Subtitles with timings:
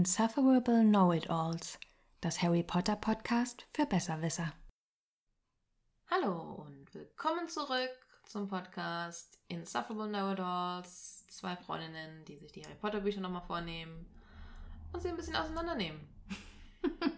[0.00, 1.78] Insufferable Know-It-Alls,
[2.22, 4.50] das Harry Potter Podcast für Besserwisser.
[6.10, 7.90] Hallo und willkommen zurück
[8.24, 11.26] zum Podcast Insufferable Know-It-Alls.
[11.28, 14.06] Zwei Freundinnen, die sich die Harry Potter Bücher nochmal vornehmen
[14.94, 16.00] und sie ein bisschen auseinandernehmen.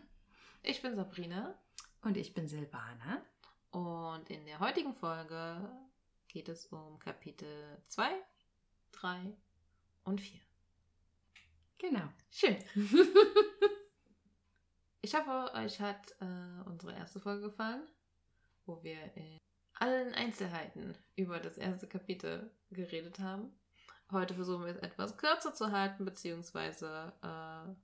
[0.65, 1.55] ich bin Sabrina.
[2.03, 3.23] Und ich bin Silvana.
[3.71, 5.71] Und in der heutigen Folge
[6.27, 8.11] geht es um Kapitel 2,
[8.91, 9.37] 3
[10.03, 10.41] und 4.
[11.83, 12.09] Genau.
[12.31, 12.57] Schön.
[15.03, 17.83] ich hoffe, euch hat äh, unsere erste Folge gefallen,
[18.67, 19.37] wo wir in
[19.75, 23.53] allen Einzelheiten über das erste Kapitel geredet haben.
[24.13, 27.75] Heute versuchen wir es etwas kürzer zu halten, beziehungsweise äh,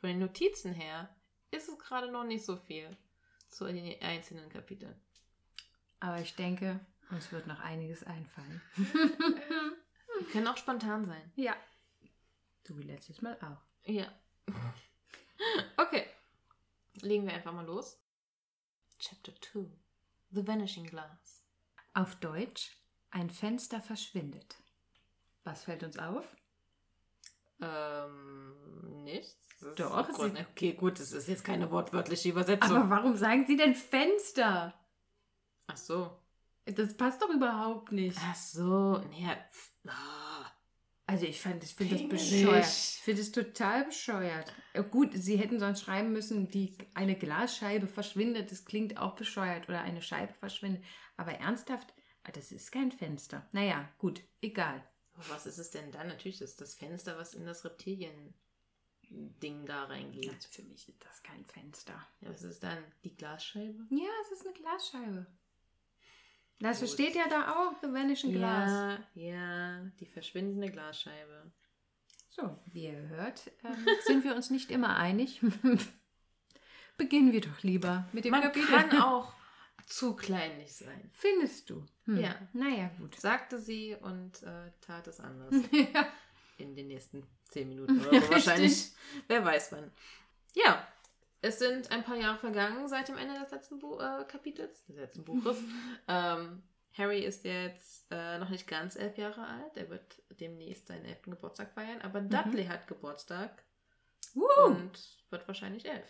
[0.00, 1.08] von den Notizen her
[1.52, 2.96] ist es gerade noch nicht so viel
[3.48, 5.00] zu den einzelnen Kapiteln.
[6.00, 8.60] Aber ich denke, uns wird noch einiges einfallen.
[10.18, 11.32] Wir können auch spontan sein.
[11.36, 11.54] Ja.
[12.66, 13.62] So wie letztes Mal auch.
[13.90, 14.06] Ja.
[15.76, 16.06] Okay.
[17.00, 17.98] Legen wir einfach mal los.
[19.00, 19.66] Chapter 2.
[20.30, 21.42] The Vanishing Glass.
[21.94, 22.76] Auf Deutsch,
[23.10, 24.56] ein Fenster verschwindet.
[25.42, 26.24] Was fällt uns auf?
[27.60, 29.36] Ähm, nichts.
[29.60, 32.76] Das Doch, ist sie- okay, gut, das ist jetzt keine wortwörtliche Übersetzung.
[32.76, 34.72] Aber warum sagen Sie denn Fenster?
[35.66, 36.16] Ach so.
[36.66, 38.18] Das passt doch überhaupt nicht.
[38.22, 38.98] Ach so.
[39.10, 40.21] Nee, pf- ah.
[41.12, 42.64] Also ich fand, ich finde das bescheuert.
[42.64, 44.50] Ich finde es total bescheuert.
[44.90, 48.50] Gut, sie hätten sonst schreiben müssen, die eine Glasscheibe verschwindet.
[48.50, 49.68] Das klingt auch bescheuert.
[49.68, 50.82] Oder eine Scheibe verschwindet.
[51.18, 53.46] Aber ernsthaft, ah, das ist kein Fenster.
[53.52, 54.82] Naja, gut, egal.
[55.28, 56.08] Was ist es denn dann?
[56.08, 60.32] Natürlich ist das Fenster, was in das Reptilien-Ding da reingeht.
[60.32, 61.92] Also für mich ist das kein Fenster.
[62.22, 62.78] Ja, was ist dann?
[63.04, 63.86] Die Glasscheibe?
[63.90, 65.26] Ja, es ist eine Glasscheibe.
[66.62, 66.90] Das Gut.
[66.90, 68.98] steht ja da auch, The Vanishing Glass.
[69.14, 71.50] Ja, ja, die verschwindende Glasscheibe.
[72.28, 75.40] So, wie ihr hört, ähm, sind wir uns nicht immer einig.
[76.96, 78.68] Beginnen wir doch lieber mit dem Man Kapitel.
[78.68, 79.32] kann auch
[79.86, 81.10] zu kleinlich sein.
[81.14, 81.84] Findest du?
[82.04, 82.20] Hm.
[82.20, 82.36] Ja.
[82.52, 83.18] Naja, gut.
[83.18, 85.54] Sagte sie und äh, tat es anders.
[85.72, 86.06] ja.
[86.58, 88.92] In den nächsten zehn Minuten oder Ja, so wahrscheinlich.
[89.26, 89.90] Wer weiß wann.
[90.54, 90.86] Ja,
[91.42, 94.96] es sind ein paar Jahre vergangen seit dem Ende des letzten Bu äh, Kapitels, des
[94.96, 95.58] letzten Buches.
[96.08, 96.62] ähm,
[96.96, 99.76] Harry ist jetzt äh, noch nicht ganz elf Jahre alt.
[99.76, 102.00] Er wird demnächst seinen elften Geburtstag feiern.
[102.02, 103.62] Aber Dudley hat Geburtstag
[104.34, 104.64] Uh.
[104.66, 104.98] und
[105.30, 106.06] wird wahrscheinlich elf.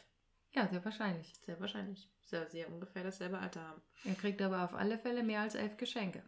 [0.53, 1.35] Ja, sehr wahrscheinlich.
[1.41, 2.09] Sehr wahrscheinlich.
[2.27, 3.83] Sehr, sehr ungefähr dasselbe Alter haben.
[4.05, 6.23] Er kriegt aber auf alle Fälle mehr als elf Geschenke.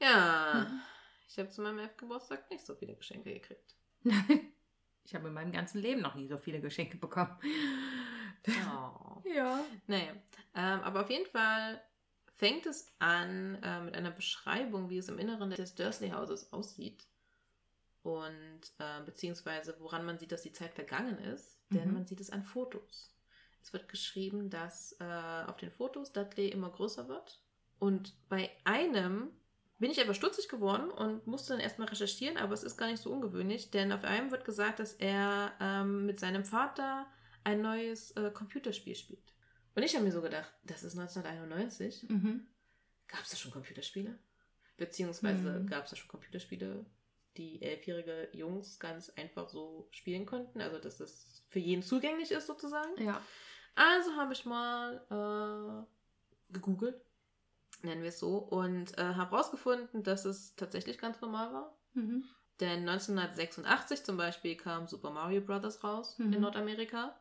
[0.00, 0.80] Ja, Mhm.
[1.28, 3.74] ich habe zu meinem elften Geburtstag nicht so viele Geschenke gekriegt.
[4.02, 4.52] Nein.
[5.04, 7.34] Ich habe in meinem ganzen Leben noch nie so viele Geschenke bekommen.
[8.48, 9.22] Oh.
[9.28, 9.64] Ja.
[9.86, 10.12] Naja,
[10.54, 11.80] ähm, aber auf jeden Fall
[12.36, 17.06] fängt es an äh, mit einer Beschreibung, wie es im Inneren des Dursley-Hauses aussieht.
[18.02, 21.94] Und äh, beziehungsweise woran man sieht, dass die Zeit vergangen ist, denn Mhm.
[21.94, 23.12] man sieht es an Fotos.
[23.62, 25.04] Es wird geschrieben, dass äh,
[25.46, 27.42] auf den Fotos Dudley immer größer wird.
[27.78, 29.30] Und bei einem
[29.78, 33.02] bin ich aber stutzig geworden und musste dann erstmal recherchieren, aber es ist gar nicht
[33.02, 37.06] so ungewöhnlich, denn auf einem wird gesagt, dass er ähm, mit seinem Vater
[37.48, 39.32] ein neues äh, Computerspiel spielt.
[39.74, 42.08] Und ich habe mir so gedacht, das ist 1991.
[42.08, 42.46] Mhm.
[43.06, 44.18] Gab es da schon Computerspiele?
[44.76, 45.66] Beziehungsweise Mhm.
[45.66, 46.84] gab es da schon Computerspiele,
[47.36, 50.60] die elfjährige Jungs ganz einfach so spielen konnten?
[50.60, 53.00] Also, dass das für jeden zugänglich ist, sozusagen.
[53.02, 53.20] Ja.
[53.74, 57.00] Also habe ich mal äh, gegoogelt,
[57.82, 61.78] nennen wir es so, und äh, habe herausgefunden, dass es tatsächlich ganz normal war.
[61.94, 62.24] Mhm.
[62.60, 65.84] Denn 1986 zum Beispiel kam Super Mario Bros.
[65.84, 66.32] raus Mhm.
[66.32, 67.18] in Nordamerika.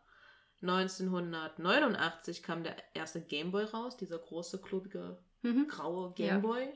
[0.62, 5.68] 1989 kam der erste Game Boy raus, dieser große, klobige, Mhm.
[5.68, 6.34] graue Ja.
[6.34, 6.74] Game Boy,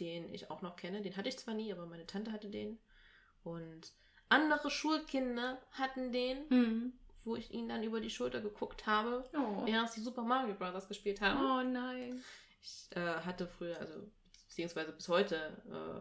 [0.00, 1.00] den ich auch noch kenne.
[1.02, 2.78] Den hatte ich zwar nie, aber meine Tante hatte den.
[3.42, 3.92] Und
[4.28, 6.92] andere Schulkinder hatten den, Mhm.
[7.24, 9.64] wo ich ihnen dann über die Schulter geguckt habe, Oh.
[9.66, 10.88] während sie Super Mario Bros.
[10.88, 11.40] gespielt haben.
[11.40, 12.22] oh nein.
[12.60, 14.10] Ich äh, hatte früher, also
[14.48, 16.00] beziehungsweise bis heute, äh,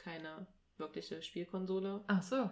[0.00, 0.46] keine
[0.76, 2.04] wirkliche Spielkonsole.
[2.08, 2.50] Ach so.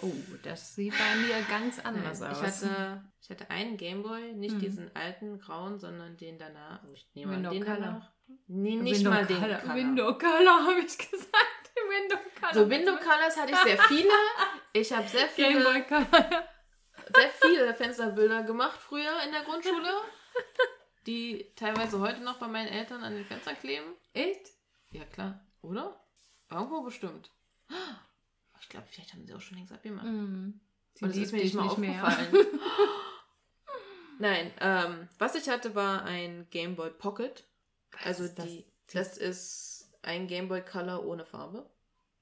[0.00, 0.12] Oh,
[0.44, 2.38] das sieht bei mir ganz anders Nein, aus.
[2.38, 4.60] ich, hatte, ich hatte einen Gameboy, nicht Mhm.
[4.60, 6.80] diesen alten grauen, sondern den danach.
[6.82, 7.76] Also Ich nehme Window den Color.
[7.78, 8.12] danach.
[8.46, 9.58] Nee, nicht Window mal den Color.
[9.58, 9.74] Color.
[9.74, 11.72] Window Color habe ich gesagt.
[11.88, 12.54] Window Color.
[12.54, 14.12] So, Window Colors hatte ich sehr viele.
[14.72, 16.06] Ich habe sehr viele, Color.
[17.16, 19.90] sehr viele Fensterbilder gemacht früher in der Grundschule,
[21.06, 23.94] die teilweise heute noch bei meinen Eltern an den Fenstern kleben.
[24.12, 24.46] Echt?
[24.90, 25.40] Ja, klar.
[25.62, 25.98] Oder?
[26.50, 27.30] Irgendwo bestimmt.
[28.60, 30.06] Ich glaube, vielleicht haben sie auch schon längst abgemacht.
[30.06, 30.60] Mhm.
[30.94, 32.28] Sie Und liebt ist mir nicht mal aufgefallen.
[34.18, 37.44] Nein, ähm, was ich hatte, war ein Game Boy Pocket.
[37.92, 38.46] Was Also ist das?
[38.46, 41.68] die, das ist ein Game Boy Color ohne Farbe.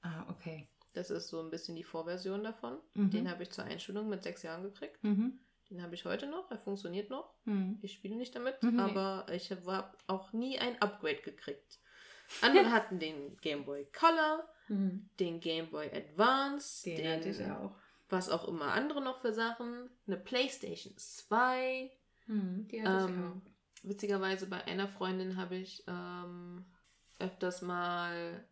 [0.01, 0.67] Ah, okay.
[0.93, 2.77] Das ist so ein bisschen die Vorversion davon.
[2.93, 3.09] Mhm.
[3.11, 5.03] Den habe ich zur Einschulung mit sechs Jahren gekriegt.
[5.03, 5.39] Mhm.
[5.69, 6.49] Den habe ich heute noch.
[6.51, 7.33] Er funktioniert noch.
[7.45, 7.79] Mhm.
[7.81, 8.79] Ich spiele nicht damit, Mhm.
[8.79, 11.79] aber ich habe auch nie ein Upgrade gekriegt.
[12.41, 15.09] Andere hatten den Game Boy Color, Mhm.
[15.19, 17.75] den Game Boy Advance, Den, hatte ich auch.
[18.09, 21.91] was auch immer andere noch für Sachen, eine PlayStation 2.
[22.27, 22.67] Mhm.
[22.69, 23.87] Die hatte ich Ähm, auch.
[23.89, 26.65] Witzigerweise bei einer Freundin habe ich ähm,
[27.19, 28.43] öfters mal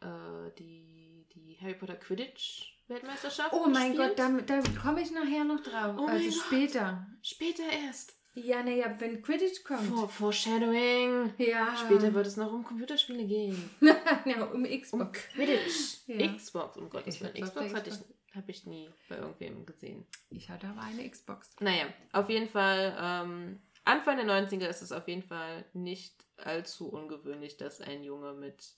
[0.00, 3.52] äh, die, die Harry Potter Quidditch Weltmeisterschaft.
[3.52, 4.16] Oh mein gespielt.
[4.16, 4.18] Gott,
[4.48, 5.96] da, da komme ich nachher noch drauf.
[5.98, 7.06] Oh also später.
[7.22, 8.16] Später erst.
[8.36, 9.86] Ja, naja, wenn Quidditch kommt.
[9.86, 11.32] For Foreshadowing.
[11.38, 11.74] Ja.
[11.74, 13.70] Später wird es noch um Computerspiele gehen.
[14.26, 14.92] ja, um Xbox.
[14.92, 16.06] Um Quidditch.
[16.06, 16.34] Ja.
[16.34, 17.32] Xbox, um Gottes Willen.
[17.32, 18.14] Xbox hatte ich, Xbox.
[18.34, 20.04] habe ich nie bei irgendwem gesehen.
[20.28, 21.56] Ich hatte aber eine Xbox.
[21.60, 26.90] Naja, auf jeden Fall, ähm, Anfang der 90er ist es auf jeden Fall nicht allzu
[26.90, 28.74] ungewöhnlich, dass ein Junge mit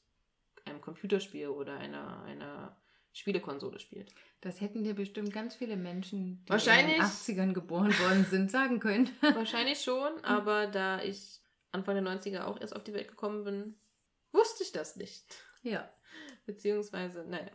[0.67, 2.77] einem Computerspiel oder einer, einer
[3.13, 4.13] Spielekonsole spielt.
[4.41, 6.97] Das hätten dir bestimmt ganz viele Menschen, die Wahrscheinlich.
[6.97, 9.11] in den 80ern geboren worden sind, sagen können.
[9.21, 11.41] Wahrscheinlich schon, aber da ich
[11.73, 13.75] Anfang der 90er auch erst auf die Welt gekommen bin,
[14.33, 15.25] wusste ich das nicht.
[15.63, 15.89] ja.
[16.47, 17.51] Beziehungsweise, naja.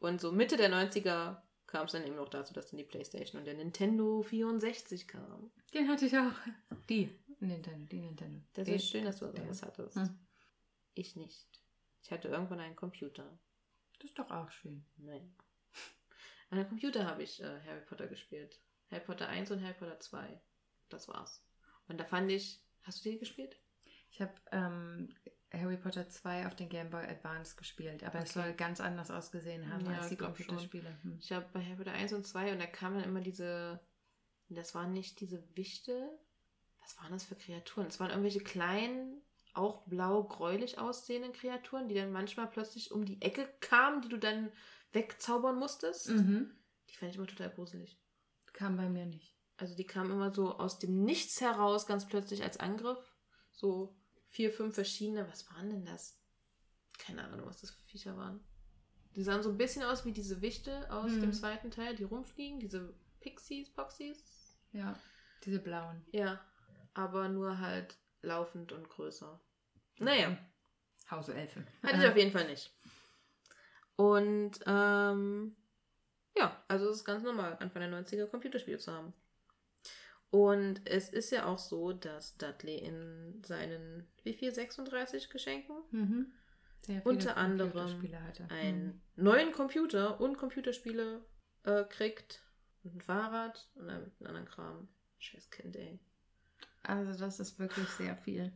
[0.00, 1.36] Und so Mitte der 90er
[1.66, 5.50] kam es dann eben noch dazu, dass dann die Playstation und der Nintendo 64 kam.
[5.72, 6.32] Den hatte ich auch.
[6.88, 7.10] Die
[7.40, 8.40] Nintendo, die Nintendo.
[8.54, 9.96] Das ist schön, dass du das hattest.
[9.96, 10.18] Hm.
[10.94, 11.46] Ich nicht.
[12.02, 13.38] Ich hatte irgendwann einen Computer.
[13.98, 14.84] Das ist doch auch schön.
[14.98, 15.34] Nein.
[16.50, 18.60] An einem Computer habe ich äh, Harry Potter gespielt.
[18.90, 20.40] Harry Potter 1 und Harry Potter 2.
[20.88, 21.44] Das war's.
[21.88, 22.62] Und da fand ich.
[22.82, 23.60] Hast du die gespielt?
[24.10, 25.14] Ich habe ähm,
[25.52, 28.40] Harry Potter 2 auf den Game Boy Advance gespielt, aber es Okay.
[28.46, 30.16] soll ganz anders ausgesehen haben Ja, als die.
[30.16, 30.96] Computerspiele.
[31.02, 31.18] Hm.
[31.20, 33.80] Ich habe bei Harry Potter 1 und 2 und da kam dann immer diese.
[34.48, 36.08] Das waren nicht diese Wichte.
[36.80, 37.88] Was waren das für Kreaturen?
[37.88, 39.20] Es waren irgendwelche kleinen,
[39.58, 44.50] auch blau-gräulich aussehenden Kreaturen, die dann manchmal plötzlich um die Ecke kamen, die du dann
[44.92, 46.08] wegzaubern musstest.
[46.08, 46.50] Mhm.
[46.88, 48.00] Die fand ich immer total gruselig.
[48.52, 49.36] Kam bei mir nicht.
[49.56, 53.14] Also die kamen immer so aus dem Nichts heraus, ganz plötzlich als Angriff.
[53.52, 53.96] So
[54.26, 55.28] vier, fünf verschiedene.
[55.28, 56.18] Was waren denn das?
[56.98, 58.40] Keine Ahnung, was das für Viecher waren.
[59.16, 61.20] Die sahen so ein bisschen aus wie diese Wichte aus Hm.
[61.20, 64.56] dem zweiten Teil, die rumfliegen, diese Pixies, Poxies.
[64.72, 64.96] Ja,
[65.44, 66.04] diese blauen.
[66.12, 66.40] Ja,
[66.94, 69.40] aber nur halt laufend und größer.
[70.00, 70.38] Naja, Mhm.
[71.10, 71.66] Hauselfen.
[71.82, 72.70] hatte ich auf jeden Fall nicht.
[73.96, 75.56] Und ähm,
[76.36, 79.12] ja, also es ist ganz normal, Anfang der 90er Computerspiele zu haben.
[80.30, 86.32] Und es ist ja auch so, dass Dudley in seinen, wie viel, 36 Geschenken Mhm.
[87.04, 87.72] Unter anderem
[88.50, 91.24] einen neuen Computer und Computerspiele
[91.64, 92.42] äh, kriegt.
[92.84, 94.88] Und ein Fahrrad und einen anderen Kram.
[95.18, 95.98] Scheiß Kind, ey.
[96.82, 98.52] Also das ist wirklich sehr viel.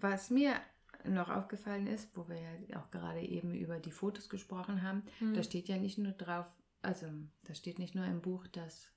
[0.00, 0.54] Was mir
[1.04, 2.36] noch aufgefallen ist, wo wir
[2.68, 5.34] ja auch gerade eben über die Fotos gesprochen haben, Hm.
[5.34, 6.46] da steht ja nicht nur drauf,
[6.82, 7.06] also
[7.44, 8.88] da steht nicht nur im Buch, dass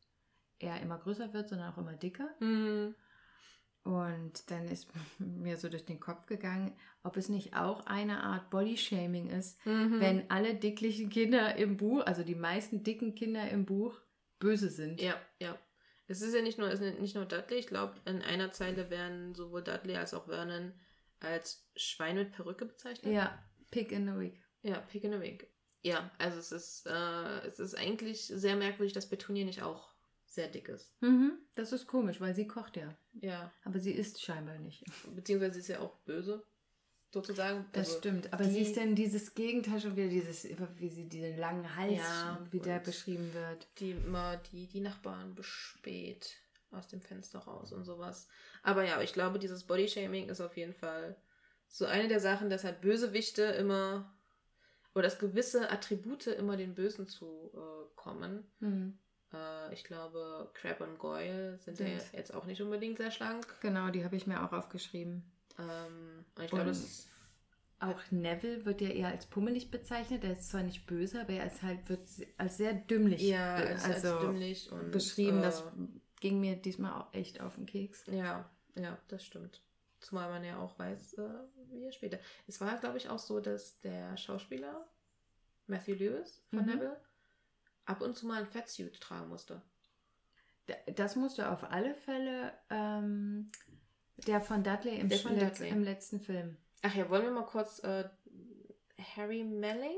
[0.60, 2.30] er immer größer wird, sondern auch immer dicker.
[2.40, 2.96] Hm.
[3.84, 4.90] Und dann ist
[5.20, 6.74] mir so durch den Kopf gegangen,
[7.04, 10.00] ob es nicht auch eine Art Bodyshaming ist, Mhm.
[10.00, 14.00] wenn alle dicklichen Kinder im Buch, also die meisten dicken Kinder im Buch,
[14.40, 15.02] böse sind.
[15.02, 15.58] Ja, ja.
[16.10, 17.58] Es ist ja nicht nur, es ist nicht nur Dudley.
[17.58, 20.72] Ich glaube, in einer Zeile werden sowohl Dudley als auch Vernon
[21.20, 23.14] als Schwein mit Perücke bezeichnet.
[23.14, 23.38] Ja,
[23.72, 24.42] Pick in the Week.
[24.62, 25.48] Ja, Pig in the Wig.
[25.84, 29.94] Ja, also es ist, äh, es ist eigentlich sehr merkwürdig, dass Petunia nicht auch
[30.26, 30.92] sehr dick ist.
[31.02, 32.96] Mhm, das ist komisch, weil sie kocht ja.
[33.22, 33.52] Ja.
[33.64, 34.84] Aber sie isst scheinbar nicht.
[35.16, 36.44] Beziehungsweise sie ist ja auch böse,
[37.14, 37.66] sozusagen.
[37.72, 38.34] Das Also, stimmt.
[38.34, 40.46] Aber sie ist denn dieses Gegenteil schon wieder, dieses,
[40.78, 43.68] wie sie diesen langen Hals, Ja, wie der beschrieben wird.
[43.80, 46.36] die immer die, die Nachbarn bespäht
[46.72, 48.28] aus dem Fenster raus und sowas.
[48.64, 51.16] Aber ja, ich glaube, dieses Bodyshaming ist auf jeden Fall
[51.68, 54.14] so eine der Sachen, dass halt Bösewichte immer
[54.94, 58.44] oder dass gewisse Attribute immer den Bösen zu äh, kommen.
[58.60, 58.98] Mhm.
[59.34, 63.46] Äh, ich glaube, Crab und Goyle sind ja jetzt auch nicht unbedingt sehr schlank.
[63.62, 65.24] Genau, die habe ich mir auch aufgeschrieben.
[65.60, 67.08] Ähm, und ich glaube, das
[67.80, 70.24] Auch Neville wird ja eher als pummelig bezeichnet.
[70.24, 72.08] Er ist zwar nicht böse, aber er ist halt, wird
[72.38, 75.40] als sehr dümmlich ja, als, also als dümmlich und beschrieben.
[75.40, 75.64] äh, Das
[76.20, 78.06] ging mir diesmal auch echt auf den Keks.
[78.08, 79.62] Ja, ja, das stimmt.
[80.00, 81.30] Zumal man ja auch weiß, äh,
[81.72, 82.20] wie er später.
[82.48, 84.88] Es war, glaube ich, auch so, dass der Schauspieler
[85.68, 86.66] Matthew Lewis von Mhm.
[86.68, 87.02] Neville
[87.86, 89.62] ab und zu mal ein Fettsuit tragen musste.
[90.96, 93.52] Das musste auf alle Fälle ähm,
[94.28, 95.70] der von Dudley im, von Dudley.
[95.70, 96.58] im letzten Film.
[96.82, 98.10] Ach ja, wollen wir mal kurz äh,
[99.16, 99.98] Harry Melling,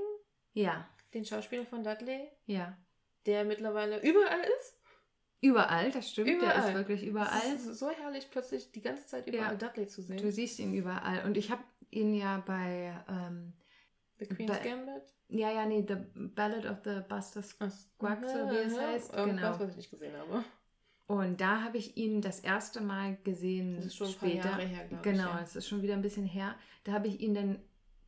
[0.54, 2.78] Ja, den Schauspieler von Dudley, ja.
[3.26, 4.79] der mittlerweile überall ist?
[5.42, 6.28] Überall, das stimmt.
[6.28, 6.70] Der Überall.
[6.70, 7.40] ist wirklich überall.
[7.54, 9.56] Es ist so herrlich, plötzlich die ganze Zeit überall Ja.
[9.56, 10.18] Dudley zu sehen.
[10.18, 11.24] Du siehst ihn überall.
[11.26, 13.54] Und ich habe ihn ja bei ähm,
[14.20, 15.04] The Queen's Ba- Gambit?
[15.30, 15.96] Ja, ja, nee, The
[16.36, 19.14] Ballad of the Buster Squawk, so wie es heißt.
[19.14, 19.60] Irgendwas, Genau.
[19.60, 20.44] was ich nicht gesehen habe.
[21.08, 23.76] Und da habe ich ihn das erste Mal gesehen.
[23.78, 24.50] Das ist schon ein paar später.
[24.50, 25.42] Jahre her, glaub ich, Genau, ja.
[25.42, 26.56] es ist schon wieder ein bisschen her.
[26.84, 27.60] Da habe ich ihn dann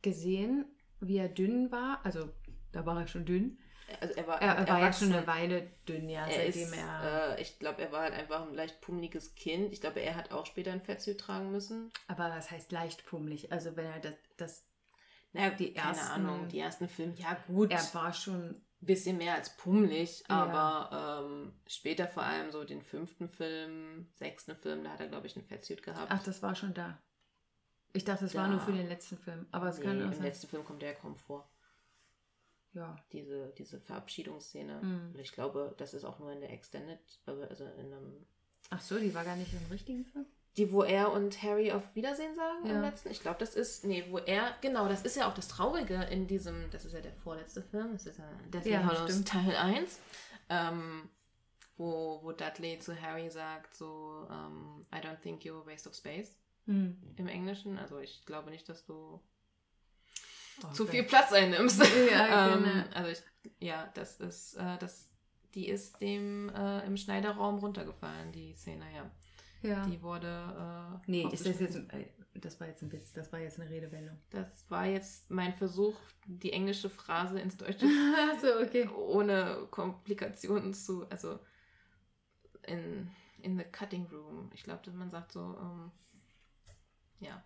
[0.02, 0.66] gesehen,
[1.00, 2.00] wie er dünn war.
[2.04, 2.28] Also,
[2.72, 3.58] da war er schon dünn.
[4.00, 6.76] Also er war, Er, er war ja schon eine Weile dünn, ja, Er seitdem ist,
[6.76, 7.36] er.
[7.38, 9.72] äh, ich glaube, er war halt einfach ein leicht pummeliges Kind.
[9.72, 11.90] Ich glaube, er hat auch später ein Fettsuit tragen müssen.
[12.08, 13.52] aber was heißt leicht pummelig?
[13.52, 14.14] Also, wenn er das.
[14.36, 14.64] das
[15.32, 18.50] Naja, Die keine ersten- Ahnung, die ersten Filme, ja gut, er war schon.
[18.50, 20.44] ein bisschen mehr als pummelig, Ja.
[20.44, 25.28] aber ähm, später vor allem so den fünften Film, sechsten Film, da hat er, glaube
[25.28, 26.10] ich, ein Fettsuit gehabt.
[26.10, 26.98] Ach, das war schon da.
[27.92, 28.48] Ich dachte, es war Da.
[28.50, 29.46] nur für den letzten Film.
[29.52, 30.22] Aber es nee, kann auch Im sein.
[30.22, 31.48] letzten Film kommt er ja kaum vor.
[32.74, 32.96] Ja.
[33.12, 34.80] Diese, diese Verabschiedungsszene.
[34.82, 35.10] Mhm.
[35.14, 38.26] Und ich glaube, das ist auch nur in der Extended, also in einem
[38.70, 40.24] Ach so, die war gar nicht im richtigen Film?
[40.56, 42.74] Die, wo er und Harry auf Wiedersehen sagen Ja.
[42.76, 43.10] im letzten.
[43.10, 43.84] Ich glaube, das ist.
[43.84, 44.54] Nee, wo er.
[44.60, 46.70] Genau, das ist ja auch das Traurige in diesem.
[46.70, 47.92] Das ist ja der vorletzte Film.
[47.92, 49.28] Das ist ja Deathly Ja, Hallows stimmt.
[49.28, 49.98] Teil 1.
[50.50, 51.08] Ähm,
[51.76, 55.94] wo, wo Dudley zu Harry sagt, so, ähm, I don't think you're a waste of
[55.94, 56.36] space
[56.66, 56.96] Hm.
[57.16, 57.78] im Englischen.
[57.78, 59.20] Also ich glaube nicht, dass du
[60.64, 61.80] Oh, zu viel Platz einnimmst.
[62.10, 62.84] Ja, ähm, genau.
[62.94, 63.22] Also ich,
[63.60, 65.08] ja, das ist, äh, das,
[65.54, 69.10] die ist dem äh, im Schneiderraum runtergefallen, die Szene, ja.
[69.62, 69.86] Ja.
[69.86, 70.98] Die wurde.
[71.06, 71.76] Äh, Nee, ist das jetzt.
[71.76, 74.18] äh, Das war jetzt ein Witz, das war jetzt eine Redewendung.
[74.30, 77.86] Das war jetzt mein Versuch, die englische Phrase ins Deutsche
[78.32, 78.88] Achso, okay.
[78.88, 81.08] ohne Komplikationen zu.
[81.10, 81.38] Also
[82.66, 83.08] in,
[83.40, 84.50] in the cutting room.
[84.54, 85.56] Ich glaube, dass man sagt so.
[85.60, 85.90] Ähm,
[87.20, 87.42] ja.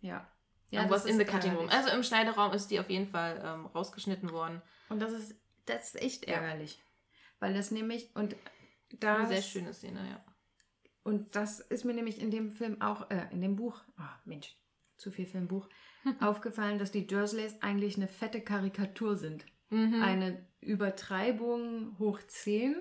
[0.00, 0.26] Ja.
[0.70, 1.68] Ja was in the cutting room.
[1.68, 4.62] Also im Schneiderraum ist die auf jeden Fall ähm, rausgeschnitten worden.
[4.88, 5.34] Und das ist,
[5.66, 6.34] das ist echt Ja.
[6.36, 6.82] ärgerlich.
[7.40, 8.34] Weil das nämlich, und
[9.00, 9.16] Da.
[9.16, 10.24] Eine sehr schöne Szene, ja.
[11.02, 14.56] Und das ist mir nämlich in dem Film auch, äh, in dem Buch, oh Mensch,
[14.96, 15.68] zu viel Filmbuch,
[16.20, 19.44] aufgefallen, dass die Dursleys eigentlich eine fette Karikatur sind.
[19.70, 20.02] Mhm.
[20.02, 22.76] Eine Übertreibung hoch 10,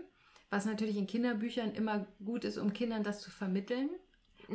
[0.50, 3.90] was natürlich in Kinderbüchern immer gut ist, um Kindern das zu vermitteln.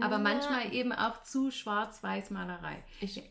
[0.01, 2.85] Aber Ja, manchmal eben auch zu Schwarz-Weiß-Malerei.
[3.01, 3.23] Ich,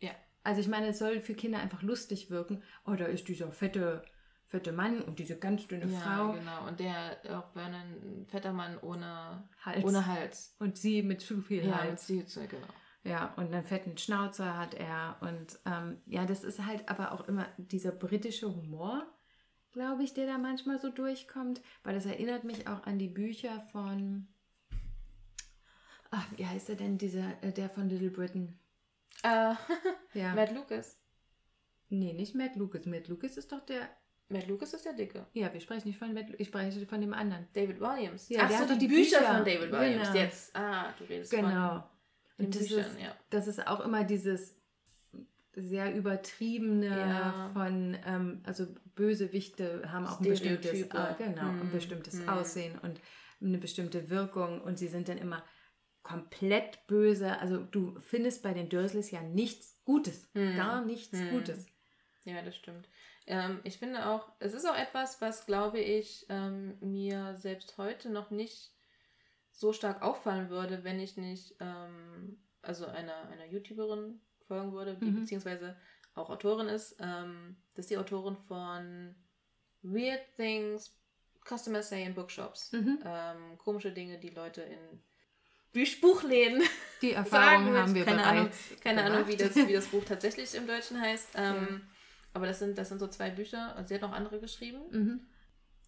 [0.00, 0.10] ja.
[0.44, 2.62] Also ich meine, es soll für Kinder einfach lustig wirken.
[2.86, 4.02] Oh, da ist dieser fette,
[4.46, 6.32] fette Mann und diese ganz dünne Ja, Frau.
[6.32, 6.66] genau.
[6.66, 9.84] Und der auch Vernon, ein fetter Mann ohne Hals.
[9.84, 10.54] Ohne Hals.
[10.58, 12.06] Und sie mit zu viel Ja, Hals.
[12.06, 12.66] sie, genau.
[13.04, 15.16] Ja, und einen fetten Schnauzer hat er.
[15.20, 19.06] Und ähm, ja, das ist halt aber auch immer dieser britische Humor,
[19.72, 21.60] glaube ich, der da manchmal so durchkommt.
[21.84, 24.26] Weil das erinnert mich auch an die Bücher von.
[26.10, 28.58] Ach, wie heißt er denn, dieser, äh, der von Little Britain?
[29.22, 29.54] Äh,
[30.14, 30.34] Ja.
[30.34, 30.98] Matt Lucas.
[31.88, 32.86] nee, nicht Matt Lucas.
[32.86, 33.88] Matt Lucas ist doch der.
[34.28, 35.24] Matt Lucas ist der Dicke.
[35.34, 37.46] Ja, wir sprechen nicht von Matt Lu- ich spreche von dem anderen.
[37.52, 38.28] David Williams.
[38.28, 39.34] Ja, Ach der so, die die Bücher, Bücher.
[39.34, 40.08] von David Williams.
[40.08, 40.20] Genau.
[40.20, 40.56] Jetzt.
[40.56, 41.48] Ah, du redest Genau.
[41.48, 41.82] von
[42.38, 43.16] den Und das Büchern, ist, ja.
[43.30, 44.56] das ist auch immer dieses
[45.54, 47.50] sehr übertriebene Ja.
[47.54, 51.14] von, ähm, also Bösewichte haben auch ein bestimmtes, Stereotype.
[51.18, 52.28] genau, ein Hm, bestimmtes hm.
[52.28, 53.00] Aussehen und
[53.40, 55.42] eine bestimmte Wirkung und sie sind dann immer
[56.06, 57.36] komplett böse.
[57.40, 60.56] Also du findest bei den Dursleys ja nichts Gutes, Hm.
[60.56, 61.30] gar nichts Hm.
[61.30, 61.66] Gutes.
[62.24, 62.88] Ja, das stimmt.
[63.26, 68.08] Ähm, ich finde auch, es ist auch etwas, was, glaube ich, ähm, mir selbst heute
[68.10, 68.72] noch nicht
[69.50, 75.10] so stark auffallen würde, wenn ich nicht, ähm, also einer, einer YouTuberin folgen würde, die
[75.10, 75.20] Mhm.
[75.20, 75.76] beziehungsweise
[76.14, 76.96] auch Autorin ist.
[77.00, 79.14] Ähm, das ist die Autorin von
[79.82, 80.96] Weird Things
[81.44, 82.72] Customers Say in Bookshops.
[82.72, 83.00] Mhm.
[83.04, 85.02] Ähm, komische Dinge, die Leute in
[86.00, 86.62] Buchläden
[87.02, 87.76] Die Erfahrung sagen.
[87.76, 88.50] haben wir keine Ahnung,
[88.82, 89.56] keine Ahnung, wie gemacht.
[89.56, 91.28] das, wie das Buch tatsächlich im Deutschen heißt.
[91.36, 91.80] Ähm, Ja.
[92.34, 93.74] Aber das sind, das sind so zwei Bücher.
[93.76, 94.80] Also sie hat noch andere geschrieben.
[94.90, 95.20] Mhm.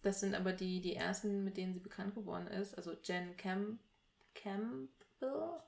[0.01, 2.75] Das sind aber die, die ersten, mit denen sie bekannt geworden ist.
[2.75, 3.79] Also Jen Camp
[4.33, 4.89] Campbell.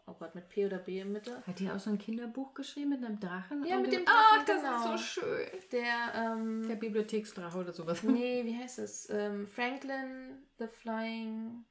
[0.07, 1.43] Oh Gott, mit P oder B in Mitte.
[1.45, 3.65] Hat die auch so ein Kinderbuch geschrieben mit einem Drachen?
[3.65, 4.95] Ja, Und mit dem Ach, Drachen, das genau.
[4.95, 5.47] ist so schön.
[5.71, 8.01] Der, ähm, Der Bibliotheksdrache oder sowas.
[8.03, 9.09] nee, wie heißt es?
[9.09, 11.65] Ähm, Franklin the Flying.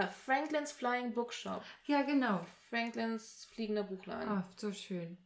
[0.00, 1.62] Äh, Franklin's Flying Bookshop.
[1.86, 2.44] Ja, genau.
[2.68, 4.28] Franklins fliegender Buchladen.
[4.28, 5.16] Ah, so schön.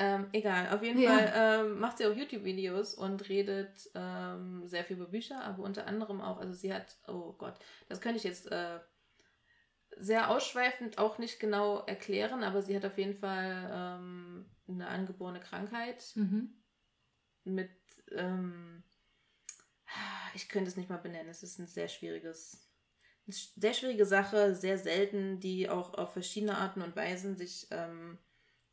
[0.00, 1.10] Ähm, egal, auf jeden Ja.
[1.10, 5.88] Fall ähm, macht sie auch YouTube-Videos und redet ähm, sehr viel über Bücher, aber unter
[5.88, 8.78] anderem auch, also sie hat, oh Gott, das könnte ich jetzt äh,
[9.96, 15.40] sehr ausschweifend auch nicht genau erklären, aber sie hat auf jeden Fall ähm, eine angeborene
[15.40, 16.62] Krankheit Mhm.
[17.42, 17.70] mit,
[18.12, 18.84] ähm,
[20.34, 22.67] ich könnte es nicht mal benennen, es ist ein sehr schwieriges,
[23.28, 28.18] sehr schwierige Sache, sehr selten, die auch auf verschiedene Arten und Weisen sich ähm,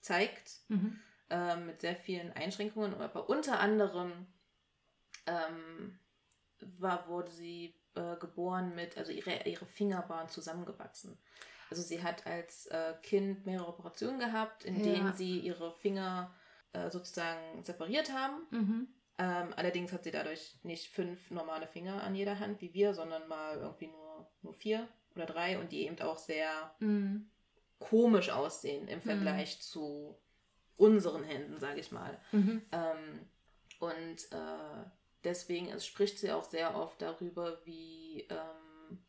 [0.02, 1.00] zeigt Mhm.
[1.30, 4.28] ähm, mit sehr vielen Einschränkungen, aber unter anderem
[5.26, 6.00] ähm,
[6.80, 11.18] war, wurde sie äh, geboren mit, also ihre, ihre Finger waren zusammengewachsen.
[11.70, 14.84] Also sie hat als äh, Kind mehrere Operationen gehabt, in Ja.
[14.84, 16.34] denen sie ihre Finger
[16.74, 18.46] äh, sozusagen separiert haben.
[18.52, 18.88] Mhm.
[19.18, 23.28] Ähm, allerdings hat sie dadurch nicht fünf normale Finger an jeder Hand wie wir, sondern
[23.28, 24.05] mal irgendwie nur,
[24.46, 27.30] nur vier oder drei und die eben auch sehr Mhm.
[27.80, 30.16] komisch aussehen im Vergleich zu
[30.78, 32.18] unseren Händen, sage ich mal.
[32.32, 32.62] Mhm.
[32.72, 33.20] Ähm,
[33.80, 34.86] und äh,
[35.24, 39.00] deswegen es spricht sie auch sehr oft darüber, wie, ähm,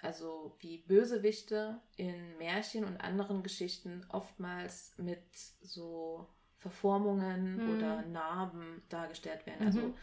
[0.00, 5.22] also wie Bösewichte in Märchen und anderen Geschichten oftmals mit
[5.62, 7.76] so Verformungen Mhm.
[7.76, 9.60] oder Narben dargestellt werden.
[9.60, 9.66] Mhm.
[9.66, 9.94] Also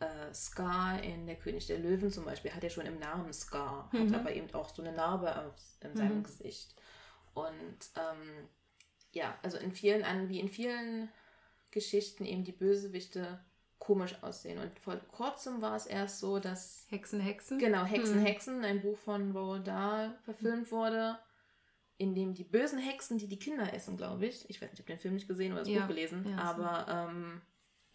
[0.00, 3.88] äh, Scar in Der König der Löwen zum Beispiel hat ja schon im Namen Scar,
[3.92, 4.12] Mhm.
[4.12, 6.24] hat aber eben auch so eine Narbe auf, in seinem Mhm.
[6.24, 6.74] Gesicht.
[7.34, 8.48] Und ähm,
[9.12, 11.08] ja, also in vielen, an, wie in vielen
[11.70, 13.38] Geschichten eben die Bösewichte
[13.78, 14.58] komisch aussehen.
[14.58, 17.58] Und vor kurzem war es erst so, dass Hexen, Hexen.
[17.58, 18.24] genau Hexen, Hm.
[18.26, 21.18] Hexen, ein Buch von Roald Dahl verfilmt wurde,
[21.98, 24.84] in dem die bösen Hexen, die die Kinder essen, glaube ich, ich weiß nicht, ich
[24.84, 26.62] habe den Film nicht gesehen oder das Ja, Buch gelesen, ja, so.
[26.62, 27.40] aber ähm,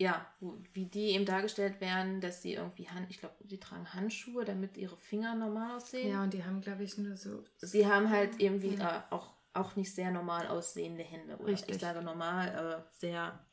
[0.02, 3.94] ja, wo, wie die eben dargestellt werden, dass sie irgendwie, Hand, ich glaube, die tragen
[3.94, 6.10] Handschuhe, damit ihre Finger normal aussehen.
[6.10, 7.44] Ja, und die haben, glaube ich, nur so.
[7.60, 8.98] Sie haben halt irgendwie Ja.
[8.98, 11.38] äh, auch, auch nicht sehr normal aussehende Hände.
[11.38, 11.76] Oder Richtig.
[11.76, 13.46] Ich sage normal, aber sehr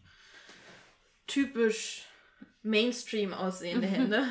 [1.26, 2.06] typisch
[2.62, 4.24] Mainstream aussehende Hände.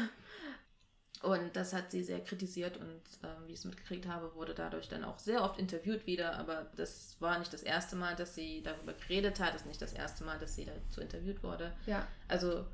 [1.24, 4.88] Und das hat sie sehr kritisiert und ähm, wie ich es mitgekriegt habe, wurde dadurch
[4.88, 6.38] dann auch sehr oft interviewt wieder.
[6.38, 9.54] Aber das war nicht das erste Mal, dass sie darüber geredet hat.
[9.54, 11.76] Das ist nicht das erste Mal, dass sie dazu interviewt wurde.
[11.86, 12.08] Ja.
[12.28, 12.68] Also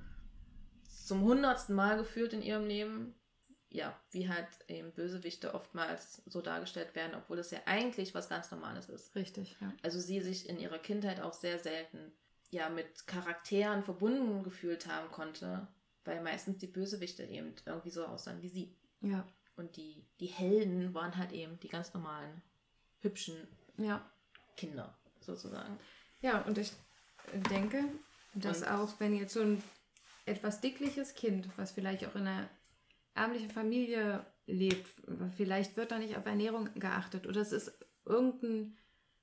[1.06, 3.16] zum hundertsten Mal gefühlt in ihrem Leben.
[3.70, 8.52] Ja, wie halt eben Bösewichte oftmals so dargestellt werden, obwohl das ja eigentlich was ganz
[8.52, 9.16] Normales ist.
[9.16, 9.74] Richtig, ja.
[9.82, 12.12] Also sie sich in ihrer Kindheit auch sehr selten
[12.52, 15.68] ja mit Charakteren verbunden gefühlt haben konnte,
[16.06, 18.76] weil meistens die Bösewichte eben irgendwie so aussahen wie sie.
[19.02, 19.28] Ja.
[19.56, 22.42] Und die, die Helden waren halt eben die ganz normalen,
[23.02, 23.36] hübschen
[23.78, 24.10] Ja.
[24.58, 25.78] Kinder sozusagen.
[26.22, 26.72] Ja, und ich
[27.50, 27.84] denke,
[28.34, 29.64] dass Und- auch wenn jetzt so ein
[30.26, 32.50] etwas dickliches Kind, was vielleicht auch in einer
[33.14, 34.88] ärmlichen Familie lebt,
[35.38, 37.72] vielleicht wird da nicht auf Ernährung geachtet oder es ist
[38.06, 38.78] irgendein,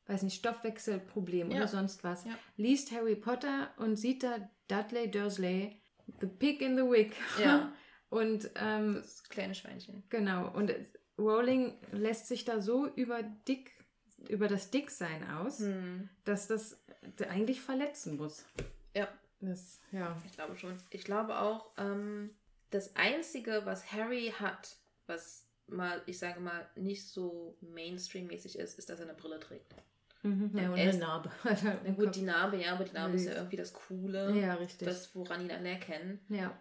[0.07, 1.57] weiß nicht, Stoffwechselproblem Ja.
[1.59, 2.38] oder sonst was, Ja.
[2.57, 5.81] liest Harry Potter und sieht da Dudley Dursley,
[6.20, 7.12] the pig in the wig.
[7.40, 7.73] Ja.
[8.11, 10.03] und ähm, Das kleine Schweinchen.
[10.09, 10.75] Genau, und
[11.18, 13.73] Rowling lässt sich da so über dick,
[14.29, 16.09] über das Dicksein aus, Hm.
[16.25, 16.79] dass das
[17.29, 18.44] eigentlich verletzen muss.
[18.94, 19.09] Ja.
[19.40, 20.16] Das, ja.
[20.27, 20.77] Ich glaube schon.
[20.90, 22.31] Ich glaube auch, ähm,
[22.70, 28.90] das Einzige, was Harry hat, was mal, ich sage mal, nicht so Mainstream-mäßig ist, ist,
[28.90, 29.75] dass er eine Brille trägt.
[30.23, 30.51] Mhm.
[30.57, 31.31] Ja, und eine Narbe.
[31.85, 34.87] Na gut, die Narbe, ja, aber die Narbe ist ja irgendwie das Coole, Ja, richtig.
[34.87, 36.21] das, woran ihn alle erkennen.
[36.29, 36.53] ja.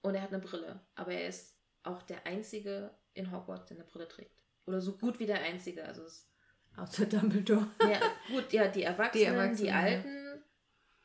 [0.00, 0.78] Und er hat eine Brille.
[0.94, 4.44] Aber er ist auch der Einzige in Hogwarts, der eine Brille trägt.
[4.66, 5.84] Oder so gut wie der Einzige.
[5.84, 6.30] Also es,
[6.76, 7.66] Außer Dumbledore.
[7.82, 9.80] ja, gut, ja, die Erwachsenen, die, Erwachsenen, ja.
[9.80, 10.42] alten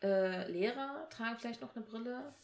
[0.04, 2.36] äh, Lehrer tragen vielleicht noch eine Brille.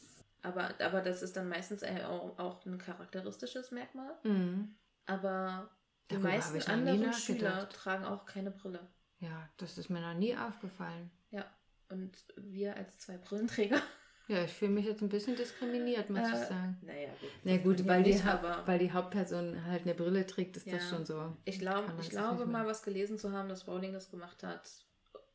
[0.41, 4.15] Aber, aber das ist dann meistens auch, auch ein charakteristisches Merkmal.
[4.23, 4.75] Mhm.
[5.05, 5.69] Aber
[6.09, 7.13] die Darüber meisten anderen.
[7.13, 8.79] Schüler tragen auch keine Brille.
[9.19, 11.11] Ja, das ist mir noch nie aufgefallen.
[11.31, 11.45] Ja.
[11.89, 13.81] Und wir als zwei Brillenträger.
[14.27, 16.77] Ja, ich fühle mich jetzt ein bisschen diskriminiert, muss ich Äh, sagen.
[16.83, 17.29] Naja, gut.
[17.43, 20.89] Na gut, weil die, nicht, weil die Hauptperson halt eine Brille trägt, ist das Ja.
[20.89, 21.35] schon so.
[21.45, 24.69] Ich, glaub, ich glaube mal was gelesen zu haben, dass Rowling das gemacht hat,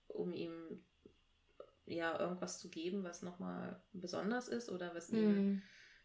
[0.07, 0.81] um ihm
[1.87, 5.63] ja irgendwas zu geben, was nochmal besonders ist oder was ihm Mhm.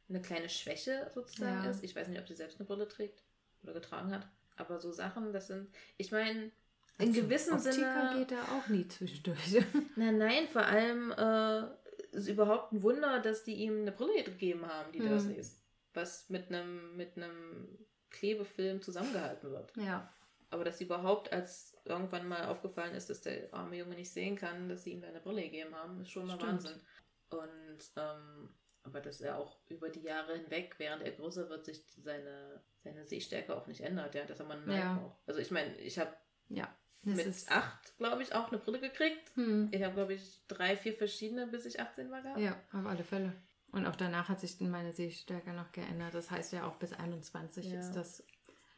[0.10, 1.70] eine kleine Schwäche sozusagen Ja.
[1.70, 1.84] ist.
[1.84, 3.24] Ich weiß nicht, ob sie selbst eine Brille trägt
[3.62, 4.28] oder getragen hat.
[4.56, 6.52] Aber so Sachen, das sind, ich meine,
[7.00, 8.14] in Also, gewissem Optiker Sinne.
[8.20, 9.64] geht da auch nie zwischendurch.
[9.96, 14.66] Nein, nein, vor allem äh, ist überhaupt ein Wunder, dass die ihm eine Brille gegeben
[14.68, 15.10] haben, die Hm.
[15.10, 15.62] Dursleys.
[15.94, 17.68] Was mit einem mit einem
[18.12, 19.76] Klebefilm zusammengehalten wird.
[19.78, 20.12] ja.
[20.52, 24.36] Aber dass sie überhaupt, als irgendwann mal aufgefallen ist, dass der arme Junge nicht sehen
[24.36, 26.52] kann, dass sie ihm da eine Brille gegeben haben, ist schon mal Stimmt.
[26.54, 26.82] Wahnsinn.
[27.30, 28.50] Und ähm,
[28.82, 33.06] aber dass er auch über die Jahre hinweg, während er größer wird, sich seine, seine
[33.06, 34.96] Sehstärke auch nicht ändert, ja, dass er Neid Ja.
[34.96, 35.20] braucht.
[35.28, 36.12] Also ich meine, ich habe
[36.48, 36.68] Ja.
[37.04, 39.32] Das mit acht, glaube ich, auch eine Brille gekriegt.
[39.36, 39.70] hm.
[39.72, 42.40] Ich habe, glaube ich, drei, vier verschiedene, bis ich 18 war gehabt.
[42.40, 43.34] Ja, auf alle Fälle.
[43.72, 46.14] Und auch danach hat sich meine Sehstärke noch geändert.
[46.14, 47.80] Das heißt ja auch bis 21 Ja.
[47.80, 48.24] ist das.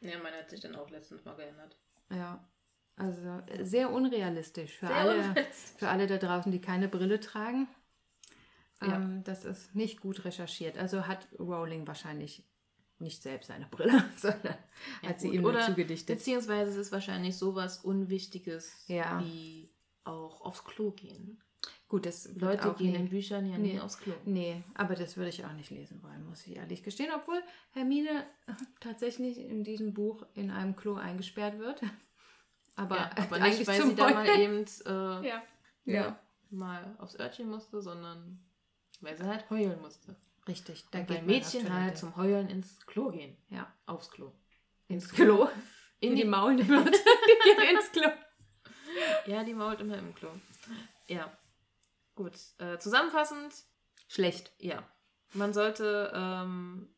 [0.00, 1.76] Ja, meine hat sich dann auch letztens mal geändert.
[2.10, 2.44] Ja.
[2.96, 5.78] Also äh, sehr unrealistisch für Sehr alle, unrealistisch.
[5.78, 7.66] für alle da draußen, die keine Brille tragen.
[8.82, 8.96] Ja.
[8.96, 10.76] Ähm, das ist nicht gut recherchiert.
[10.76, 12.44] Also hat Rowling wahrscheinlich
[13.02, 14.56] nicht selbst eine Brille, sondern
[15.02, 16.18] Ja, hat sie ihm nur zugedichtet.
[16.18, 19.20] Beziehungsweise es ist wahrscheinlich sowas Unwichtiges Ja.
[19.22, 19.70] wie
[20.04, 21.40] auch aufs Klo gehen.
[21.88, 23.74] Gut, das Leute gehen nie- in Büchern ja Nee.
[23.74, 24.14] nie aufs Klo.
[24.24, 27.10] Nee, aber das würde ich auch nicht lesen wollen, muss ich ehrlich gestehen.
[27.14, 27.40] Obwohl
[27.72, 28.24] Hermine
[28.80, 31.82] tatsächlich in diesem Buch in einem Klo eingesperrt wird.
[32.74, 34.40] Aber, ja, aber eigentlich nicht, weil sie da mal Heulen.
[34.40, 34.64] eben.
[34.86, 35.42] Äh, Ja.
[35.84, 36.18] Ja.
[36.48, 38.40] mal aufs Örtchen musste, sondern
[39.02, 40.16] weil sie halt heulen musste.
[40.48, 40.84] Richtig.
[40.90, 43.36] Da geht Mädchen halt zum Heulen ins Klo gehen.
[43.48, 43.72] Ja.
[43.86, 44.32] Aufs Klo.
[44.88, 45.48] ins Klo.
[46.00, 46.28] In In die die
[46.68, 46.90] Leute.
[46.90, 48.08] Die gehen ins Klo.
[49.26, 50.30] Ja, die mault immer im Klo.
[51.06, 51.36] Ja.
[52.14, 52.36] Gut.
[52.58, 53.54] Äh, zusammenfassend,
[54.08, 54.52] Schlecht.
[54.58, 54.86] ja.
[55.34, 56.94] Man sollte ähm,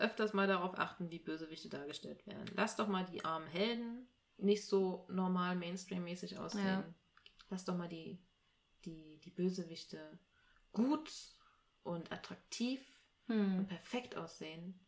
[0.00, 2.50] öfters mal darauf achten, wie Bösewichte dargestellt werden.
[2.54, 6.66] Lass doch mal die armen Helden nicht so normal Mainstream-mäßig aussehen.
[6.66, 6.84] Ja.
[7.48, 8.18] Lass doch mal die,
[8.84, 10.18] die, die Bösewichte
[10.72, 11.10] gut
[11.86, 12.80] und attraktiv
[13.28, 13.66] und Hm.
[13.66, 14.78] perfekt aussehen.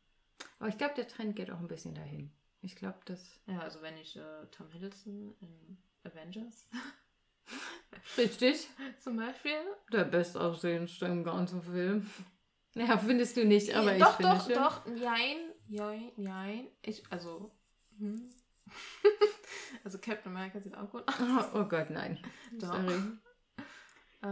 [0.59, 2.31] Aber ich glaube, der Trend geht auch ein bisschen dahin.
[2.63, 3.41] Ich glaube, das.
[3.47, 6.69] Ja, also wenn ich äh, Tom Hiddleston in Avengers
[8.17, 8.69] Richtig.
[9.03, 9.59] zum Beispiel.
[9.93, 12.09] Der bestaussehendste im ganzen Film.
[12.75, 14.55] Ja, findest du nicht, aber ich doch, finde doch, schon.
[14.55, 15.37] doch, jein,
[15.69, 16.69] jein, jein.
[16.83, 17.51] Ich, also,
[17.99, 18.31] hm.
[19.85, 21.15] also Captain America sieht auch gut aus.
[21.55, 22.19] Oh, oh Gott, nein.
[22.53, 22.75] Doch.
[22.75, 23.03] Sorry.
[24.23, 24.27] Äh,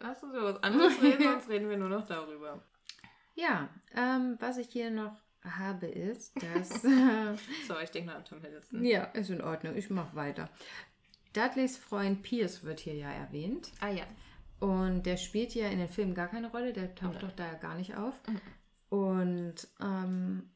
[0.00, 2.62] lass uns über was anderes reden, sonst reden wir nur noch darüber.
[3.34, 6.84] Ja, ähm, was ich hier noch habe, ist, dass.
[6.84, 7.36] äh,
[7.68, 8.84] So, ich denke mal an Tom Hiddleston.
[8.84, 9.76] ja, ist in Ordnung.
[9.76, 10.48] Ich mache weiter.
[11.32, 13.70] Dudleys Freund Pierce wird hier ja erwähnt.
[13.80, 14.04] Ah ja.
[14.58, 17.54] Und der spielt ja in den Filmen gar keine Rolle, der taucht doch da ja
[17.54, 18.14] gar nicht auf.
[18.26, 18.40] Mhm.
[18.88, 20.50] Und ähm,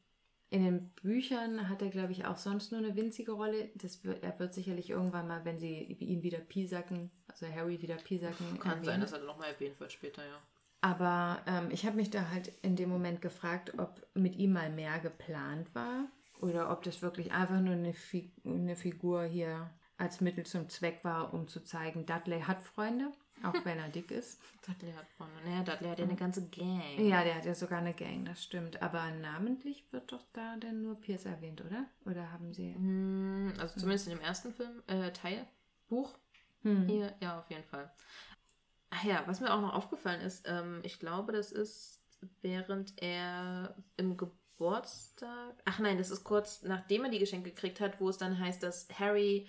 [0.51, 3.69] in den Büchern hat er, glaube ich, auch sonst nur eine winzige Rolle.
[3.75, 7.95] Das wird, er wird sicherlich irgendwann mal, wenn sie ihn wieder piesacken, also Harry wieder
[7.95, 8.59] piesacken.
[8.59, 8.85] Kann erwähnen.
[8.85, 10.37] sein, dass er nochmal erwähnt wird später, ja.
[10.81, 14.69] Aber ähm, ich habe mich da halt in dem Moment gefragt, ob mit ihm mal
[14.69, 16.07] mehr geplant war
[16.41, 20.99] oder ob das wirklich einfach nur eine, Fi eine Figur hier als Mittel zum Zweck
[21.03, 23.11] war, um zu zeigen, Dudley hat Freunde,
[23.43, 24.39] auch wenn er dick ist.
[24.67, 25.33] Dudley hat Freunde.
[25.45, 26.81] Naja, Dudley hat ja eine ganze Gang.
[26.97, 28.81] Ja, der hat ja sogar eine Gang, das stimmt.
[28.81, 31.85] Aber namentlich wird doch da denn nur Pierce erwähnt, oder?
[32.05, 32.73] Oder haben sie.
[32.75, 35.45] Hm, Also zumindest in dem ersten Film, äh, Teil,
[35.89, 36.17] Buch,
[36.63, 36.87] Hm.
[36.87, 37.91] Hier, ja, auf jeden Fall.
[38.91, 42.01] Ach ja, was mir auch noch aufgefallen ist, ähm, ich glaube, das ist,
[42.41, 45.55] während er im Geburtstag.
[45.65, 48.61] Ach nein, das ist kurz nachdem er die Geschenke gekriegt hat, wo es dann heißt,
[48.61, 49.47] dass Harry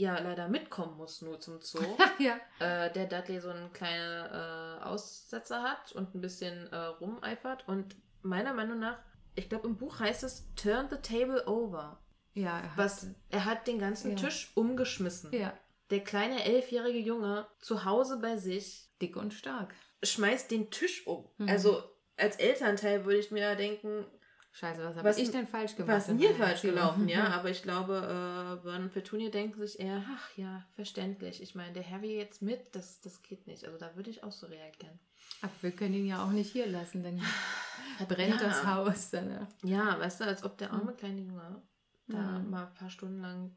[0.00, 1.78] ja leider mitkommen muss, nur zum Zoo.
[2.18, 2.36] ja.
[2.58, 7.68] äh, der Dudley so einen kleinen äh, Aussetzer hat und ein bisschen äh, rumeifert.
[7.68, 8.98] Und meiner Meinung nach,
[9.34, 12.00] ich glaube, im Buch heißt es Turn the table over.
[12.34, 14.16] Ja, er hat, Was, er hat den ganzen Ja.
[14.16, 15.32] Tisch umgeschmissen.
[15.32, 15.52] ja,
[15.90, 19.74] Der kleine elfjährige Junge zu Hause bei sich dick und stark.
[20.02, 21.28] schmeißt den Tisch um.
[21.38, 21.48] Mhm.
[21.48, 21.82] Also
[22.16, 24.04] als Elternteil würde ich mir denken,
[24.52, 25.96] Scheiße, was habe Was- ich denn falsch gemacht?
[25.96, 27.28] was in mir falsch gelaufen, ja.
[27.28, 31.40] Aber ich glaube, äh, Vernon und Petunia denken sich eher, ach ja, verständlich.
[31.42, 33.64] Ich meine, der Harry jetzt mit, das, das geht nicht.
[33.64, 34.98] Also da würde ich auch so reagieren.
[35.42, 37.22] Aber wir können ihn ja auch nicht hier lassen, dann
[38.08, 38.48] brennt Ja.
[38.48, 39.10] das Haus.
[39.10, 39.48] Dann, ja.
[39.62, 41.62] Ja, weißt du, als ob der arme kleine Junge
[42.08, 42.50] da Mhm.
[42.50, 43.54] mal ein paar Stunden lang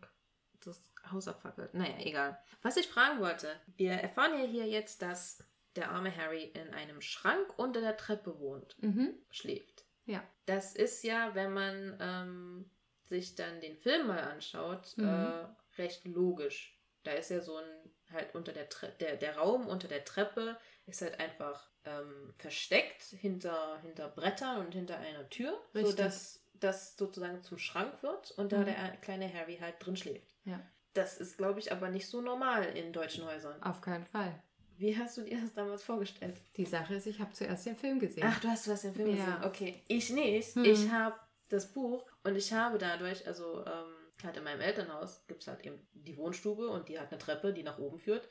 [0.64, 0.80] das
[1.12, 1.74] Haus abfackelt.
[1.74, 2.38] Naja, egal.
[2.62, 5.44] Was ich fragen wollte, wir erfahren ja hier jetzt, dass
[5.76, 9.16] der arme Harry in einem Schrank unter der Treppe wohnt, Mhm.
[9.32, 9.86] schläft.
[10.06, 10.24] Ja.
[10.46, 12.70] Das ist ja, wenn man ähm,
[13.06, 15.06] sich dann den Film mal anschaut, Mhm.
[15.06, 15.46] äh,
[15.82, 16.78] recht logisch.
[17.04, 17.66] Da ist ja so ein,
[18.12, 23.04] halt unter der Tre der, der Raum unter der Treppe ist halt einfach ähm, versteckt
[23.04, 25.92] hinter, hinter Brettern und hinter einer Tür, Richtig.
[25.92, 28.66] sodass das sozusagen zum Schrank wird und da Mhm.
[28.66, 30.34] der kleine Harry halt drin schläft.
[30.46, 30.62] Ja.
[30.94, 33.62] Das ist, glaube ich, aber nicht so normal in deutschen Häusern.
[33.64, 34.42] Auf keinen Fall.
[34.84, 36.36] Wie hast du dir das damals vorgestellt?
[36.58, 38.24] Die Sache ist, ich habe zuerst den Film gesehen.
[38.28, 39.16] Ach, du hast was den Film Ja.
[39.16, 39.44] gesehen.
[39.46, 40.56] Okay, ich nicht.
[40.56, 40.66] Hm.
[40.66, 41.16] Ich habe
[41.48, 43.94] das Buch und ich habe dadurch, also ähm,
[44.24, 47.54] halt in meinem Elternhaus gibt es halt eben die Wohnstube und die hat eine Treppe,
[47.54, 48.28] die nach oben führt.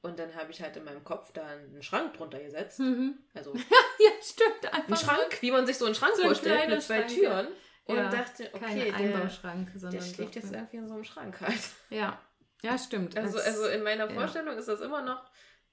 [0.00, 2.78] Und dann habe ich halt in meinem Kopf da einen Schrank drunter gesetzt.
[2.78, 3.18] Mhm.
[3.34, 4.72] Also Ja, stimmt.
[4.72, 7.48] Einfach ein Schrank, wie man sich so einen Schrank So vorstellt, mit zwei Schrank, Türen.
[7.86, 10.94] Und Ja, dachte, Kein okay, der, Einbauschrank, der sondern schläft so- jetzt irgendwie in so
[10.94, 11.58] einem Schrank halt.
[11.90, 12.20] Ja,
[12.62, 13.16] ja, stimmt.
[13.16, 14.08] Also, also in meiner.
[14.08, 15.24] Vorstellung ist das immer noch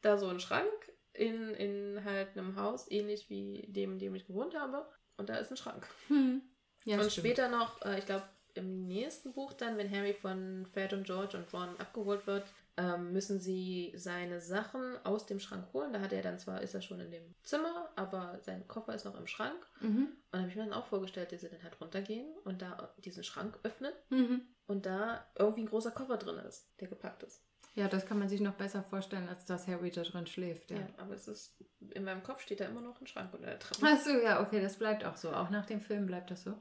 [0.02, 0.70] da so ein Schrank
[1.14, 4.86] in, in halt einem Haus, ähnlich wie dem, in dem ich gewohnt habe.
[5.18, 5.88] Und da ist ein Schrank.
[6.08, 6.42] Hm.
[6.84, 7.26] Ja, und stimmt.
[7.26, 11.38] später noch, äh, ich glaube, im nächsten Buch dann, wenn Harry von Fred und George
[11.38, 12.46] und Ron abgeholt wird,
[12.78, 15.94] ähm, müssen sie seine Sachen aus dem Schrank holen.
[15.94, 19.06] Da hat er dann zwar, ist er schon in dem Zimmer, aber sein Koffer ist
[19.06, 19.66] noch im Schrank.
[19.80, 20.08] Mhm.
[20.08, 22.94] Und da habe ich mir dann auch vorgestellt, dass sie dann halt runtergehen und da
[22.98, 24.42] diesen Schrank öffnen Mhm.
[24.68, 27.46] und da irgendwie ein großer Koffer drin ist, der gepackt ist.
[27.76, 30.72] Ja, das kann man sich noch besser vorstellen, als dass Harry da drin schläft.
[30.72, 30.78] Ja.
[30.78, 30.88] Ja.
[30.98, 31.62] aber es ist,
[31.94, 33.86] in meinem Kopf steht da immer noch ein Schrank unter der Treppe.
[33.86, 35.32] Achso, ja, okay, das bleibt auch so.
[35.34, 36.58] Auch nach dem Film bleibt das so.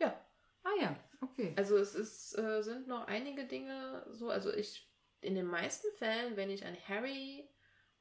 [0.00, 0.20] Ja.
[0.64, 1.54] Ah ja, okay.
[1.56, 6.36] Also es ist, äh, sind noch einige Dinge so, also ich, in den meisten Fällen,
[6.36, 7.48] wenn ich an Harry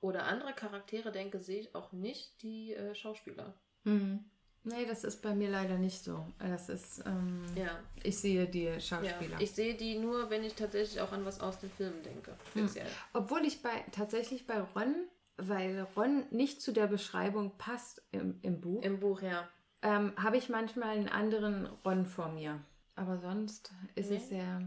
[0.02, 3.54] oder andere Charaktere denke, sehe ich auch nicht die äh, Schauspieler.
[3.84, 4.26] Mhm.
[4.66, 6.26] Nee, das ist bei mir leider nicht so.
[6.40, 7.80] Das ist, ähm, Ja.
[8.04, 8.80] ich sehe die ja.
[8.80, 9.40] Schauspieler.
[9.40, 12.36] Ich sehe die nur, wenn ich tatsächlich auch an was aus den Filmen denke.
[12.50, 12.88] Speziell.
[13.14, 14.96] Obwohl ich bei tatsächlich bei Ron,
[15.38, 19.48] weil Ron nicht zu der Beschreibung passt im, im Buch, Im Buch, ja.
[19.84, 22.60] ähm, habe ich manchmal einen anderen Ron vor mir.
[22.96, 24.18] Aber sonst ist Nee.
[24.18, 24.62] es sehr.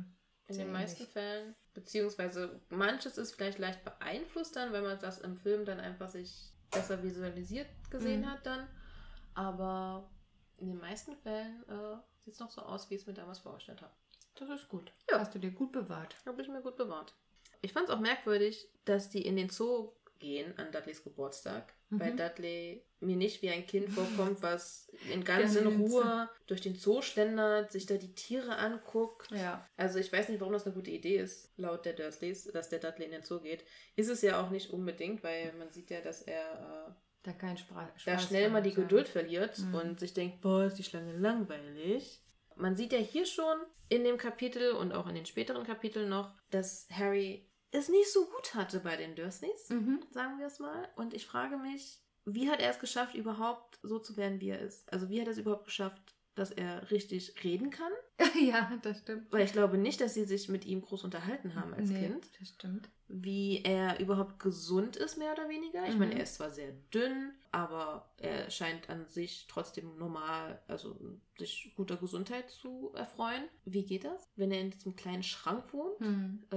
[0.47, 1.13] In sehr den meisten ähnlich.
[1.13, 1.55] Fällen.
[1.75, 6.53] Beziehungsweise manches ist vielleicht leicht beeinflusst dann, wenn man das im Film dann einfach sich
[6.71, 8.31] besser visualisiert gesehen Mhm.
[8.31, 8.67] hat dann.
[9.35, 10.11] Aber
[10.59, 13.39] in den meisten Fällen äh, sieht es noch so aus, wie ich es mir damals
[13.39, 13.93] vorgestellt habe.
[14.35, 14.93] Das ist gut.
[15.11, 15.19] Ja.
[15.21, 16.15] Hast du dir gut bewahrt.
[16.27, 17.15] Habe ich mir gut bewahrt.
[17.61, 22.01] Ich fand es auch merkwürdig, dass die in den Zoo gehen an Dudleys Geburtstag, Mhm.
[22.01, 26.75] weil Dudley mir nicht wie ein Kind vorkommt, was in ganz in Ruhe durch den
[26.75, 29.31] Zoo schlendert, sich da die Tiere anguckt.
[29.31, 29.67] Ja.
[29.77, 32.81] Also ich weiß nicht, warum das eine gute Idee ist, laut der Dursleys, dass der
[32.81, 33.65] Dudley in den Zoo geht.
[33.97, 36.97] Ist es ja auch nicht unbedingt, weil man sieht ja, dass er
[37.29, 37.91] Da kein Spaß.
[38.07, 39.75] da schnell mal die Geduld verliert Mhm.
[39.75, 42.23] und sich denkt, boah, ist die Schlange langweilig.
[42.57, 43.59] Man sieht ja hier schon
[43.91, 48.25] in dem Kapitel und auch in den späteren Kapiteln noch, dass Harry es nicht so
[48.25, 50.01] gut hatte bei den Dursleys, Mhm.
[50.11, 50.89] sagen wir es mal.
[50.97, 54.61] Und ich frage mich, wie hat er es geschafft, überhaupt so zu werden, wie er
[54.61, 54.91] ist?
[54.91, 57.93] Also wie hat er es überhaupt geschafft, dass er richtig reden kann?
[58.41, 59.31] ja, das stimmt.
[59.31, 62.29] Weil ich glaube nicht, dass sie sich mit ihm groß unterhalten haben als Nee, Kind.
[62.39, 62.89] Das stimmt.
[63.11, 65.87] Wie er überhaupt gesund ist, mehr oder weniger.
[65.87, 65.99] Ich Mhm.
[66.01, 70.99] meine, er ist zwar sehr dünn, aber er scheint an sich trotzdem normal, also
[71.39, 73.45] sich guter Gesundheit zu erfreuen.
[73.65, 74.29] Wie geht das?
[74.37, 76.43] Wenn er in diesem kleinen Schrank wohnt, Hm.
[76.51, 76.57] äh,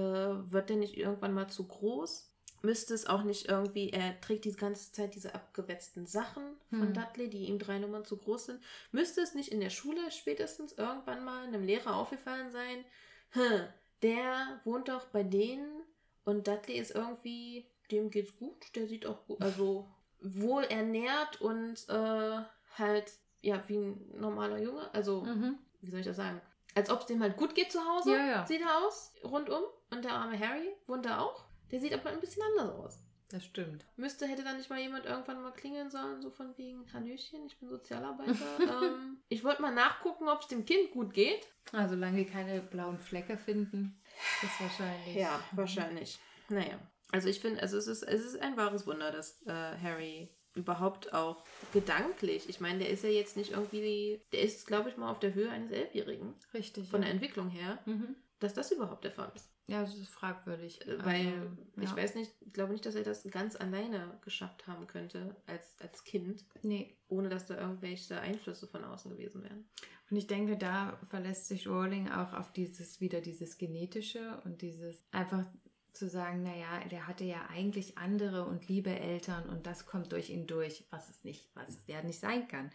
[0.52, 2.31] wird er nicht irgendwann mal zu groß?
[2.62, 6.94] Müsste es auch nicht irgendwie, er trägt die ganze Zeit diese abgewetzten Sachen von Hm.
[6.94, 8.62] Dudley, die ihm drei Nummern zu groß sind.
[8.92, 12.84] Müsste es nicht in der Schule spätestens irgendwann mal einem Lehrer aufgefallen sein,
[13.30, 13.64] hm,
[14.02, 15.82] der wohnt doch bei denen
[16.24, 19.88] und Dudley ist irgendwie, dem geht's gut, der sieht auch gut, also
[20.20, 22.42] wohl ernährt und äh,
[22.78, 25.58] halt, ja, wie ein normaler Junge, also Mhm.
[25.80, 26.40] wie soll ich das sagen?
[26.74, 28.46] Als ob es dem halt gut geht zu Hause, Ja, ja.
[28.46, 29.62] sieht er aus, rundum.
[29.90, 31.44] Und der arme Harry wohnt da auch.
[31.72, 32.98] Der sieht aber ein bisschen anders aus.
[33.30, 33.86] Das stimmt.
[33.96, 37.58] Müsste, hätte da nicht mal jemand irgendwann mal klingeln sollen, so von wegen, Hallöchen, ich
[37.58, 38.34] bin Sozialarbeiter.
[38.84, 41.48] ähm, ich wollte mal nachgucken, ob es dem Kind gut geht.
[41.72, 43.98] Also solange wir keine blauen Flecke finden,
[44.42, 45.16] ist wahrscheinlich.
[45.16, 46.18] Ja, wahrscheinlich.
[46.50, 46.78] Naja.
[47.10, 51.14] Also ich finde, also es ist, es ist ein wahres Wunder, dass äh, Harry überhaupt
[51.14, 55.10] auch gedanklich, ich meine, der ist ja jetzt nicht irgendwie, der ist, glaube ich, mal
[55.10, 56.90] auf der Höhe eines Elfjährigen, Richtig.
[56.90, 57.06] von ja.
[57.06, 58.16] der Entwicklung her, Mhm.
[58.40, 59.50] dass das überhaupt der Fall ist.
[59.68, 60.86] Ja, das ist fragwürdig.
[60.86, 61.48] Äh, Weil Also,
[61.80, 61.96] ich ja.
[61.96, 66.04] weiß nicht, ich glaube nicht, dass er das ganz alleine geschafft haben könnte als, als
[66.04, 66.96] Kind, Nee.
[67.08, 69.64] ohne dass da irgendwelche Einflüsse von außen gewesen wären.
[70.10, 75.04] Und ich denke, da verlässt sich Rowling auch auf dieses, wieder dieses Genetische und dieses
[75.12, 75.46] einfach
[75.92, 80.30] zu sagen, naja, der hatte ja eigentlich andere und liebe Eltern und das kommt durch
[80.30, 82.70] ihn durch, was es nicht, was es ja nicht sein kann.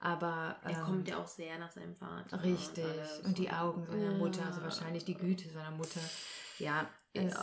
[0.00, 2.42] Aber Er ähm, kommt ja auch sehr nach seinem Vater.
[2.42, 2.84] Richtig.
[2.84, 4.64] alles Und die Augen seiner Mutter, also Ja.
[4.64, 6.00] wahrscheinlich die Güte seiner Mutter.
[6.58, 7.22] Ja, Ja.
[7.22, 7.34] es,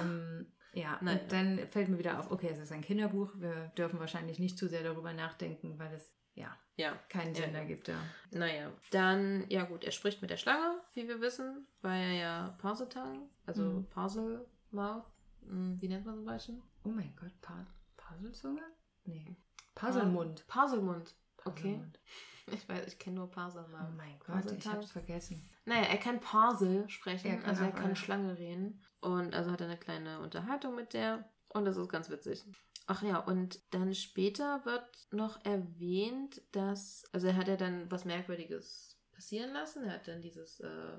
[0.00, 0.98] ähm, ja.
[1.02, 1.20] Naja.
[1.20, 3.32] und dann fällt mir wieder auf, okay, es ist ein Kinderbuch.
[3.36, 7.42] Wir dürfen wahrscheinlich nicht zu sehr darüber nachdenken, weil es ja Ja, keinen Ja.
[7.44, 7.94] Gender gibt da.
[8.30, 8.72] naja.
[8.90, 13.28] Dann, ja gut, er spricht mit der Schlange, wie wir wissen, weil er ja Parseltang,
[13.46, 13.86] also Mhm.
[13.90, 15.04] Parselmouth,
[15.46, 16.60] hm, wie nennt man so Beispiel?
[16.84, 18.62] Oh mein Gott, pa Puzzlezunge?
[19.04, 19.36] Nee.
[19.74, 20.46] Puzzlemund.
[20.48, 21.14] Parselmund.
[21.44, 21.82] Okay.
[22.52, 23.88] Ich weiß, ich kenne nur Parselmouth.
[23.88, 24.72] Oh mein Gott, ich Puzzletang.
[24.74, 25.48] hab's vergessen.
[25.64, 27.96] Naja, er kann Parsel sprechen, Er kann also er kann alle.
[27.96, 28.82] Schlange reden.
[29.00, 31.30] Und also hat er eine kleine Unterhaltung mit der.
[31.48, 32.44] Und das ist ganz witzig.
[32.86, 38.04] Ach ja, und dann später wird noch erwähnt, dass, also er hat ja dann was
[38.04, 39.84] Merkwürdiges passieren lassen.
[39.84, 40.98] Er hat dann dieses äh,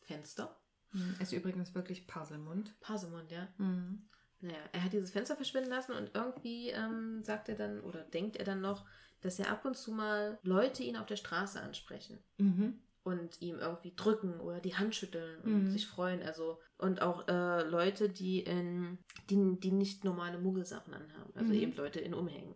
[0.00, 0.58] Fenster.
[0.92, 2.80] Hm, Ist übrigens wirklich Puzzlemund.
[2.80, 3.46] Parsemund, ja.
[3.58, 4.08] Mhm.
[4.40, 8.36] Naja, er hat dieses Fenster verschwinden lassen und irgendwie ähm, sagt er dann oder denkt
[8.36, 8.86] er dann noch,
[9.20, 12.78] dass er ab und zu mal Leute ihn auf der Straße ansprechen Mhm.
[13.02, 15.70] und ihm irgendwie drücken oder die Hand schütteln und Mhm.
[15.70, 16.22] sich freuen.
[16.22, 18.98] Also und auch äh, Leute, die in
[19.30, 21.58] die, die nicht normale Muggelsachen anhaben, also Mhm.
[21.58, 22.54] eben Leute in Umhängen.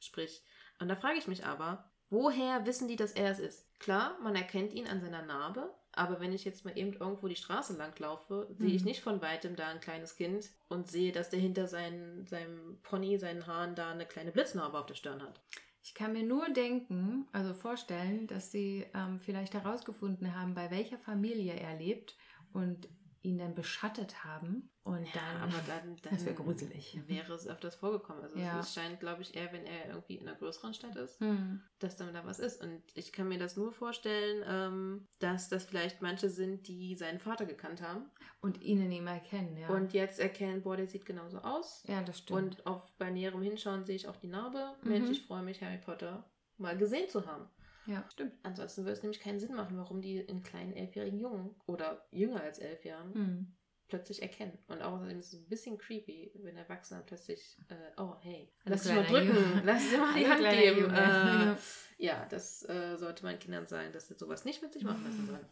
[0.00, 0.42] Sprich,
[0.80, 3.66] und da frage ich mich aber, woher wissen die, dass er es ist?
[3.78, 7.36] Klar, man erkennt ihn an seiner Narbe, aber wenn ich jetzt mal eben irgendwo die
[7.36, 8.86] Straße lang laufe, sehe ich Mhm.
[8.88, 13.18] nicht von weitem da ein kleines Kind und sehe, dass der hinter seinen, seinem Pony,
[13.18, 15.40] seinen Haaren da eine kleine Blitznarbe auf der Stirn hat.
[15.82, 20.98] Ich kann mir nur denken, also vorstellen, dass sie ähm, vielleicht herausgefunden haben, bei welcher
[20.98, 22.16] Familie er lebt
[22.52, 22.88] und
[23.22, 24.70] ihn dann beschattet haben.
[24.82, 26.98] Und dann, aber dann, dann das wäre gruselig.
[27.06, 28.22] wäre es öfters vorgekommen.
[28.24, 28.58] Also Ja.
[28.60, 31.60] es scheint, glaube ich, eher, wenn er irgendwie in einer größeren Stadt ist, Hm.
[31.80, 32.62] dass dann da was ist.
[32.62, 37.20] Und ich kann mir das nur vorstellen, ähm, dass das vielleicht manche sind, die seinen
[37.20, 39.68] Vater gekannt haben Und ihn in ihm erkennen, ja.
[39.68, 41.82] und jetzt erkennen, boah, der sieht genauso aus.
[41.86, 42.38] ja, das stimmt.
[42.56, 44.74] Und auf bei näherem Hinschauen sehe ich auch die Narbe.
[44.82, 44.88] Mhm.
[44.88, 46.24] Mensch, ich freue mich, Harry Potter.
[46.56, 47.48] mal gesehen zu haben.
[47.86, 48.32] Ja, stimmt.
[48.42, 52.40] Ansonsten würde es nämlich keinen Sinn machen, warum die einen kleinen elfjährigen Jungen oder jünger
[52.42, 53.56] als elf Jahren Hm.
[53.88, 54.56] plötzlich erkennen.
[54.68, 58.94] Und außerdem ist es ein bisschen creepy, wenn Erwachsene plötzlich, äh, oh hey, lass dich
[58.94, 59.62] mal drücken, Junge.
[59.64, 60.94] lass dir mal die Hand geben.
[60.94, 61.56] Äh,
[61.98, 62.26] Ja.
[62.30, 65.46] das äh, sollte man Kindern sagen, dass sie sowas nicht mit sich machen lassen sollen.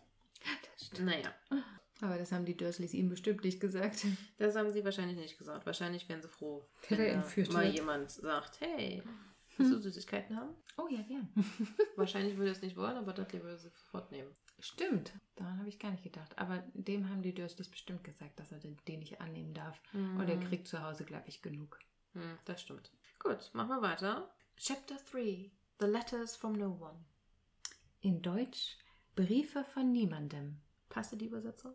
[0.75, 1.09] Das stimmt.
[1.09, 1.35] Naja,
[2.01, 4.07] Aber das haben die Dursleys ihm bestimmt nicht gesagt.
[4.39, 5.67] das haben sie wahrscheinlich nicht gesagt.
[5.67, 7.75] Wahrscheinlich wären sie froh, Wenn da mal wird.
[7.75, 9.03] jemand sagt, hey,
[9.59, 10.55] willst du Süßigkeiten haben?
[10.77, 11.29] Oh ja, gern.
[11.97, 14.31] Wahrscheinlich würde er es nicht wollen, aber Dudley würde sie sofort nehmen.
[14.61, 15.13] Stimmt.
[15.37, 16.37] Daran habe ich gar nicht gedacht.
[16.39, 19.81] Aber dem haben die Dursleys bestimmt gesagt, dass er den, den nicht annehmen darf.
[19.93, 20.41] Und er Mhm.
[20.49, 21.79] kriegt zu Hause, glaube ich, genug.
[22.15, 22.91] Hm, das stimmt.
[23.19, 24.31] Gut, machen wir weiter.
[24.57, 25.51] Chapter 3.
[25.81, 27.05] The Letters from No One.
[28.01, 28.77] In Deutsch
[29.15, 30.61] Briefe von niemandem.
[30.89, 31.75] Passt die Übersetzung?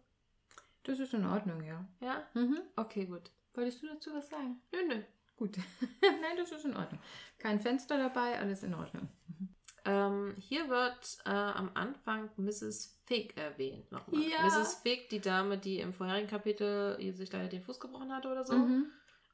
[0.84, 1.88] Das ist in Ordnung, ja.
[2.02, 2.28] Ja?
[2.34, 2.60] Mhm.
[2.76, 3.32] Okay, gut.
[3.54, 4.62] Wolltest du dazu was sagen?
[4.72, 5.02] Nö, nö.
[5.36, 5.58] Gut.
[6.02, 7.00] Nein, das ist in Ordnung.
[7.39, 9.10] Kein Fenster dabei, alles in Ordnung.
[9.86, 13.02] Ähm, hier wird äh, am Anfang Mrs.
[13.06, 14.22] Fig erwähnt nochmal.
[14.22, 14.43] Ja.
[14.46, 14.76] Mrs.
[14.76, 18.54] Fig, die Dame, die im vorherigen Kapitel sich leider den Fuß gebrochen hatte oder so.
[18.56, 18.86] Mhm.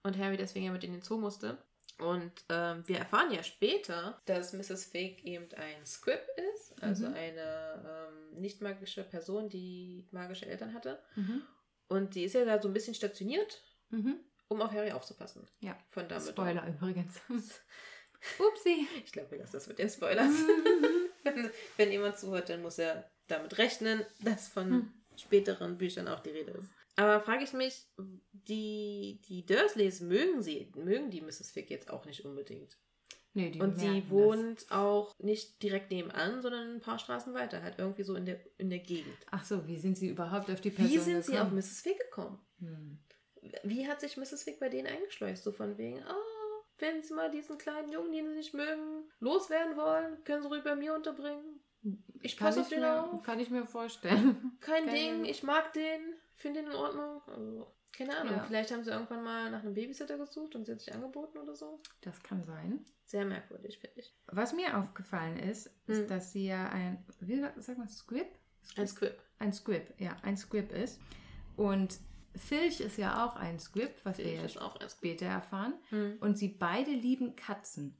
[0.02, 1.58] Und Harry deswegen ja mit in den Zoo musste.
[2.00, 4.86] Und ähm, wir erfahren ja später, dass Mrs.
[4.86, 6.22] Fig eben ein Squib
[6.56, 7.14] ist, also Mhm.
[7.14, 11.00] eine ähm, nicht magische Person, die magische Eltern hatte.
[11.16, 11.42] Mhm.
[11.90, 14.20] Und die ist ja da so ein bisschen stationiert, Mhm.
[14.50, 15.48] Um auf Harry aufzupassen.
[15.62, 15.78] Ja.
[15.90, 16.32] Von Dumbledore.
[16.50, 17.16] Spoiler übrigens.
[18.40, 18.88] Upsi.
[19.06, 20.34] Ich glaube, wir lassen das mit den Spoilers.
[21.24, 24.94] wenn, wenn jemand zuhört, dann muss er damit rechnen, dass von Hm.
[25.16, 26.70] späteren Büchern auch die Rede ist.
[26.98, 27.88] Aber frage ich mich,
[28.34, 31.52] die, die Dursleys mögen sie, mögen die Mrs.
[31.52, 32.78] Fick jetzt auch nicht unbedingt.
[33.34, 34.10] Nee, die Und sie das.
[34.10, 38.40] wohnt auch nicht direkt nebenan, sondern ein paar Straßen weiter, halt irgendwie so in der,
[38.58, 39.16] in der Gegend.
[39.32, 41.56] Ach so, wie sind sie überhaupt auf die Person Wie sind sie auf gekommen?
[41.58, 41.82] Mrs.
[41.82, 42.40] Fick gekommen?
[42.60, 43.00] Hm.
[43.64, 44.44] Wie hat sich Mrs.
[44.44, 45.44] Fick bei denen eingeschleust?
[45.44, 49.76] So von wegen, oh, wenn sie mal diesen kleinen Jungen, den sie nicht mögen, loswerden
[49.78, 51.60] wollen, können sie ruhig bei mir unterbringen.
[52.22, 53.24] Ich Kann passe auf den mir, auf.
[53.24, 54.58] kann ich mir vorstellen.
[54.60, 57.22] Kein Keine- Ding, ich mag den, finde den in Ordnung.
[57.28, 58.44] Also, keine Ahnung, Ja.
[58.44, 61.56] vielleicht haben sie irgendwann mal nach einem Babysitter gesucht und sie hat sich angeboten oder
[61.56, 61.82] so.
[62.02, 62.86] Das kann sein.
[63.06, 64.14] Sehr merkwürdig, finde ich.
[64.28, 66.08] Was mir aufgefallen ist, ist, Hm.
[66.08, 68.28] dass sie ja ein, wie sagt man, Squib?
[68.78, 69.16] Ein Squib.
[69.40, 71.00] Ein Squib, ja, ein Squib ist.
[71.56, 71.98] Und
[72.36, 75.74] Filch ist ja auch ein Squib, was wir ja ich ist auch später erfahren.
[75.90, 76.18] Hm.
[76.20, 77.98] Und sie beide lieben Katzen.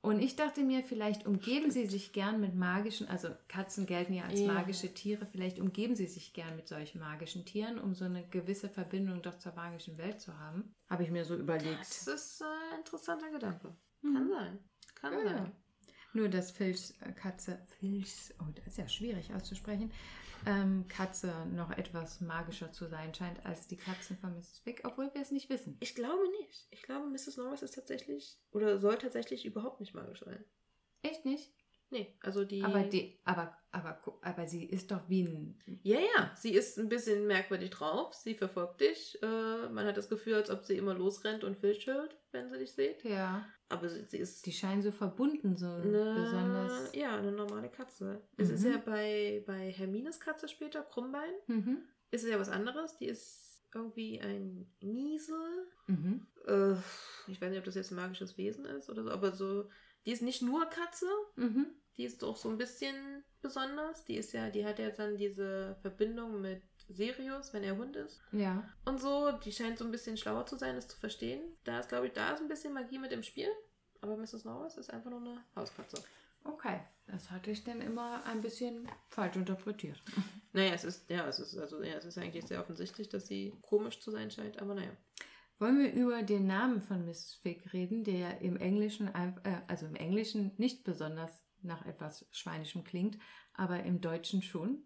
[0.00, 4.24] Und ich dachte mir, vielleicht umgeben sie sich gern mit magischen, also Katzen gelten ja
[4.24, 4.52] als Ja.
[4.52, 8.68] magische Tiere, vielleicht umgeben sie sich gern mit solchen magischen Tieren, um so eine gewisse
[8.68, 10.74] Verbindung doch zur magischen Welt zu haben.
[10.90, 11.78] Habe ich mir so überlegt.
[11.80, 13.76] Das ist ein interessanter Gedanke.
[14.00, 14.14] Mhm.
[14.14, 14.58] Kann sein.
[14.96, 15.52] Kann Ja, sein.
[16.14, 19.92] Nur, dass Filchs äh, Katze, Filchs, oh, das ist ja schwierig auszusprechen,
[20.46, 24.58] ähm, Katze noch etwas magischer zu sein scheint als die Katzen von Mrs.
[24.60, 25.76] Fick, obwohl wir es nicht wissen.
[25.80, 26.66] Ich glaube nicht.
[26.70, 27.36] Ich glaube, Mrs.
[27.36, 30.44] Norris ist tatsächlich oder soll tatsächlich überhaupt nicht magisch sein.
[31.02, 31.52] Echt nicht?
[31.90, 32.62] Nee, also die.
[32.64, 35.58] Aber, die, aber, aber, aber sie ist doch wie ein.
[35.82, 38.14] Ja, ja, sie ist ein bisschen merkwürdig drauf.
[38.14, 39.18] Sie verfolgt dich.
[39.22, 42.72] Äh, man hat das Gefühl, als ob sie immer losrennt und hört, wenn sie dich
[42.72, 43.02] sieht.
[43.04, 43.46] Ja.
[43.70, 46.94] Aber sie, sie ist Die scheinen so verbunden, so eine, besonders.
[46.94, 48.20] ja, eine normale Katze.
[48.36, 48.72] Es ist Mhm.
[48.72, 51.78] ja bei, bei Hermines Katze später, Krummbein, Mhm.
[52.10, 52.98] ist es ja was anderes.
[52.98, 55.66] Die ist irgendwie ein Niesel.
[55.86, 56.26] Mhm.
[56.46, 56.74] Äh,
[57.28, 59.70] ich weiß nicht, ob das jetzt ein magisches Wesen ist oder so, aber so,
[60.04, 61.06] die ist nicht nur Katze,
[61.36, 61.68] Mhm.
[61.96, 64.04] die ist auch so ein bisschen besonders.
[64.04, 68.22] Die ist ja, die hat ja dann diese Verbindung mit Sirius, wenn er Hund ist.
[68.32, 68.64] Ja.
[68.84, 71.40] Und so, die scheint so ein bisschen schlauer zu sein, das zu verstehen.
[71.64, 73.48] Da ist, glaube ich, da ist ein bisschen Magie mit im Spiel.
[74.00, 74.44] Aber Mrs.
[74.44, 76.02] Norris ist einfach nur eine Hauskatze.
[76.44, 76.80] Okay.
[77.06, 80.02] Das hatte ich dann immer ein bisschen falsch interpretiert.
[80.54, 83.54] Naja, es ist, ja, es ist, also, ja, es ist eigentlich sehr offensichtlich, dass sie
[83.62, 84.90] komisch zu sein scheint, aber naja.
[85.58, 89.32] Wollen wir über den Namen von Miss Fig reden, der im Englischen, äh,
[89.66, 93.18] also im Englischen nicht besonders nach etwas Schweinischem klingt,
[93.54, 94.82] aber im Deutschen schon?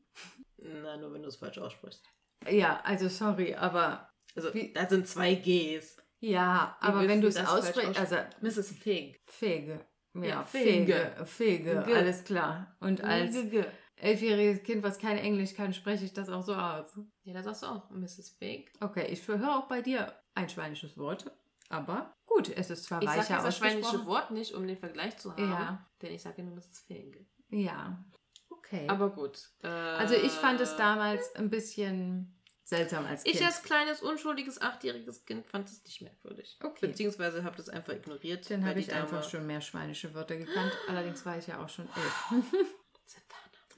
[0.58, 2.04] Na, nur wenn du es falsch aussprichst.
[2.48, 5.96] Ja, also sorry, aber Also, Wie- da sind zwei Gs.
[6.20, 8.72] ja, Wie aber wenn du es das aussprichst, also Mrs.
[8.72, 9.20] Fig.
[9.26, 9.80] Fege.
[10.14, 11.26] Ja, Ja, Fege, Fege.
[11.26, 11.94] Fege, Ge.
[11.94, 12.76] alles klar.
[12.80, 13.64] Und als G.
[13.96, 16.98] elfjähriges Kind, was kein Englisch kann, spreche ich das auch so aus.
[17.24, 18.30] Ja, da sagst du auch Mrs.
[18.38, 18.70] Fig.
[18.80, 21.30] Okay, ich höre auch bei dir ein schweinisches Wort,
[21.68, 24.04] aber gut, es ist zwar Ich sage weicher das schweinische.
[24.06, 25.86] Wort nicht, um den Vergleich zu haben, Ja.
[26.02, 26.80] denn ich sage nur Mrs.
[26.86, 27.26] Fig.
[27.50, 28.04] Ja,
[28.50, 28.86] okay.
[28.88, 29.50] Aber gut.
[29.62, 32.32] Äh, also ich fand es damals ein bisschen
[32.64, 33.36] seltsam als Kind.
[33.36, 36.58] Ich als kleines, unschuldiges, achtjähriges Kind fand es nicht merkwürdig.
[36.62, 36.88] Okay.
[36.88, 38.50] Beziehungsweise habe das einfach ignoriert.
[38.50, 40.72] Dann habe ich einfach Dame- schon mehr schweinische Wörter gekannt.
[40.88, 42.24] Allerdings war ich ja auch schon elf.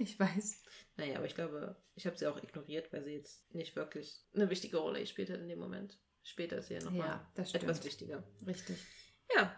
[0.01, 0.63] Ich weiß.
[0.97, 4.49] Naja, aber ich glaube, ich habe sie auch ignoriert, weil sie jetzt nicht wirklich eine
[4.49, 5.99] wichtige Rolle gespielt hat in dem Moment.
[6.29, 7.65] Später ist ja nochmal Ja, das stimmt.
[7.65, 8.23] etwas wichtiger.
[8.47, 8.77] Richtig.
[9.35, 9.51] Ja,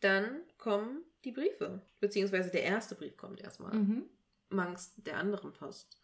[0.00, 1.82] dann kommen die Briefe.
[2.00, 3.74] Beziehungsweise der erste Brief kommt erstmal.
[3.74, 4.08] Mhm.
[4.48, 5.98] Mangst der anderen Post.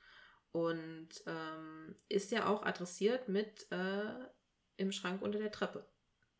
[0.52, 4.12] Und ähm, ist ja auch adressiert mit äh,
[4.76, 5.86] im Schrank unter der Treppe.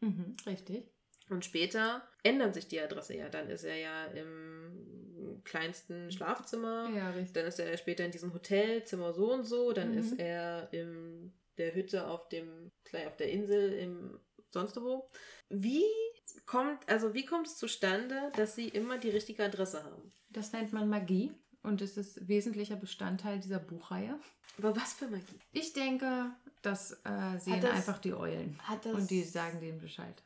[0.00, 0.36] Mhm.
[0.46, 0.90] Richtig.
[1.30, 3.28] Und später ändert sich die Adresse ja.
[3.28, 6.90] Dann ist er ja im kleinsten Schlafzimmer.
[6.94, 7.32] Ja, richtig.
[7.34, 9.72] Dann ist er später in diesem Hotel, Zimmer so und so.
[9.72, 9.98] Dann Mhm.
[9.98, 12.70] ist er in der Hütte auf dem,
[13.06, 14.20] auf der Insel im
[14.52, 15.08] sonst wo.
[15.48, 15.84] Wie
[16.46, 20.12] kommt, also wie kommt es zustande, dass sie immer die richtige Adresse haben?
[20.30, 21.32] Das nennt man Magie
[21.62, 24.18] und es ist wesentlicher Bestandteil dieser Buchreihe.
[24.58, 25.38] Aber was für Magie?
[25.52, 26.30] Ich denke,
[26.62, 28.58] das äh, sehen das- einfach die Eulen.
[28.64, 30.20] Hat das, Und die sagen denen Bescheid.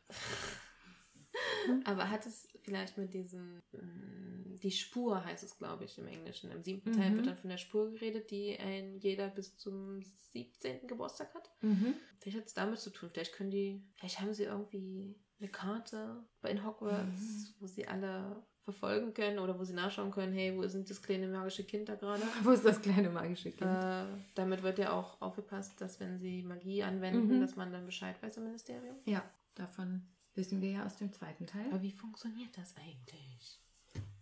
[1.85, 6.51] Aber hat es vielleicht mit diesem, mm, die Spur heißt es, glaube ich, im Englischen.
[6.51, 6.95] Im siebten Mhm.
[6.95, 10.03] Teil wird dann von der Spur geredet, die ein jeder bis zum
[10.33, 10.87] 17.
[10.87, 11.51] Geburtstag hat.
[11.63, 11.95] Mhm.
[12.21, 13.11] Vielleicht hat es damit zu tun.
[13.13, 17.55] Vielleicht können die, vielleicht haben sie irgendwie eine Karte bei in Hogwarts, Mhm.
[17.61, 21.03] wo sie alle verfolgen können oder wo sie nachschauen können, hey, wo ist denn das
[21.03, 22.23] kleine magische Kind da gerade?
[22.49, 23.71] Wo ist das kleine magische Kind?
[23.71, 24.05] Äh,
[24.35, 27.41] damit wird ja auch aufgepasst, dass wenn sie Magie anwenden, Mhm.
[27.43, 28.97] dass man dann Bescheid weiß im Ministerium.
[29.05, 29.23] Ja,
[29.55, 31.67] davon wissen wir ja aus dem zweiten Teil.
[31.71, 33.61] Aber wie funktioniert das eigentlich?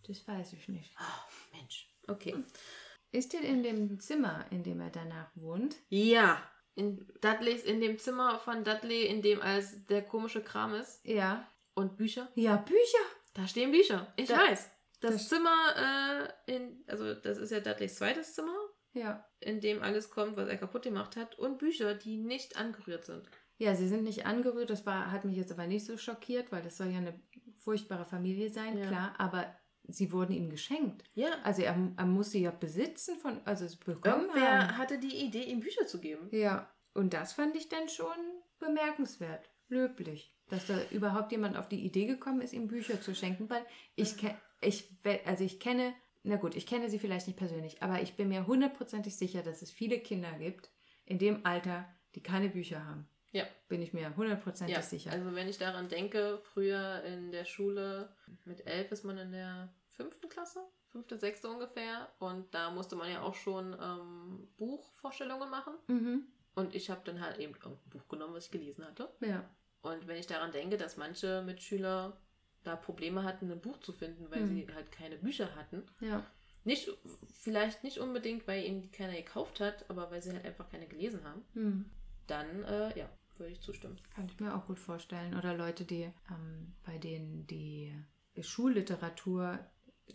[0.07, 0.93] Das weiß ich nicht.
[0.99, 1.89] Ah, Mensch.
[2.09, 2.35] Okay.
[3.13, 5.77] Ist er in dem Zimmer, in dem er danach wohnt?
[5.89, 6.43] Ja.
[6.75, 11.05] In Dudleys, in dem Zimmer von Dudley, in dem als der komische Kram ist.
[11.05, 11.47] Ja.
[11.75, 12.29] Und Bücher.
[12.35, 13.05] Ja, Bücher.
[13.35, 14.13] Da stehen Bücher.
[14.17, 14.71] Ich Da- weiß.
[15.01, 18.57] Das, das- Zimmer, äh, in, also das ist ja Dudleys zweites Zimmer,
[18.95, 19.25] Ja.
[19.41, 21.39] in dem alles kommt, was er kaputt gemacht hat.
[21.39, 23.29] Und Bücher, die nicht angerührt sind.
[23.63, 24.71] Ja, sie sind nicht angerührt.
[24.71, 27.15] Das war, hat mich jetzt aber nicht so schockiert, weil das soll ja eine
[27.59, 28.87] furchtbare Familie sein, Ja.
[28.87, 29.15] klar.
[29.19, 29.55] Aber
[29.89, 31.05] sie wurden ihm geschenkt.
[31.15, 31.31] Ja.
[31.45, 34.79] Also er, er muss sie ja besitzen von, also es bekommen Irgendwer haben.
[34.79, 36.29] hatte die Idee, ihm Bücher zu geben.
[36.33, 38.17] Ja, und das fand ich dann schon
[38.59, 43.49] bemerkenswert, löblich, dass da überhaupt jemand auf die Idee gekommen ist, ihm Bücher zu schenken,
[43.51, 43.65] weil
[43.97, 44.89] ich, ke- ich,
[45.25, 48.47] also ich kenne, na gut, ich kenne sie vielleicht nicht persönlich, aber ich bin mir
[48.47, 50.71] hundertprozentig sicher, dass es viele Kinder gibt
[51.05, 53.09] in dem Alter, die keine Bücher haben.
[53.33, 53.45] Ja.
[53.69, 55.11] Bin ich mir hundertprozentig Ja, sicher.
[55.11, 58.15] also wenn ich daran denke, früher in der Schule,
[58.45, 60.61] mit elf ist man in der fünften Klasse,
[60.91, 62.09] fünfte, sechste ungefähr.
[62.19, 65.75] Und da musste man ja auch schon ähm, Buchvorstellungen machen.
[65.89, 66.27] mhm.
[66.55, 69.09] Und ich habe dann halt eben irgendein Buch genommen, was ich gelesen hatte.
[69.21, 69.43] Ja.
[69.81, 72.19] Und wenn ich daran denke, dass manche Mitschüler
[72.63, 74.47] da Probleme hatten, ein Buch zu finden, weil Hm.
[74.49, 75.83] sie halt keine Bücher hatten.
[76.01, 76.25] Ja.
[76.65, 76.91] Nicht,
[77.33, 81.25] vielleicht nicht unbedingt, weil ihnen keiner gekauft hat, aber weil sie halt einfach keine gelesen
[81.25, 81.85] haben, Hm.
[82.27, 83.09] dann, äh, ja,
[83.39, 83.97] würde ich zustimmen.
[84.15, 85.35] Kann ich mir auch gut vorstellen.
[85.37, 87.93] Oder Leute, die ähm, bei denen die
[88.41, 89.59] Schulliteratur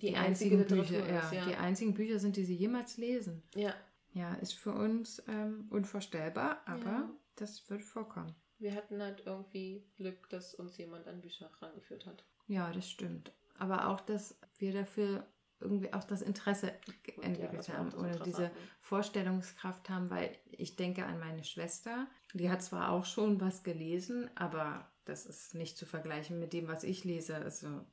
[0.01, 3.43] die, einzigen Literatur Bücher, ist, ja, die einzigen Bücher sind, die sie jemals lesen.
[3.55, 3.73] ja.
[4.13, 7.09] Ja, ist für uns ähm, unvorstellbar, aber Ja.
[7.35, 8.33] das wird vorkommen.
[8.57, 12.25] Wir hatten halt irgendwie Glück, dass uns jemand an Bücher rangeführt hat.
[12.47, 13.31] Ja, das stimmt.
[13.59, 15.27] Aber auch, dass wir dafür
[15.59, 16.71] irgendwie auch das Interesse
[17.15, 18.51] Und ja, entwickelt auch haben oder diese.
[18.79, 24.29] Vorstellungskraft haben, weil ich denke an meine Schwester, die hat zwar auch schon was gelesen,
[24.35, 27.35] aber das ist nicht zu vergleichen mit dem, was ich lese.
[27.35, 27.85] Also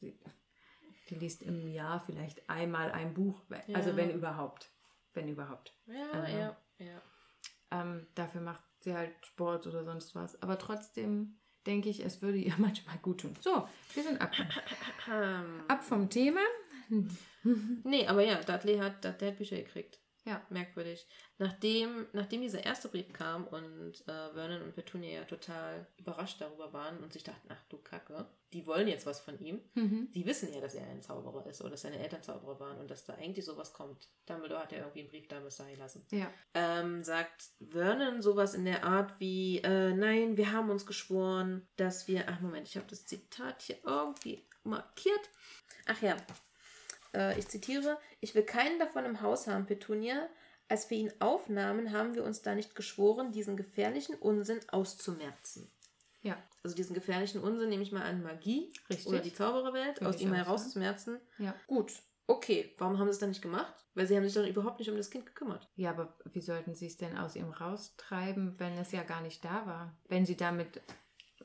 [0.00, 0.18] sie,
[1.10, 3.40] die liest im Jahr vielleicht einmal ein Buch,
[3.74, 3.96] also Ja.
[3.96, 4.70] wenn überhaupt.
[5.14, 5.74] Wenn überhaupt.
[5.86, 7.02] Ja, Also- ja, ja.
[7.72, 10.40] Ähm, dafür macht sie halt Sport oder sonst was.
[10.42, 13.34] Aber trotzdem denke ich, es würde ihr manchmal gut tun.
[13.40, 14.30] So, wir sind ab.
[15.68, 16.40] Ab vom Thema.
[17.84, 20.00] Nee, aber ja, Dudley hat, Dudley hat Bücher gekriegt.
[20.26, 20.44] Ja.
[20.50, 21.06] Merkwürdig.
[21.38, 26.72] Nachdem, nachdem dieser erste Brief kam und äh, Vernon und Petunia ja total überrascht darüber
[26.72, 29.60] waren und sich dachten, ach du Kacke, die wollen jetzt was von ihm.
[29.74, 30.10] Mhm.
[30.12, 32.90] Die wissen ja, dass er ein Zauberer ist oder dass seine Eltern Zauberer waren und
[32.90, 34.08] dass da eigentlich sowas kommt.
[34.26, 36.04] Dumbledore hat ja irgendwie einen Brief damals da gelassen.
[36.10, 36.28] Ja.
[36.54, 42.08] ähm, sagt Vernon sowas in der Art wie, äh, nein, wir haben uns geschworen, dass
[42.08, 45.30] wir, ach Moment, ich habe das Zitat hier irgendwie markiert.
[45.86, 46.16] Ach ja,
[47.16, 50.28] äh, ich zitiere, ich will keinen davon im Haus haben, Petunia.
[50.68, 55.70] Als wir ihn aufnahmen, haben wir uns da nicht geschworen, diesen gefährlichen Unsinn auszumerzen.
[56.22, 56.36] Ja.
[56.64, 59.06] Also diesen gefährlichen Unsinn nehme ich mal an Magie Richtig.
[59.06, 61.20] oder die Zaubererwelt, Würde aus ihm herauszumerzen.
[61.38, 61.54] Ja.
[61.68, 61.92] Gut,
[62.26, 63.74] okay, warum haben sie es dann nicht gemacht?
[63.94, 65.70] Weil sie haben sich dann überhaupt nicht um das Kind gekümmert.
[65.76, 69.44] Ja, aber wie sollten sie es denn aus ihm raustreiben, wenn es ja gar nicht
[69.44, 69.96] da war?
[70.08, 70.82] Wenn sie damit,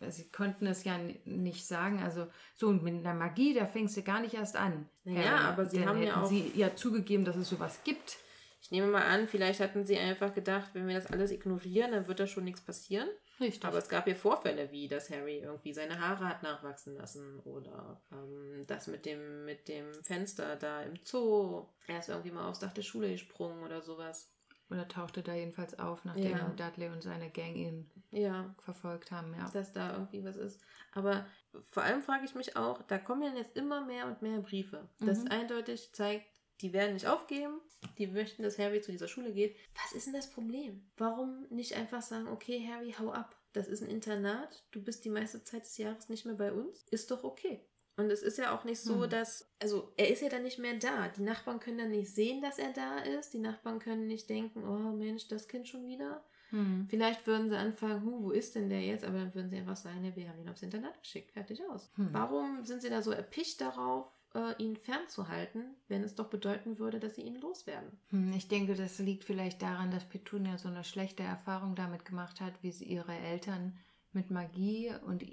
[0.10, 4.02] sie konnten es ja nicht sagen, also so und mit einer Magie, da fängst du
[4.04, 4.90] gar nicht erst an.
[5.04, 5.44] Naja, Harry.
[5.46, 8.18] aber sie haben ja auch- sie ja zugegeben, dass es sowas gibt.
[8.64, 12.08] Ich nehme mal an, vielleicht hatten sie einfach gedacht, wenn wir das alles ignorieren, dann
[12.08, 13.10] wird da schon nichts passieren.
[13.40, 13.66] Richtig.
[13.66, 18.00] Aber es gab ja Vorfälle, wie dass Harry irgendwie seine Haare hat nachwachsen lassen oder
[18.12, 21.66] ähm, das mit dem, mit dem Fenster da im Zoo.
[21.88, 24.32] Er ist irgendwie mal aufs Dach der Schule gesprungen oder sowas.
[24.72, 26.50] Oder tauchte da jedenfalls auf, nachdem Ja.
[26.56, 29.34] Dudley und seine Gang ihn Ja, verfolgt haben.
[29.36, 29.50] Ja.
[29.50, 30.62] dass da irgendwie was ist.
[30.94, 31.26] Aber
[31.72, 34.88] vor allem frage ich mich auch, da kommen ja jetzt immer mehr und mehr Briefe.
[35.00, 35.28] Das Mhm.
[35.32, 36.26] eindeutig zeigt,
[36.62, 37.60] die werden nicht aufgeben,
[37.98, 39.56] die möchten, dass Harry zu dieser Schule geht.
[39.84, 40.86] Was ist denn das Problem?
[40.98, 43.36] Warum nicht einfach sagen, okay, Harry, hau ab.
[43.54, 46.86] Das ist ein Internat, du bist die meiste Zeit des Jahres nicht mehr bei uns.
[46.92, 47.66] Ist doch okay.
[48.02, 49.10] Und es ist ja auch nicht so, Hm.
[49.10, 51.08] dass, also er ist ja dann nicht mehr da.
[51.10, 53.34] Die Nachbarn können dann nicht sehen, dass er da ist.
[53.34, 56.24] Die Nachbarn können nicht denken, oh Mensch, das Kind schon wieder.
[56.50, 56.86] Hm.
[56.90, 59.06] Vielleicht würden sie anfangen, huh, wo ist denn der jetzt?
[59.06, 61.90] Aber dann würden sie einfach sagen, ja, wir haben ihn aufs Internat geschickt, fertig aus.
[61.96, 62.10] Hm.
[62.12, 67.00] Warum sind sie da so erpicht darauf, äh, ihn fernzuhalten, wenn es doch bedeuten würde,
[67.00, 67.98] dass sie ihn loswerden?
[68.10, 72.42] Hm, Ich denke, das liegt vielleicht daran, dass Petunia so eine schlechte Erfahrung damit gemacht
[72.42, 73.78] hat, wie sie ihre Eltern
[74.14, 75.24] mit Magie und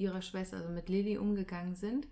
[0.00, 2.08] ihrer Schwester, also mit Lilly, umgegangen sind,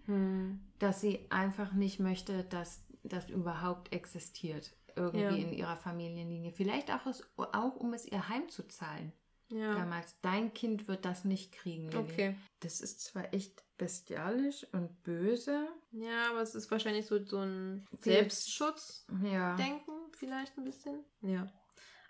[0.79, 4.73] dass sie einfach nicht möchte, dass das überhaupt existiert.
[4.97, 5.31] Irgendwie Ja.
[5.31, 6.51] in ihrer Familienlinie.
[6.53, 9.13] Vielleicht auch, es, auch, um es ihr heimzuzahlen.
[9.51, 9.75] Ja.
[9.77, 11.99] Damals, dein Kind wird das nicht kriegen, Lilly.
[12.13, 12.37] Okay.
[12.61, 15.69] Das ist zwar echt bestialisch und böse.
[15.93, 19.57] Ja, aber es ist wahrscheinlich so, so ein Selbstschutzdenken Ja.
[20.13, 21.05] vielleicht ein bisschen.
[21.23, 21.47] Ja.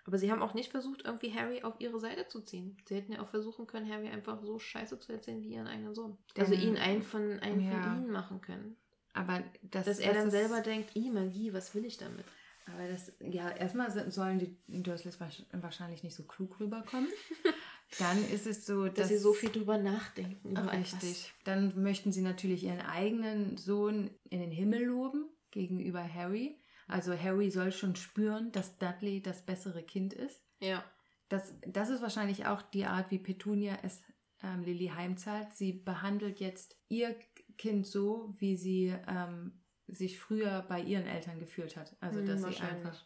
[0.09, 2.75] Aber sie haben auch nicht versucht, irgendwie Harry auf ihre Seite zu ziehen.
[2.87, 5.93] Sie hätten ja auch versuchen können, Harry einfach so scheiße zu erzählen wie ihren eigenen
[5.93, 6.17] Sohn.
[6.35, 7.79] Also Denn- ihn einen von, einen Ja.
[7.83, 8.75] von ihnen machen können.
[9.13, 12.25] Aber das, Dass er das dann selber denkt, i Magie, was will ich damit?
[12.65, 17.09] Aber das, ja, erstmal sollen die Dursleys wahrsch- wahrscheinlich nicht so klug rüberkommen.
[17.99, 20.51] Dann ist es so, dass, Dass sie so viel drüber nachdenken.
[20.51, 21.33] Über Richtig.
[21.43, 26.58] Dann möchten sie natürlich ihren eigenen Sohn in den Himmel loben gegenüber Harry.
[26.89, 30.43] Also Harry soll schon spüren, dass Dudley das bessere Kind ist.
[30.59, 30.83] Ja.
[31.29, 34.01] Das, das ist wahrscheinlich auch die Art, wie Petunia es
[34.41, 35.53] ähm, Lily heimzahlt.
[35.53, 37.15] Sie behandelt jetzt ihr
[37.57, 41.95] Kind so, wie sie ähm, sich früher bei ihren Eltern gefühlt hat.
[41.99, 43.05] Also Hm, dass sie einfach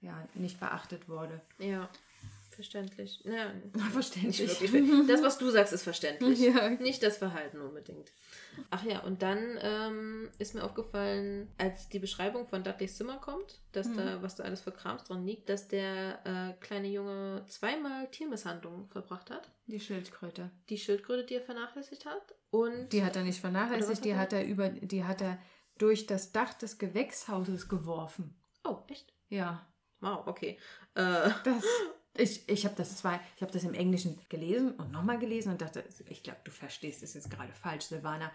[0.00, 1.42] ja, nicht beachtet wurde.
[1.58, 1.90] Ja.
[2.56, 3.22] Verständlich.
[3.24, 3.52] Ja,
[3.92, 4.40] Verständlich.
[4.40, 5.06] Nicht wirklich.
[5.06, 6.40] Das, was du sagst, ist verständlich.
[6.46, 6.70] Ja.
[6.70, 8.10] Nicht das Verhalten unbedingt.
[8.70, 13.60] Ach ja, und dann ähm, ist mir aufgefallen, als die Beschreibung von Dudleys Zimmer kommt,
[13.72, 13.96] dass Mhm.
[13.98, 18.88] da, was da alles für Krams dran liegt, dass der äh, kleine Junge zweimal Tiermisshandlung
[18.88, 19.50] verbracht hat.
[19.66, 20.50] Die Schildkröte.
[20.70, 22.34] Die Schildkröte, die er vernachlässigt hat.
[22.50, 25.38] Und Die hat er nicht vernachlässigt, die hat hat er über, die hat er
[25.76, 28.34] durch das Dach des Gewächshauses geworfen.
[28.64, 29.12] Oh, echt?
[29.28, 29.66] Ja,
[30.00, 30.58] Wow, okay.
[30.94, 31.64] Äh, das.
[32.18, 35.60] Ich, ich habe das zwei, ich habe das im Englischen gelesen und nochmal gelesen und
[35.60, 38.30] dachte, ich glaube, du verstehst es jetzt gerade falsch, Silvana.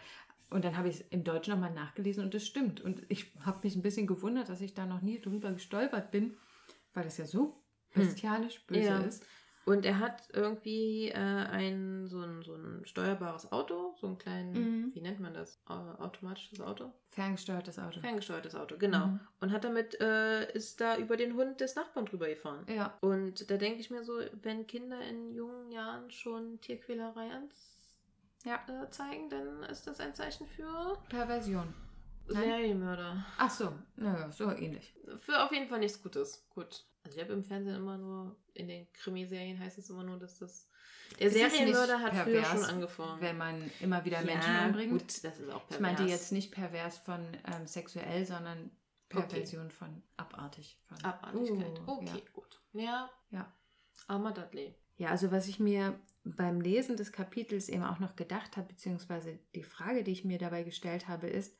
[0.50, 2.82] Und dann habe ich es im Deutschen nochmal nachgelesen und es stimmt.
[2.82, 6.36] Und ich habe mich ein bisschen gewundert, dass ich da noch nie drüber gestolpert bin,
[6.94, 7.64] weil es ja so
[7.94, 9.00] bestialisch böse Ja.
[9.00, 9.26] ist.
[9.66, 14.54] Und er hat irgendwie äh, ein, so, ein, so ein steuerbares Auto, so einen kleinen,
[14.54, 14.96] Mhm.
[14.96, 15.62] wie nennt man das?
[15.70, 16.92] Äh, automatisches Auto?
[17.10, 18.00] Ferngesteuertes Auto.
[18.00, 19.08] Ferngesteuertes Auto, genau.
[19.08, 19.20] Mhm.
[19.42, 22.66] Und hat damit, äh, ist da über den Hund des Nachbarn drüber gefahren.
[22.70, 27.78] Ja, Und da denke ich mir so, wenn Kinder in jungen Jahren schon Tierquälerei ans,
[28.46, 28.60] Ja.
[28.68, 31.74] äh, zeigen, dann ist das ein Zeichen für Perversion.
[32.28, 33.26] Serienmörder.
[33.38, 34.94] Ach so, naja, so ähnlich.
[35.20, 36.48] Für auf jeden Fall nichts Gutes.
[36.54, 36.86] Gut.
[37.04, 40.38] Also ich habe im Fernsehen immer nur, in den Krimiserien heißt es immer nur, dass
[40.40, 40.70] das...
[41.20, 43.22] Der Ist Serienmörder hat früher pervers, schon angefangen.
[43.22, 44.92] Wenn man immer wieder Menschen ja, umbringt.
[44.92, 45.76] gut, das ist auch pervers.
[45.76, 47.20] Ich meinte jetzt nicht pervers von
[47.54, 48.72] ähm, sexuell, sondern
[49.10, 50.80] Perversion von abartig.
[50.88, 51.80] Von, Abartigkeit.
[51.86, 52.62] Uh, okay, gut.
[52.74, 53.10] Ja.
[53.32, 53.52] Ja.
[54.08, 54.74] Armer Dudley.
[54.98, 59.40] Ja, also was ich mir beim Lesen des Kapitels eben auch noch gedacht habe, beziehungsweise
[59.56, 61.58] die Frage, die ich mir dabei gestellt habe, ist,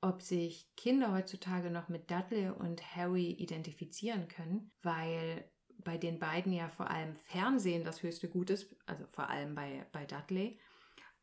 [0.00, 5.44] ob sich Kinder heutzutage noch mit Dudley und Harry identifizieren können, weil
[5.78, 9.86] bei den beiden ja vor allem Fernsehen das höchste Gut ist, also vor allem bei,
[9.92, 10.58] bei Dudley.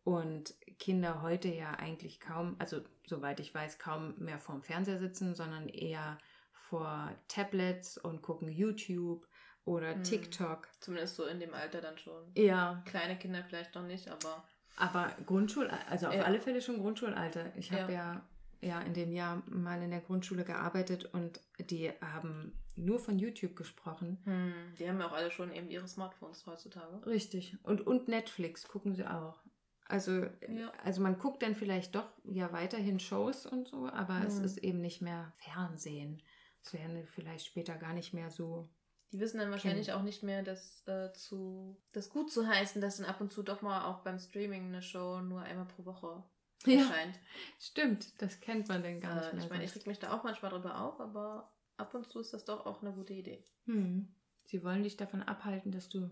[0.04, 5.34] Und Kinder heute ja eigentlich kaum, also soweit ich weiß, kaum mehr vorm Fernseher sitzen,
[5.36, 6.18] sondern eher
[6.52, 9.28] vor Tablets und gucken YouTube
[9.66, 10.04] oder Hm.
[10.04, 10.68] TikTok.
[10.80, 12.32] Zumindest so in dem Alter dann schon.
[12.36, 14.44] Ja, Kleine Kinder vielleicht noch nicht, aber
[14.78, 16.24] aber Grundschul, also auf Ja.
[16.24, 17.56] alle Fälle schon Grundschulalter.
[17.56, 18.14] Ich habe Ja.
[18.14, 18.30] ja.
[18.62, 23.56] Ja in dem Jahr mal in der Grundschule gearbeitet und die haben nur von YouTube
[23.56, 24.18] gesprochen.
[24.26, 27.06] hm, die haben ja auch alle schon eben ihre Smartphones heutzutage.
[27.06, 27.58] Richtig.
[27.64, 29.42] Und, und Netflix gucken sie auch.
[29.88, 30.72] Also, Ja.
[30.84, 34.46] also man guckt dann vielleicht doch ja weiterhin Shows und so, aber es Mhm.
[34.46, 36.22] ist eben nicht mehr Fernsehen.
[36.64, 38.68] Es werden vielleicht später gar nicht mehr so.
[39.14, 42.98] Die wissen dann wahrscheinlich auch nicht mehr, das, äh, zu, das gut zu heißen, dass
[42.98, 46.24] dann ab und zu doch mal auch beim Streaming eine Show nur einmal pro Woche
[46.66, 46.80] Ja.
[46.82, 47.20] erscheint.
[47.60, 49.44] Stimmt, das kennt man denn gar nicht Äh, mehr.
[49.46, 52.34] ich meine, ich reg mich da auch manchmal drüber auf, aber ab und zu ist
[52.34, 53.44] das doch auch eine gute Idee.
[53.66, 54.08] Hm.
[54.46, 56.10] Sie wollen dich davon abhalten, dass du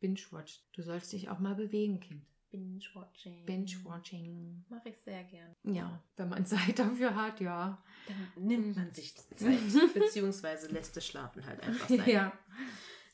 [0.00, 0.62] binge-watchst.
[0.72, 2.24] Du sollst dich auch mal bewegen, Kind.
[2.50, 3.46] Binge-Watching.
[3.46, 4.64] Binge-watching.
[4.68, 5.54] Mache ich sehr gern.
[5.62, 7.80] Ja, wenn man Zeit dafür hat, ja.
[8.08, 9.58] dann nimmt man sich die Zeit,
[9.94, 12.02] beziehungsweise lässt es schlafen halt einfach sein.
[12.08, 12.32] Ja.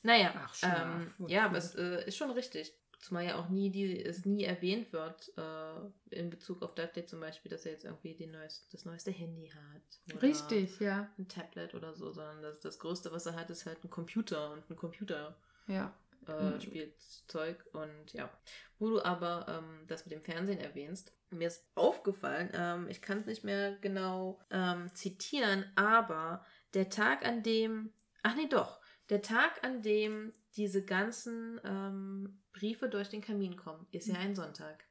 [0.02, 2.72] Naja, Ach, ähm, ja, aber es äh, ist schon richtig.
[2.98, 7.20] Zumal ja auch nie die, es nie erwähnt wird, äh, in Bezug auf Dudley zum
[7.20, 10.22] Beispiel, dass er jetzt irgendwie die neuest, das neueste Handy hat.
[10.22, 11.08] Richtig, ja.
[11.18, 14.50] Ein Tablet oder so, sondern das, das Größte, was er hat, ist halt ein Computer
[14.52, 15.36] und ein Computer.
[15.66, 15.94] Ja.
[16.26, 16.60] äh.
[16.60, 18.30] Spielzeug und ja.
[18.78, 23.20] Wo du aber ähm, das mit dem Fernsehen erwähnst, mir ist aufgefallen, ähm, ich kann
[23.20, 26.44] es nicht mehr genau ähm, zitieren, aber
[26.74, 27.92] der Tag, an dem,
[28.22, 33.86] ach nee, doch, der Tag, an dem diese ganzen ähm, Briefe durch den Kamin kommen,
[33.92, 34.84] ist ja ein Sonntag.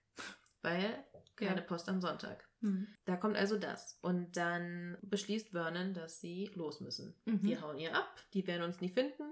[0.61, 1.03] Weil
[1.36, 1.61] keine Ja.
[1.61, 2.47] Post am Sonntag.
[2.61, 2.88] Mhm.
[3.05, 3.99] Da kommt also das.
[4.01, 7.13] Und dann beschließt Vernon, dass sie los müssen.
[7.26, 7.43] Mhm.
[7.43, 9.24] Wir hauen ihr ab, die werden uns nie finden.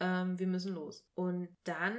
[0.00, 1.06] Ähm, wir müssen los.
[1.14, 1.96] Und dann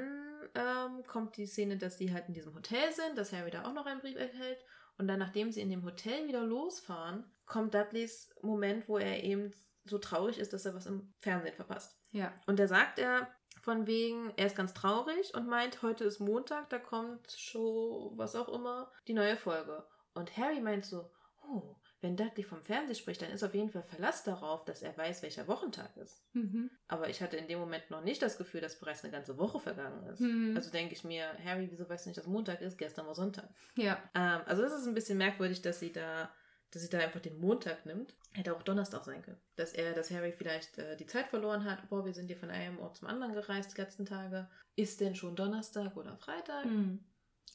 [0.55, 3.73] ähm, kommt die Szene, dass sie halt in diesem Hotel sind, dass Harry da auch
[3.73, 4.59] noch einen Brief erhält.
[4.97, 9.51] Und dann, nachdem sie in dem Hotel wieder losfahren, kommt Dudleys Moment, wo er eben
[9.85, 11.99] so traurig ist, dass er was im Fernsehen verpasst.
[12.11, 12.33] Ja.
[12.45, 13.27] Und da sagt er
[13.63, 18.35] von wegen, er ist ganz traurig und meint, heute ist Montag, da kommt Show, was
[18.35, 19.85] auch immer, die neue Folge.
[20.13, 21.09] Und Harry meint so,
[21.47, 24.97] oh, wenn Dudley vom Fernsehen spricht, dann ist auf jeden Fall Verlass darauf, dass er
[24.97, 26.21] weiß, welcher Wochentag ist.
[26.33, 26.71] Mhm.
[26.89, 29.61] Aber ich hatte in dem Moment noch nicht das Gefühl, dass bereits eine ganze Woche
[29.61, 30.19] vergangen ist.
[30.19, 30.57] Mhm.
[30.57, 32.77] Also denke ich mir, Harry, wieso weißt du nicht, dass Montag ist?
[32.77, 33.47] Gestern war Sonntag.
[33.77, 33.97] Ja.
[34.13, 36.29] Ähm, also das ist ein bisschen merkwürdig, dass sie da,
[36.73, 38.15] dass sie da einfach den Montag nimmt.
[38.33, 39.39] Hätte auch Donnerstag sein können.
[39.55, 41.87] Dass er, dass Harry vielleicht äh, die Zeit verloren hat.
[41.89, 44.49] Boah, wir sind hier von einem Ort zum anderen gereist die letzten Tage.
[44.75, 46.65] Ist denn schon Donnerstag oder Freitag?
[46.65, 47.03] Mhm.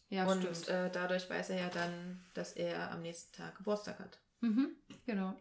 [0.08, 0.68] Ja, Und stimmt.
[0.68, 4.20] äh, dadurch weiß er ja dann, dass er am nächsten Tag Geburtstag hat.
[4.40, 4.76] Mhm.
[5.04, 5.34] Genau.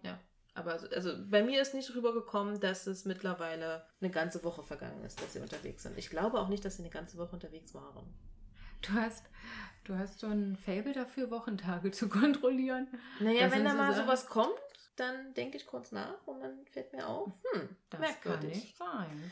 [0.55, 5.03] Aber also, also bei mir ist nicht rübergekommen, dass es mittlerweile eine ganze Woche vergangen
[5.05, 5.97] ist, dass sie unterwegs sind.
[5.99, 8.11] Ich glaube auch nicht, dass sie eine ganze Woche unterwegs waren.
[8.81, 9.23] Du hast,
[9.87, 12.87] du hast so ein Fable dafür, Wochentage zu kontrollieren.
[13.19, 14.59] Naja, Das wenn da so mal Sachen- sowas kommt,
[14.95, 18.41] dann denke ich kurz nach und dann fällt mir auf, hm, Das merkwürdig.
[18.41, 19.31] kann nicht sein.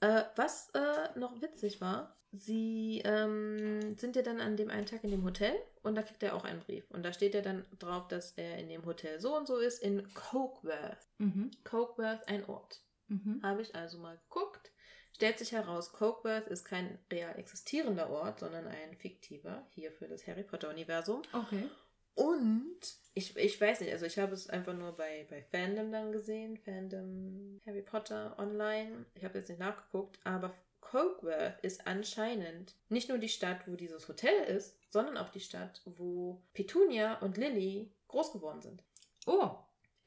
[0.00, 5.04] Äh, was äh, noch witzig war, sie ähm, sind ja dann an dem einen Tag
[5.04, 6.90] in dem Hotel und da kriegt er auch einen Brief.
[6.90, 9.82] Und da steht ja dann drauf, dass er in dem Hotel so und so ist,
[9.82, 11.08] in Cokeworth.
[11.18, 11.50] Mhm.
[11.64, 12.80] Cokeworth, ein Ort.
[13.08, 13.40] Mhm.
[13.42, 14.70] Habe ich also mal geguckt.
[15.16, 20.26] Stellt sich heraus, Cokeworth ist kein real existierender Ort, sondern ein fiktiver, hier für das
[20.26, 21.22] Harry Potter-Universum.
[21.32, 21.70] Okay.
[22.14, 22.78] Und
[23.14, 26.58] ich, ich weiß nicht, also ich habe es einfach nur bei, bei Fandom dann gesehen,
[26.58, 29.06] Fandom Harry Potter online.
[29.14, 30.52] Ich habe jetzt nicht nachgeguckt, aber
[30.82, 35.80] Cokeworth ist anscheinend nicht nur die Stadt, wo dieses Hotel ist, sondern auch die Stadt,
[35.86, 38.82] wo Petunia und Lily groß geworden sind.
[39.24, 39.56] Oh.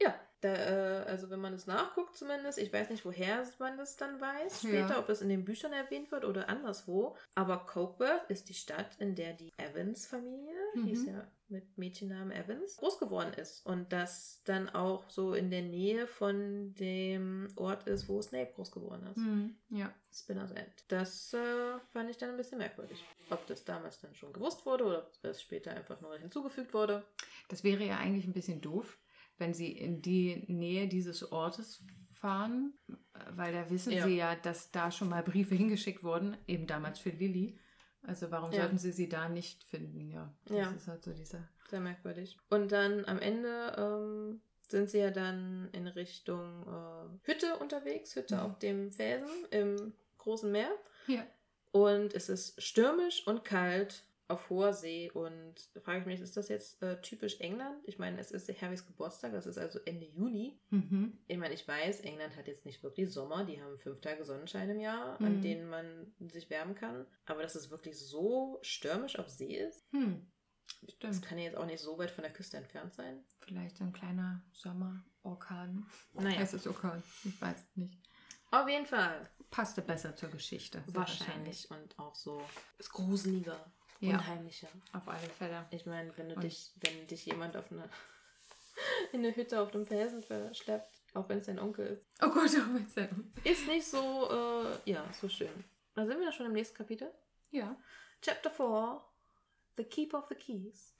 [0.00, 3.96] Ja, da, äh, also wenn man es nachguckt zumindest, ich weiß nicht, woher man das
[3.98, 4.98] dann weiß später, Ja.
[4.98, 9.14] ob das in den Büchern erwähnt wird oder anderswo, aber Cokeworth ist die Stadt, in
[9.14, 10.84] der die Evans-Familie, Mhm.
[10.86, 15.62] hieß ja mit Mädchennamen Evans, groß geworden ist und das dann auch so in der
[15.62, 19.16] Nähe von dem Ort ist, wo Snape groß geworden ist.
[19.18, 19.56] Mhm.
[19.70, 19.92] Ja.
[20.12, 20.72] Spinner's End.
[20.88, 23.04] Das äh, fand ich dann ein bisschen merkwürdig.
[23.30, 27.04] Ob das damals dann schon gewusst wurde oder ob das später einfach nur hinzugefügt wurde.
[27.48, 28.98] Das wäre ja eigentlich ein bisschen doof,
[29.40, 31.82] wenn sie in die Nähe dieses Ortes
[32.12, 32.74] fahren,
[33.30, 34.06] weil da wissen Ja.
[34.06, 37.58] sie ja, dass da schon mal Briefe hingeschickt wurden, eben damals für Lilly.
[38.02, 38.60] Also warum Ja.
[38.62, 40.08] sollten sie sie da nicht finden?
[40.10, 40.70] Ja, das Ja.
[40.72, 41.48] ist halt so dieser.
[41.68, 42.38] Sehr merkwürdig.
[42.48, 48.36] Und dann am Ende ähm, sind sie ja dann in Richtung äh, Hütte unterwegs, Hütte
[48.36, 48.40] Mhm.
[48.42, 50.70] auf dem Felsen im großen Meer.
[51.06, 51.26] Ja.
[51.72, 55.10] Und es ist stürmisch und kalt auf hoher See.
[55.12, 57.82] Und da frage ich mich, ist das jetzt äh, typisch England?
[57.86, 60.58] Ich meine, es ist Harrys Geburtstag, das ist also Ende Juni.
[60.70, 61.18] Mhm.
[61.26, 64.70] Ich meine, ich weiß, England hat jetzt nicht wirklich Sommer, die haben fünf Tage Sonnenschein
[64.70, 65.42] im Jahr, an Mhm.
[65.42, 67.06] denen man sich wärmen kann.
[67.26, 70.26] Aber dass es wirklich so stürmisch auf See ist, Hm.
[71.00, 73.24] das kann ja jetzt auch nicht so weit von der Küste entfernt sein.
[73.40, 75.86] Vielleicht ein kleiner Sommerorkan.
[76.14, 76.40] Naja.
[76.40, 77.02] Es Orkan?
[77.24, 77.98] Ich weiß nicht.
[78.52, 79.28] Auf jeden Fall.
[79.50, 80.82] Passte besser zur Geschichte.
[80.86, 81.70] sehr Wahrscheinlich.
[81.70, 82.40] Und auch so
[82.78, 84.14] ist gruseliger, Ja.
[84.14, 84.68] unheimlicher.
[84.92, 85.66] Auf alle Fälle.
[85.70, 87.88] Ich meine, wenn du Und- dich, wenn dich jemand auf eine
[89.12, 92.50] in eine Hütte auf dem Felsen verschleppt, auch wenn es dein Onkel ist, Oh Gott,
[92.56, 93.08] oh mein Gott.
[93.44, 95.64] ist nicht so, äh, ja, so schön.
[95.94, 97.10] Da sind wir ja schon im nächsten Kapitel.
[97.50, 97.76] Ja.
[98.22, 99.02] Chapter 4.
[99.76, 100.94] The Keep of the Keys.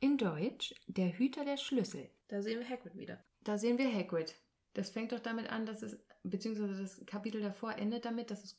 [0.00, 2.08] In Deutsch, der Hüter der Schlüssel.
[2.28, 3.22] Da sehen wir Hagrid wieder.
[3.42, 4.34] Da sehen wir Hagrid.
[4.74, 8.56] Das fängt doch damit an, dass es, beziehungsweise das Kapitel davor endet damit, dass es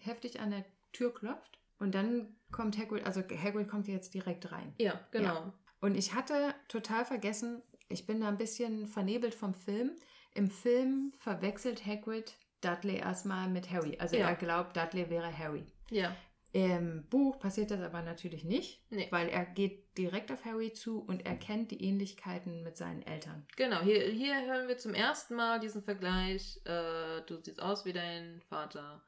[0.00, 1.58] heftig an der Tür klopft.
[1.82, 4.72] Und dann kommt Hagrid, also Hagrid kommt jetzt direkt rein.
[4.78, 5.52] Ja, genau.
[5.80, 9.90] Und ich hatte total vergessen, ich bin da ein bisschen vernebelt vom Film.
[10.34, 13.96] Im Film verwechselt Hagrid Dudley erstmal mit Harry.
[13.98, 14.28] Also Ja.
[14.28, 15.66] er glaubt, Dudley wäre Harry.
[15.90, 16.14] Ja.
[16.52, 19.08] Im Buch passiert das aber natürlich nicht, Nee.
[19.10, 23.44] weil er geht direkt auf Harry zu und erkennt die Ähnlichkeiten mit seinen Eltern.
[23.56, 26.60] Genau, hier, hier hören wir zum ersten Mal diesen Vergleich.
[26.64, 29.02] Äh, du siehst aus wie dein Vater,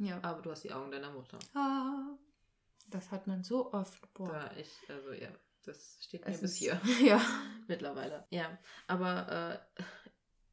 [0.00, 0.18] Ja.
[0.22, 1.38] aber du hast die Augen deiner Mutter.
[1.54, 2.16] Ah,
[2.88, 4.12] das hat man so oft.
[4.14, 4.28] Boah.
[4.28, 5.28] Da ich, also ja,
[5.64, 7.20] das steht mir Es bis ist- hier Ja.
[7.68, 8.26] mittlerweile.
[8.30, 9.82] Ja, aber äh,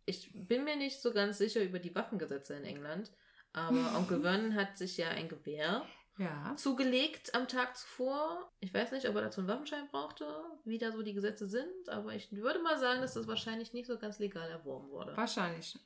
[0.05, 3.11] ich bin mir nicht so ganz sicher über die Waffengesetze in England.
[3.53, 5.83] Aber Onkel Vernon hat sich ja ein Gewehr
[6.17, 6.53] Ja.
[6.57, 8.51] zugelegt am Tag zuvor.
[8.59, 10.27] Ich weiß nicht, ob er dazu einen Waffenschein brauchte,
[10.63, 13.87] wie da so die Gesetze sind, aber ich würde mal sagen, dass das wahrscheinlich nicht
[13.87, 15.17] so ganz legal erworben wurde.
[15.17, 15.79] Wahrscheinlich.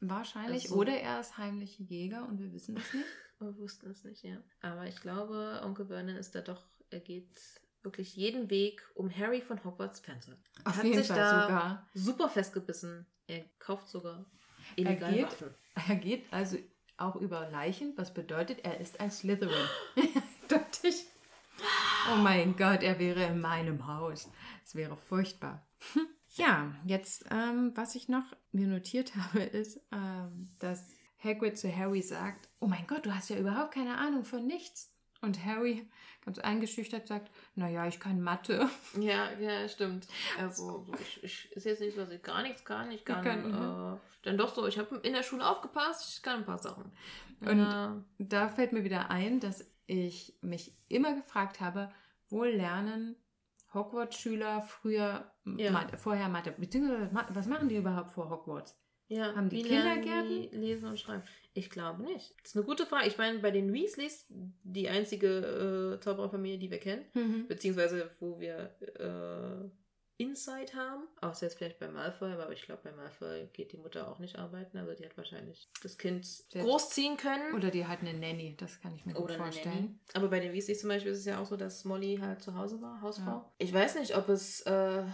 [0.00, 0.64] Wahrscheinlich.
[0.64, 3.04] Also- Oder er ist heimliche Jäger und wir wissen es nicht.
[3.38, 4.38] Wir wussten es nicht, ja.
[4.62, 7.28] Aber ich glaube, Onkel Vernon ist da doch, er geht
[7.82, 10.42] wirklich jeden Weg, um Harry von Hogwarts fernzuhalten.
[10.64, 11.90] Auf Hat jeden sich Fall da sogar.
[11.92, 13.04] super festgebissen.
[13.26, 14.24] Er kauft sogar
[14.76, 15.54] illegal geht- Waffen.
[15.88, 16.56] Er geht also
[16.96, 19.68] auch über Leichen, was bedeutet, er ist ein Slytherin.
[20.48, 21.04] Dachte ich.
[22.10, 24.30] Oh mein Gott, er wäre in meinem Haus.
[24.64, 25.68] Es wäre furchtbar.
[26.36, 32.02] Ja, jetzt, ähm, was ich noch mir notiert habe, ist, ähm, dass Hagrid zu Harry
[32.02, 34.92] sagt, oh mein Gott, du hast ja überhaupt keine Ahnung von nichts.
[35.22, 35.88] Und Harry
[36.24, 38.68] ganz eingeschüchtert sagt, naja, ich kann Mathe.
[39.00, 40.06] Ja, ja, stimmt.
[40.38, 42.90] Also, ich, ich ist jetzt nicht so, dass ich gar nichts kann.
[42.90, 43.96] Ich kann, kann, mhm.
[43.96, 46.92] äh, dann doch so, ich habe in der Schule aufgepasst, ich kann ein paar Sachen.
[47.40, 51.92] Und- ja, Da fällt mir wieder ein, dass ich mich immer gefragt habe,
[52.28, 53.16] wo lernen
[53.76, 55.70] Hogwarts-Schüler früher Ja.
[55.70, 56.52] Mathe, vorher Mathe?
[56.58, 58.76] Beziehungsweise was machen die überhaupt vor Hogwarts?
[59.08, 60.28] ja, Haben die Kindergärten?
[60.50, 61.22] die lesen und schreiben?
[61.54, 62.34] Ich glaube nicht.
[62.42, 63.06] Das ist eine gute Frage.
[63.06, 64.26] Ich meine, bei den Weasleys,
[64.64, 67.04] die einzige äh, Zaubererfamilie, die wir kennen,
[67.46, 69.70] beziehungsweise wo wir äh,
[70.18, 74.08] Insight haben, außer jetzt vielleicht bei Malfoy, aber ich glaube, bei Malfoy geht die Mutter
[74.08, 77.54] auch nicht arbeiten, also die hat wahrscheinlich das Kind großziehen können.
[77.54, 80.00] Oder die hatten eine Nanny, das kann ich mir gut vorstellen.
[80.14, 82.54] Aber bei den Weasleys zum Beispiel ist es ja auch so, dass Molly halt zu
[82.54, 83.24] Hause war, Hausfrau.
[83.30, 83.52] Ja.
[83.58, 85.04] Ich weiß nicht, ob es äh,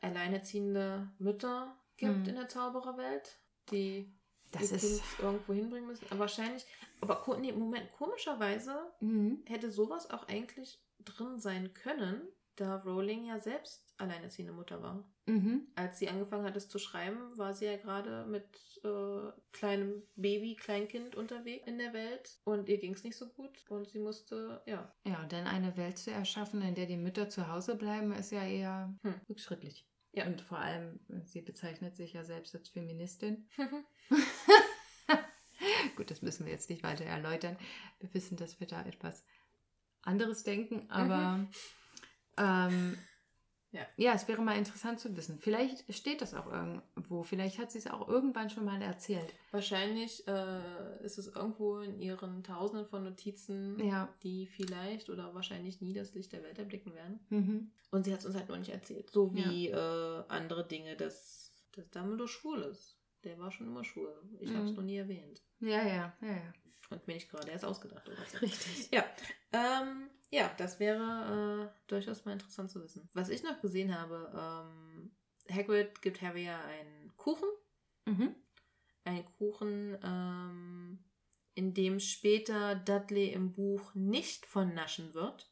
[0.00, 2.28] alleinerziehende Mütter gibt Hm.
[2.28, 3.38] in der Zaubererwelt,
[3.70, 4.12] die
[4.52, 4.82] Das ihr ist.
[5.02, 6.06] Kind irgendwo hinbringen müssen.
[6.10, 6.64] Aber wahrscheinlich,
[7.00, 9.42] aber nee, Moment, komischerweise Mhm.
[9.46, 12.22] hätte sowas auch eigentlich drin sein können,
[12.56, 15.04] da Rowling ja selbst alleinerziehende Mutter war.
[15.26, 15.68] Mhm.
[15.74, 18.44] Als sie angefangen hat, es zu schreiben, war sie ja gerade mit
[18.84, 23.64] äh, kleinem Baby, Kleinkind unterwegs in der Welt und ihr ging es nicht so gut
[23.68, 24.92] und sie musste, ja.
[25.04, 28.32] Ja, und dann eine Welt zu erschaffen, in der die Mütter zu Hause bleiben, ist
[28.32, 29.14] ja eher Hm.
[29.28, 29.86] rückschrittlich.
[30.12, 30.26] Ja.
[30.26, 33.48] Und vor allem, sie bezeichnet sich ja selbst als Feministin.
[35.96, 37.56] Gut, das müssen wir jetzt nicht weiter erläutern.
[38.00, 39.24] Wir wissen, dass wir da etwas
[40.02, 41.48] anderes denken, aber
[42.38, 42.98] ähm,
[43.72, 43.80] Ja.
[43.96, 45.38] ja, es wäre mal interessant zu wissen.
[45.40, 49.34] Vielleicht steht das auch irgendwo, vielleicht hat sie es auch irgendwann schon mal erzählt.
[49.50, 54.08] Wahrscheinlich äh, ist es irgendwo in ihren Tausenden von Notizen, Ja.
[54.22, 57.18] die vielleicht oder wahrscheinlich nie das Licht der Welt erblicken werden.
[57.30, 57.70] Mhm.
[57.90, 59.10] Und sie hat es uns halt noch nicht erzählt.
[59.10, 62.96] So wie äh, andere Dinge, dass, dass Dumbledore schwul ist.
[63.24, 64.12] Der war schon immer schwul.
[64.38, 64.76] Ich habe es Mhm.
[64.76, 65.42] noch nie erwähnt.
[65.58, 66.52] Ja, ja, ja, ja.
[66.90, 68.38] Und mir nicht gerade erst ausgedacht oder so.
[68.38, 68.90] Richtig.
[68.92, 69.04] Ja,
[69.52, 73.08] ähm, ja, das wäre äh, durchaus mal interessant zu wissen.
[73.12, 75.10] Was ich noch gesehen habe, ähm,
[75.50, 77.48] Hagrid gibt Harry ja einen Kuchen.
[78.06, 78.34] Mhm.
[79.04, 80.98] Einen Kuchen, ähm,
[81.54, 85.50] in dem später Dudley im Buch nicht von naschen wird.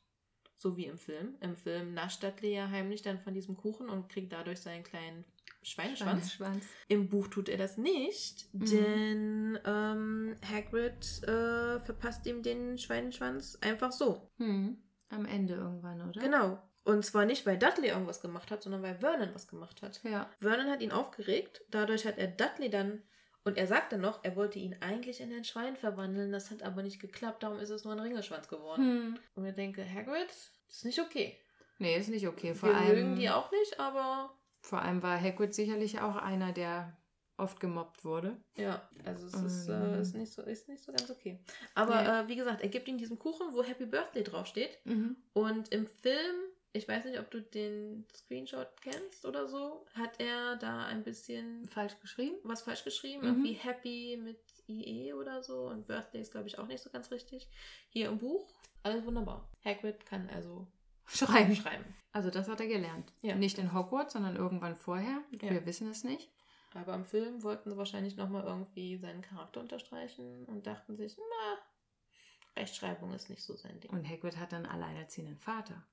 [0.57, 1.37] So wie im Film.
[1.41, 5.25] Im Film nascht Dudley ja heimlich dann von diesem Kuchen und kriegt dadurch seinen kleinen
[5.63, 6.33] Schweineschwanz.
[6.33, 6.65] Schwanz.
[6.89, 8.67] Im Buch tut er das nicht, Mhm.
[8.67, 14.31] denn ähm, Hagrid äh, verpasst ihm den Schweineschwanz einfach so.
[14.39, 14.77] Hm.
[15.09, 16.21] Am Ende irgendwann, oder?
[16.21, 16.63] Genau.
[16.85, 20.01] Und zwar nicht, weil Dudley irgendwas gemacht hat, sondern weil Vernon was gemacht hat.
[20.03, 20.29] Ja.
[20.41, 23.03] Vernon hat ihn aufgeregt, dadurch hat er Dudley dann,
[23.45, 26.83] und er sagte noch, er wollte ihn eigentlich in ein Schwein verwandeln, das hat aber
[26.83, 28.83] nicht geklappt, darum ist es nur ein Ringelschwanz geworden.
[29.15, 29.19] Hm.
[29.35, 31.37] Und ich denke, Hagrid, das ist nicht okay.
[31.79, 32.55] Nee, ist nicht okay.
[32.55, 36.53] Vor Wir allem, mögen die auch nicht, aber vor allem war Hagrid sicherlich auch einer,
[36.53, 36.97] der
[37.37, 38.37] oft gemobbt wurde.
[38.57, 39.95] Ja, also es ist, Ähm.
[39.95, 41.41] äh, ist, nicht so, ist nicht so ganz okay.
[41.75, 42.09] Aber Nee.
[42.09, 44.79] äh, wie gesagt, er gibt ihm diesen Kuchen, wo Happy Birthday draufsteht.
[44.85, 45.17] Mhm.
[45.33, 46.37] Und im Film,
[46.73, 51.67] ich weiß nicht, ob du den Screenshot kennst oder so, hat er da ein bisschen
[51.69, 52.37] Falsch geschrieben?
[52.45, 53.23] was falsch geschrieben.
[53.23, 53.29] Mhm.
[53.29, 54.39] Irgendwie Happy mit
[54.69, 55.67] IE oder so.
[55.69, 57.49] Und Birthday ist, glaube ich, auch nicht so ganz richtig.
[57.89, 58.47] Hier im Buch,
[58.85, 59.49] alles wunderbar.
[59.65, 60.67] Hagrid kann also
[61.07, 61.55] Schreiben.
[61.55, 61.85] schreiben.
[62.13, 63.13] Also das hat er gelernt.
[63.23, 63.35] Ja.
[63.35, 65.23] Nicht in Hogwarts, sondern irgendwann vorher.
[65.31, 65.51] Ja.
[65.51, 66.31] Wir wissen es nicht.
[66.75, 72.61] Aber im Film wollten sie wahrscheinlich nochmal irgendwie seinen Charakter unterstreichen und dachten sich, na,
[72.61, 73.91] Rechtschreibung ist nicht so sein Ding.
[73.91, 75.85] Und Hagrid hat einen alleinerziehenden Vater.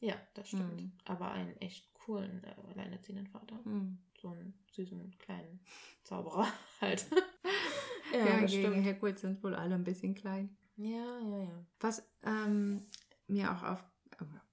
[0.00, 0.80] Ja, das stimmt.
[0.80, 0.92] Mhm.
[1.04, 3.58] Aber einen echt coolen, äh, alleinerziehenden Vater.
[3.64, 3.98] Hm.
[4.20, 5.60] So einen süßen, kleinen
[6.04, 6.46] Zauberer
[6.80, 7.06] halt.
[8.12, 8.86] Ja, ja, das gegen stimmt.
[8.86, 10.56] Hagrid sind wohl alle ein bisschen klein.
[10.76, 11.64] Ja, ja, ja.
[11.78, 12.84] Was ähm,
[13.28, 13.84] mir auch auf,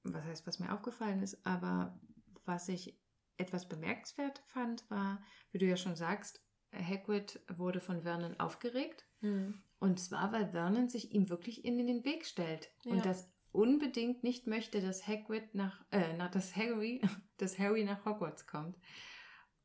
[0.03, 1.99] was heißt, was mir aufgefallen ist, aber
[2.45, 2.97] was ich
[3.37, 6.41] etwas bemerkenswert fand, war, wie du ja schon sagst,
[6.73, 9.05] Hagrid wurde von Vernon aufgeregt.
[9.21, 9.61] Hm.
[9.79, 12.71] Und zwar, weil Vernon sich ihm wirklich in den Weg stellt.
[12.83, 12.93] Ja.
[12.93, 17.01] Und das unbedingt nicht möchte, dass Hagrid nach, äh, nach dass Harry,
[17.37, 18.77] dass Harry nach Hogwarts kommt.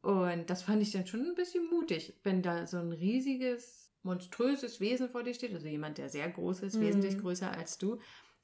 [0.02, 4.80] Und das fand ich dann schon ein bisschen mutig, wenn da so ein riesiges, monströses
[4.80, 6.80] Wesen vor dir steht, also jemand, der sehr groß ist, Mhm.
[6.80, 8.00] wesentlich größer als du.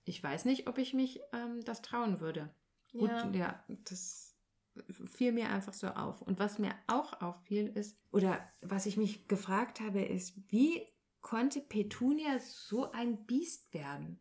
[0.08, 2.50] Ich weiß nicht, ob ich mich ähm, das trauen würde.
[2.92, 3.30] Gut, Ja.
[3.32, 4.34] ja, das
[5.06, 6.22] fiel mir einfach so auf.
[6.22, 10.82] Und was mir auch auffiel ist, oder was ich mich gefragt habe, ist, wie
[11.20, 14.18] konnte Petunia so ein Biest werden?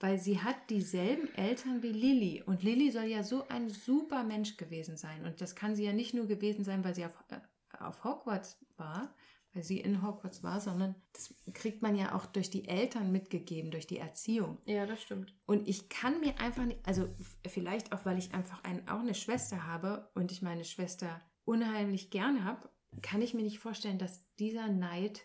[0.00, 2.42] Weil sie hat dieselben Eltern wie Lilly.
[2.44, 5.24] Und Lilly soll ja so ein super Mensch gewesen sein.
[5.24, 7.40] Und das kann sie ja nicht nur gewesen sein, weil sie auf, äh,
[7.78, 9.14] auf Hogwarts war,
[9.54, 13.70] weil sie in Hogwarts war, sondern das kriegt man ja auch durch die Eltern mitgegeben,
[13.70, 14.58] durch die Erziehung.
[14.66, 15.34] Ja, das stimmt.
[15.46, 17.08] Und ich kann mir einfach nicht, also
[17.46, 22.10] vielleicht auch, weil ich einfach ein, auch eine Schwester habe und ich meine Schwester unheimlich
[22.10, 22.68] gern habe,
[23.00, 25.22] kann ich mir nicht vorstellen, dass dieser Neid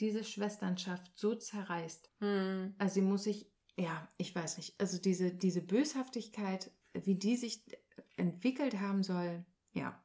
[0.00, 2.10] diese Schwesternschaft so zerreißt.
[2.20, 2.74] Hm.
[2.78, 7.62] Also sie muss sich, ja, ich weiß nicht, also diese, diese Böshaftigkeit, wie die sich
[8.16, 10.02] entwickelt haben soll, ja.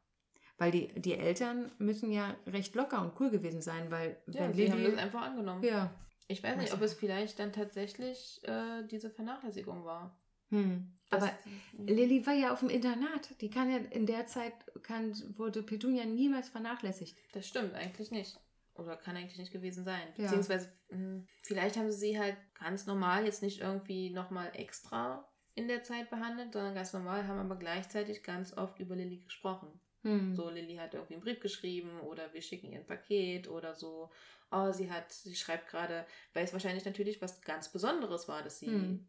[0.62, 4.54] Weil die, die Eltern müssen ja recht locker und cool gewesen sein, weil Ja, wenn
[4.54, 5.64] sie haben Lilly- das einfach angenommen.
[5.64, 5.90] ja,
[6.28, 10.22] Ich weiß nicht, ob es vielleicht dann tatsächlich äh, diese Vernachlässigung war.
[10.50, 11.00] hm.
[11.10, 11.32] Aber
[11.80, 13.42] Lilly war ja auf dem Internat.
[13.42, 14.54] Die kann ja in der Zeit
[14.84, 17.18] kann, wurde Petunia niemals vernachlässigt.
[17.34, 18.40] Das stimmt eigentlich nicht.
[18.76, 20.08] Oder kann eigentlich nicht gewesen sein.
[20.16, 20.26] Ja.
[20.26, 25.68] Beziehungsweise, mh, vielleicht haben sie sie halt ganz normal jetzt nicht irgendwie nochmal extra in
[25.68, 29.68] der Zeit behandelt, sondern ganz normal, haben aber gleichzeitig ganz oft über Lilly gesprochen.
[30.04, 30.36] Hm.
[30.36, 34.10] So, Lilly hat irgendwie einen Brief geschrieben oder wir schicken ihr ein Paket oder so.
[34.52, 38.60] Oh, sie hat, sie schreibt gerade, weil es wahrscheinlich natürlich was ganz Besonderes war, dass
[38.60, 39.08] sie Hm.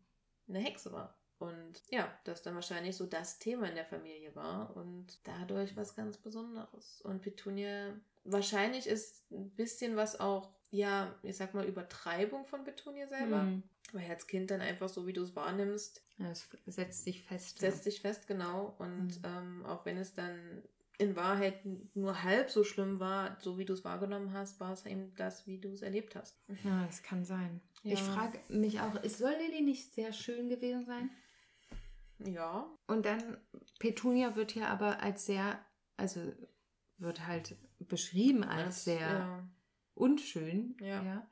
[0.49, 1.19] eine Hexe war.
[1.39, 5.97] Und ja, das dann wahrscheinlich so das Thema in der Familie war und dadurch was
[5.97, 7.01] ganz Besonderes.
[7.03, 13.09] Und Petunia, wahrscheinlich ist ein bisschen was auch, ja, ich sag mal, Übertreibung von Petunia
[13.09, 13.43] selber.
[13.43, 13.63] Hm.
[13.93, 17.59] Weil als Kind dann einfach so, wie du es wahrnimmst, Ja, Es setzt sich fest.
[17.59, 18.77] setzt sich fest, genau.
[18.79, 19.25] Und Mhm.
[19.25, 20.63] ähm, auch wenn es dann
[21.03, 21.61] in Wahrheit
[21.95, 25.47] nur halb so schlimm war, so wie du es wahrgenommen hast, war es eben das,
[25.47, 26.41] wie du es erlebt hast.
[26.65, 27.61] Ja, das kann sein.
[27.83, 27.95] Ja.
[27.95, 31.11] Ich frage mich auch, ist- soll Lilly nicht sehr schön gewesen sein?
[32.25, 32.67] Ja.
[32.87, 33.37] Und dann,
[33.81, 35.59] Petunia wird ja aber als sehr,
[35.97, 36.21] also
[36.99, 39.49] wird halt beschrieben als Das- sehr ja.
[39.95, 40.77] unschön.
[40.81, 41.03] Ja.
[41.03, 41.32] ja.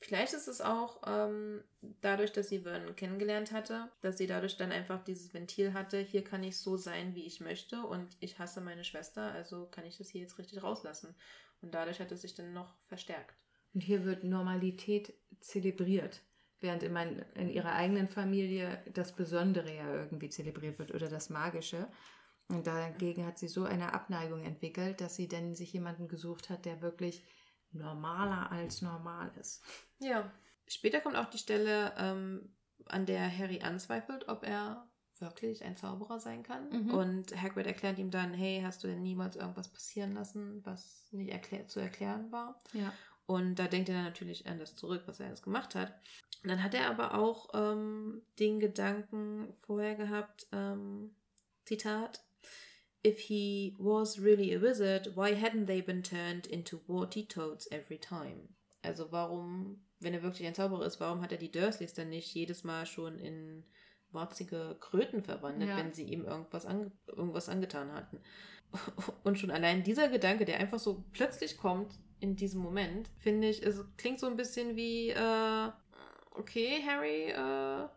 [0.00, 1.64] Vielleicht ist es auch ähm,
[2.02, 6.22] dadurch, dass sie Vernon kennengelernt hatte, dass sie dadurch dann einfach dieses Ventil hatte, hier
[6.22, 9.96] kann ich so sein, wie ich möchte und ich hasse meine Schwester, also kann ich
[9.96, 11.14] das hier jetzt richtig rauslassen.
[11.62, 13.34] Und dadurch hat es sich dann noch verstärkt.
[13.72, 16.20] Und hier wird Normalität zelebriert,
[16.60, 21.30] während in, mein, in ihrer eigenen Familie das Besondere ja irgendwie zelebriert wird oder das
[21.30, 21.88] Magische.
[22.48, 26.66] Und dagegen hat sie so eine Abneigung entwickelt, dass sie dann sich jemanden gesucht hat,
[26.66, 27.24] der wirklich
[27.74, 29.62] normaler als normal ist.
[29.98, 30.30] Ja.
[30.66, 32.54] Später kommt auch die Stelle, ähm,
[32.86, 34.86] an der Harry anzweifelt, ob er
[35.18, 36.68] wirklich ein Zauberer sein kann.
[36.70, 36.90] Mhm.
[36.94, 41.30] Und Hagrid erklärt ihm dann, hey, hast du denn niemals irgendwas passieren lassen, was nicht
[41.30, 42.60] erklär zu erklären war?
[42.72, 42.92] Ja.
[43.26, 45.94] Und da denkt er dann natürlich an das zurück, was er alles gemacht hat.
[46.42, 51.14] Und dann hat er aber auch ähm, den Gedanken vorher gehabt, ähm,
[51.64, 52.22] Zitat,
[53.06, 57.98] If he was really a wizard, why hadn't they been turned into warty toads every
[57.98, 58.48] time?
[58.82, 62.34] Also warum, wenn er wirklich ein Zauberer ist, warum hat er die Dursleys dann nicht
[62.34, 63.64] jedes Mal schon in
[64.10, 65.76] warzige Kröten verwandelt, Ja.
[65.76, 68.20] wenn sie ihm irgendwas, ange irgendwas angetan hatten?
[69.24, 73.62] Und schon allein dieser Gedanke, der einfach so plötzlich kommt in diesem Moment, finde ich,
[73.62, 75.68] es klingt so ein bisschen wie, äh,
[76.32, 77.88] okay, Harry, äh,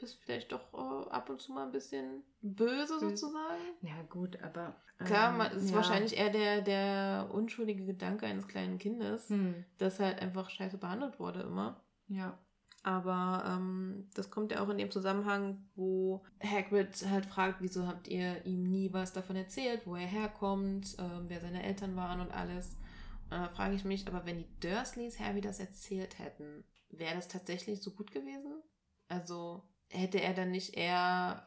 [0.00, 3.00] bist vielleicht doch äh, ab und zu mal ein bisschen böse Böse.
[3.00, 3.62] sozusagen.
[3.82, 4.74] Ja, gut, aber.
[5.04, 5.76] Klar, ähm, man, es ist ja.
[5.76, 11.18] wahrscheinlich eher der, der unschuldige Gedanke eines kleinen Kindes, Hm, das halt einfach scheiße behandelt
[11.20, 11.82] wurde immer.
[12.08, 12.38] ja.
[12.82, 18.08] Aber ähm, das kommt ja auch in dem Zusammenhang, wo Hagrid halt fragt, wieso habt
[18.08, 22.30] ihr ihm nie was davon erzählt, wo er herkommt, ähm, wer seine Eltern waren und
[22.32, 22.78] alles.
[23.24, 27.28] Und da frage ich mich, aber wenn die Dursleys Harry das erzählt hätten, wäre das
[27.28, 28.62] tatsächlich so gut gewesen?
[29.08, 31.44] Also hätte er dann nicht eher,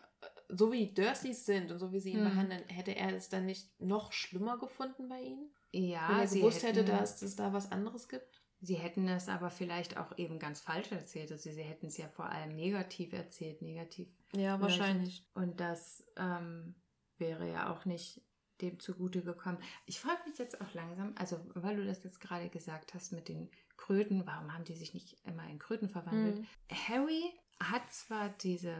[0.49, 2.29] so wie die Dursleys sind und so wie sie ihn Hm.
[2.31, 5.53] behandeln, hätte er es dann nicht noch schlimmer gefunden bei ihnen?
[5.71, 8.41] Ja, wenn er sie gewusst hätte, hätten- dass es da was anderes gibt?
[8.61, 11.31] Sie hätten es aber vielleicht auch eben ganz falsch erzählt.
[11.33, 14.15] Also sie hätten es ja vor allem negativ erzählt, negativ.
[14.33, 15.27] Ja, wahrscheinlich.
[15.33, 16.75] Und das ähm,
[17.17, 18.21] wäre ja auch nicht
[18.61, 19.57] dem zugute gekommen.
[19.85, 23.27] Ich frage mich jetzt auch langsam, also weil du das jetzt gerade gesagt hast mit
[23.27, 26.39] den Kröten, warum haben die sich nicht immer in Kröten verwandelt?
[26.39, 26.47] Mhm.
[26.71, 27.23] Harry
[27.71, 28.73] hat zwar diese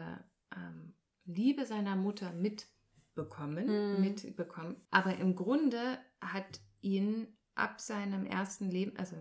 [0.56, 0.94] ähm,
[1.26, 4.02] Liebe seiner Mutter mitbekommen, Mhm.
[4.02, 9.16] mitbekommen, aber im Grunde hat ihn ab seinem ersten Leben, also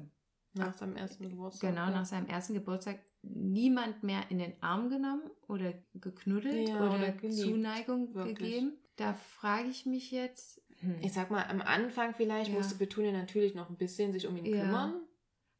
[0.54, 1.70] Nach seinem ersten Geburtstag.
[1.70, 1.90] genau ja.
[1.90, 7.12] nach seinem ersten Geburtstag, niemand mehr in den Arm genommen oder geknuddelt Ja, oder, oder
[7.12, 8.38] geliebt, Zuneigung wirklich.
[8.38, 8.72] gegeben.
[8.96, 10.60] Da frage ich mich jetzt.
[10.80, 12.56] Hm, Ich sag mal, am Anfang vielleicht Ja.
[12.56, 14.94] musste Petunia natürlich noch ein bisschen sich um ihn kümmern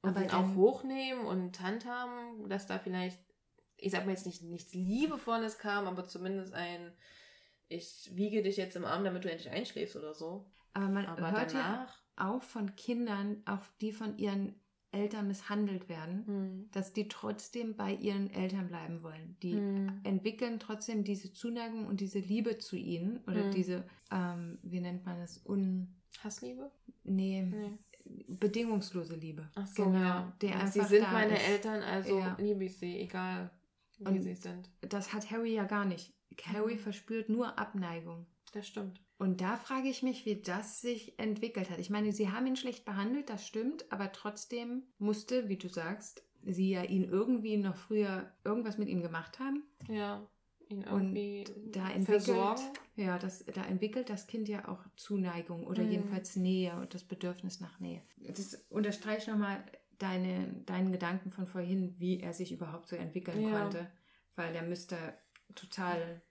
[0.03, 3.19] und Aber ihn dann- auch hochnehmen und handhaben, dass da vielleicht,
[3.83, 6.93] ich sag mal jetzt nicht nichts Liebevolles kam, aber zumindest ein,
[7.69, 10.47] ich wiege dich jetzt im Arm, damit du endlich einschläfst oder so.
[10.75, 14.55] aber man Aber hört ja danach, auch von Kindern, auch die von ihren
[14.93, 19.37] Eltern misshandelt werden, hm, dass die trotzdem bei ihren Eltern bleiben wollen.
[19.43, 23.51] Die hm, entwickeln trotzdem diese Zuneigung und diese Liebe zu ihnen oder Mhm.
[23.53, 25.89] diese, ähm, wie nennt man es, un...
[26.23, 26.71] Hassliebe?
[27.05, 27.79] Nee, Nee.
[28.29, 29.49] bedingungslose Liebe.
[29.55, 30.33] Ach so, genau, ja.
[30.43, 31.49] die Ja, Sie sind meine ist.
[31.49, 32.37] Eltern, also Ja.
[32.39, 33.51] liebe ich sie, egal
[34.05, 34.71] wie Und- sie sind.
[34.81, 36.13] Das hat Harry ja gar nicht.
[36.45, 36.79] Harry Mhm.
[36.79, 38.27] verspürt nur Abneigung.
[38.53, 39.01] Das stimmt.
[39.19, 41.79] Und da frage ich mich, wie das sich entwickelt hat.
[41.79, 46.25] Ich meine, sie haben ihn schlecht behandelt, das stimmt, aber trotzdem musste, wie du sagst,
[46.45, 49.63] sie ja ihn irgendwie noch früher irgendwas mit ihm gemacht haben.
[49.89, 50.27] Ja,
[50.69, 52.63] ihn Und irgendwie da entwickelt, versorgen.
[52.97, 55.91] ja, das, da entwickelt das Kind ja auch Zuneigung oder Mhm.
[55.93, 58.03] jedenfalls Nähe und das Bedürfnis nach Nähe.
[58.17, 59.63] Das unterstreicht nochmal
[60.03, 63.61] deine, deinen Gedanken von vorhin, wie er sich überhaupt so entwickeln Ja.
[63.61, 63.91] konnte.
[64.35, 64.97] Weil der müsste
[65.55, 66.23] total,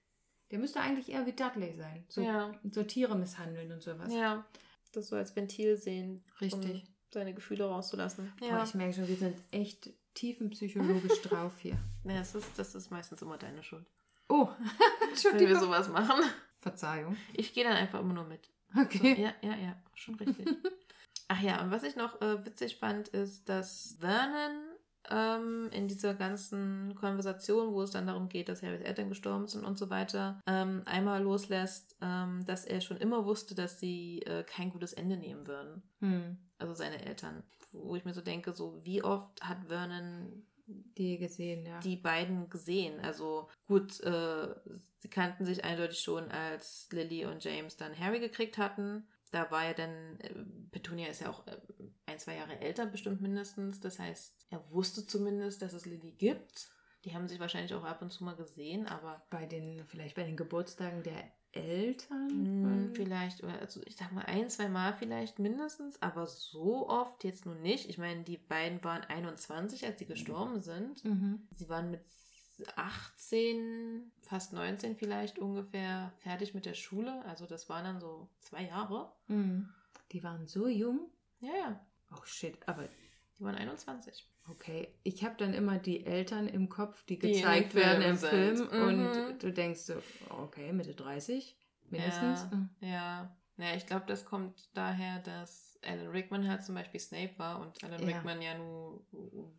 [0.51, 2.03] der müsste eigentlich eher wie Dudley sein.
[2.09, 2.51] So, Ja.
[2.71, 4.11] so Tiere misshandeln und sowas.
[4.13, 4.45] Ja,
[4.91, 6.83] das so als Ventil sehen, Richtig.
[6.83, 8.31] um seine Gefühle rauszulassen.
[8.39, 11.77] Boah, ich merke schon, wir sind echt tiefenpsychologisch drauf hier.
[12.03, 13.85] ja das, ist, das ist meistens immer deine Schuld,
[14.27, 14.65] Oh, wenn
[14.99, 15.59] wir Entschuldigung.
[15.59, 16.23] sowas machen.
[16.57, 17.15] Verzeihung.
[17.33, 18.49] Ich gehe dann einfach immer nur mit.
[18.77, 19.15] Okay.
[19.15, 20.47] So, ja, ja, ja, schon richtig.
[21.33, 24.51] Ach ja, und was ich noch äh, witzig fand, ist, dass Vernon
[25.09, 29.63] ähm, in dieser ganzen Konversation, wo es dann darum geht, dass Harrys Eltern gestorben sind
[29.63, 34.43] und so weiter, ähm, einmal loslässt, ähm, dass er schon immer wusste, dass sie äh,
[34.43, 35.81] kein gutes Ende nehmen würden.
[36.01, 36.37] Hm.
[36.57, 37.43] Also seine Eltern.
[37.71, 40.43] Wo ich mir so denke, so wie oft hat Vernon
[40.97, 41.79] Die gesehen, ja.
[41.79, 42.99] die beiden gesehen.
[42.99, 44.53] Also gut, äh,
[44.99, 49.07] sie kannten sich eindeutig schon, als Lily und James dann Harry gekriegt hatten.
[49.31, 50.33] Da war ja dann, äh,
[50.71, 51.57] Petunia ist ja auch äh,
[52.05, 53.79] ein, zwei Jahre älter, bestimmt mindestens.
[53.79, 56.69] Das heißt, er wusste zumindest, dass es Lily gibt.
[57.05, 60.23] Die haben sich wahrscheinlich auch ab und zu mal gesehen, aber bei den, vielleicht bei
[60.23, 61.23] den Geburtstagen der
[61.53, 62.29] Eltern.
[62.29, 67.23] Hm, vielleicht, oder also ich sag mal ein, zwei Mal vielleicht mindestens, aber so oft
[67.23, 67.89] jetzt nun nicht.
[67.89, 71.03] Ich meine, die beiden waren 21, als sie gestorben sind.
[71.03, 71.47] Mhm.
[71.55, 72.01] Sie waren mit
[72.75, 77.23] 18, fast 19 vielleicht ungefähr fertig mit der Schule.
[77.25, 79.11] Also das waren dann so zwei Jahre.
[79.27, 79.69] Mhm.
[80.11, 81.09] Die waren so jung.
[81.39, 82.87] Ja, ja, Oh shit, aber
[83.37, 84.27] die waren 21.
[84.49, 84.93] okay.
[85.03, 88.57] Ich habe dann immer die Eltern im Kopf, die Die gezeigt werden im Film.
[88.57, 88.71] sind.
[88.71, 88.81] Mhm.
[88.81, 89.95] Und du denkst so,
[90.29, 91.57] okay, Mitte 30
[91.89, 92.41] mindestens.
[92.41, 92.49] Ja.
[92.51, 92.69] Mhm.
[92.81, 97.59] Ja, ja ich glaube, das kommt daher, dass Alan Rickman halt zum Beispiel Snape war
[97.59, 98.17] und Alan Ja.
[98.17, 99.03] Rickman ja nun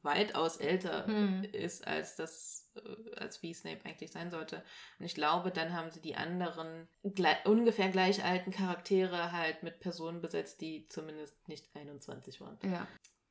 [0.02, 1.44] weitaus älter Hm.
[1.44, 4.62] ist als das, äh, als wie Snape eigentlich sein sollte.
[4.98, 9.80] Und ich glaube, dann haben sie die anderen gle ungefähr gleich alten Charaktere halt mit
[9.80, 12.58] Personen besetzt, die zumindest nicht 21 waren.
[12.64, 12.86] Ja.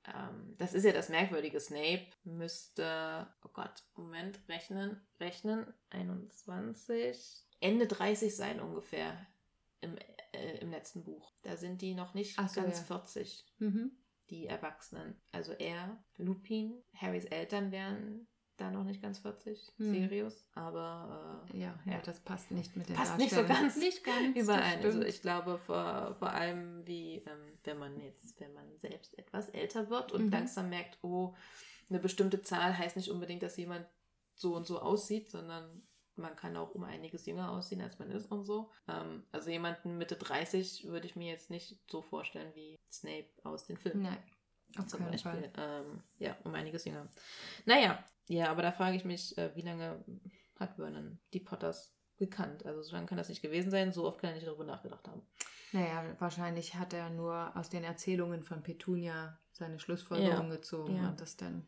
[0.07, 1.59] Ähm, das ist ja das Merkwürdige.
[1.59, 9.27] Snape müsste, oh Gott, Moment, rechnen, rechnen, 21, Ende 30 sein ungefähr
[9.81, 9.97] im,
[10.33, 11.33] äh, im letzten Buch.
[11.43, 12.85] Da sind die noch nicht so, ganz ja.
[12.85, 13.91] 40, Mhm.
[14.29, 15.19] die Erwachsenen.
[15.31, 18.27] Also er, Lupin, Harrys Eltern wären
[18.57, 19.91] da noch nicht ganz 40, Hm.
[19.91, 24.03] Sirius, aber äh, Ja, ja, das passt nicht mit den Passt nicht so ganz Nicht
[24.03, 24.35] ganz.
[24.37, 24.83] überein.
[24.83, 29.49] Also ich glaube vor, vor allem, wie ähm, wenn man jetzt, wenn man selbst etwas
[29.49, 30.31] älter wird und Mhm.
[30.31, 31.33] langsam merkt, oh,
[31.89, 33.87] eine bestimmte Zahl heißt nicht unbedingt, dass jemand
[34.35, 35.81] so und so aussieht, sondern
[36.21, 38.71] man kann auch um einiges jünger aussehen, als man ist und so.
[38.87, 43.65] Ähm, also jemanden Mitte 30 würde ich mir jetzt nicht so vorstellen wie Snape aus
[43.65, 44.23] den Filmen Nein,
[44.77, 45.51] auf zum Beispiel.
[45.57, 47.07] Ähm, ja, um einiges jünger.
[47.65, 50.03] Naja, ja, aber da frage ich mich, äh, wie lange
[50.59, 52.65] hat Vernon die Potters gekannt?
[52.65, 55.07] Also so lange kann das nicht gewesen sein, so oft kann er nicht darüber nachgedacht
[55.07, 55.21] haben.
[55.73, 61.09] Naja, wahrscheinlich hat er nur aus den Erzählungen von Petunia seine Schlussfolgerung gezogen ja.
[61.09, 61.65] und das dann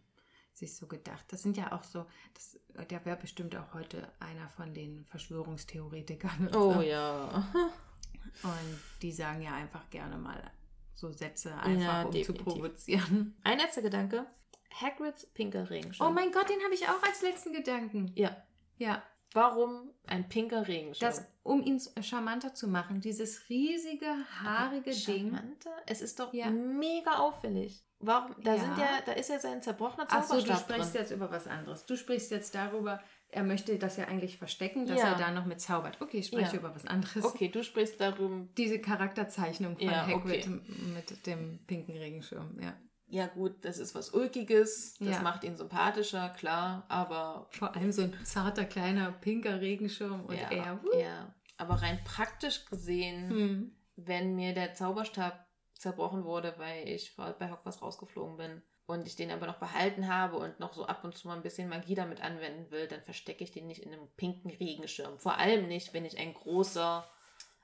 [0.54, 1.26] sich so gedacht.
[1.30, 6.50] Das sind ja auch so, das, der wäre bestimmt auch heute einer von den Verschwörungstheoretikern.
[6.56, 6.82] Oh so.
[6.82, 7.48] ja.
[8.44, 10.52] Und die sagen ja einfach gerne mal
[10.94, 12.28] so Sätze, einfach Ja, um definitiv.
[12.46, 13.36] zu provozieren.
[13.44, 14.26] Ein letzter Gedanke.
[14.74, 16.08] Hagrids pinker Regenschirm.
[16.08, 18.12] Oh mein Gott, den habe ich auch als letzten Gedanken.
[18.16, 18.36] Ja,
[18.78, 19.04] Ja,
[19.36, 21.10] Warum ein pinker Regenschirm?
[21.10, 24.06] Das, um ihn charmanter zu machen, dieses riesige,
[24.44, 25.32] haarige Ding.
[25.32, 25.72] Charmanter?
[25.88, 26.52] Es ist doch Ja.
[26.52, 27.84] mega auffällig.
[28.06, 28.36] Warum?
[28.44, 28.60] Da Ja.
[28.62, 31.02] sind ja, da ist ja sein zerbrochener Achso, du Zauberstab sprichst drin.
[31.02, 31.86] jetzt über was anderes.
[31.86, 35.14] Du sprichst jetzt darüber, er möchte das ja eigentlich verstecken, dass Ja.
[35.14, 36.00] er da noch mit zaubert.
[36.02, 36.60] Okay, ich spreche Ja.
[36.60, 37.24] über was anderes.
[37.24, 38.50] Okay, du sprichst darum.
[38.58, 40.62] Diese Charakterzeichnung von Ja, Hagrid okay.
[40.94, 42.74] mit dem pinken Regenschirm, ja.
[43.08, 48.02] Ja gut, das ist was Ulkiges, das macht ihn sympathischer, klar, aber Vor allem so
[48.04, 50.80] ein zarter, kleiner, pinker Regenschirm und ja, er.
[51.00, 53.72] ja, aber rein praktisch gesehen, Hm.
[53.98, 55.46] wenn mir der Zauberstab
[55.76, 60.38] zerbrochen wurde, weil ich bei Hogwarts rausgeflogen bin und ich den aber noch behalten habe
[60.38, 63.44] und noch so ab und zu mal ein bisschen Magie damit anwenden will, dann verstecke
[63.44, 65.20] ich den nicht in einem pinken Regenschirm.
[65.20, 67.08] Vor allem nicht, wenn ich ein großer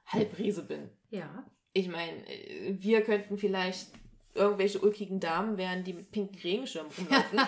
[0.06, 0.90] Halbriese bin.
[1.10, 1.46] Ja.
[1.74, 2.24] Ich meine,
[2.80, 3.90] wir könnten vielleicht
[4.34, 7.40] irgendwelche ulkigen Damen werden, die mit pinken Regenschirmen rumlaufen.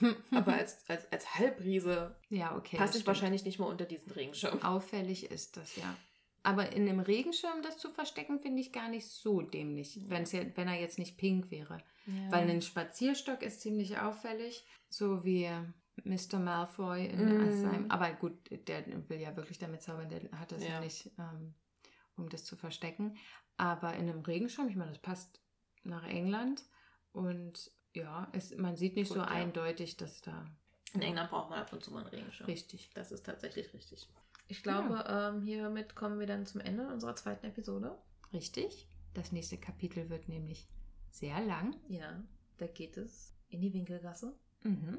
[0.30, 2.76] aber als, als, als Halbriese ja, okay.
[2.76, 3.06] passe ich stimmt.
[3.06, 4.62] wahrscheinlich nicht mal unter diesen Regenschirm.
[4.62, 5.96] Auffällig ist das, ja.
[6.42, 10.42] Aber in einem Regenschirm das zu verstecken, finde ich gar nicht so dämlich, wenn's ja,
[10.56, 11.78] wenn er jetzt nicht pink wäre.
[12.30, 15.48] Weil ein Spazierstock ist ziemlich auffällig, so wie
[16.04, 16.38] Mr.
[16.38, 17.52] Malfoy in Mm.
[17.52, 17.90] seinem.
[17.90, 18.32] Aber gut,
[18.68, 20.80] der will ja wirklich damit zaubern, der hat das ja, Ja.
[20.80, 21.54] nicht, ähm,
[22.16, 23.16] um das zu verstecken.
[23.58, 25.42] Aber in einem Regenschirm, ich meine, das passt
[25.84, 26.64] nach England
[27.12, 29.28] und ja, es, man sieht nicht Gut, so ja.
[29.28, 30.46] eindeutig, dass da
[30.94, 32.46] In England braucht man ab und zu mal einen Regenschirm.
[32.46, 32.90] richtig.
[32.94, 34.08] Das ist tatsächlich richtig.
[34.50, 37.96] Ich glaube, ähm, hiermit kommen wir dann zum Ende unserer zweiten Episode.
[38.32, 38.88] Richtig.
[39.14, 40.68] Das nächste Kapitel wird nämlich
[41.10, 41.76] sehr lang.
[41.88, 42.22] Ja,
[42.58, 44.36] da geht es in die Winkelgasse.
[44.62, 44.98] Mhm.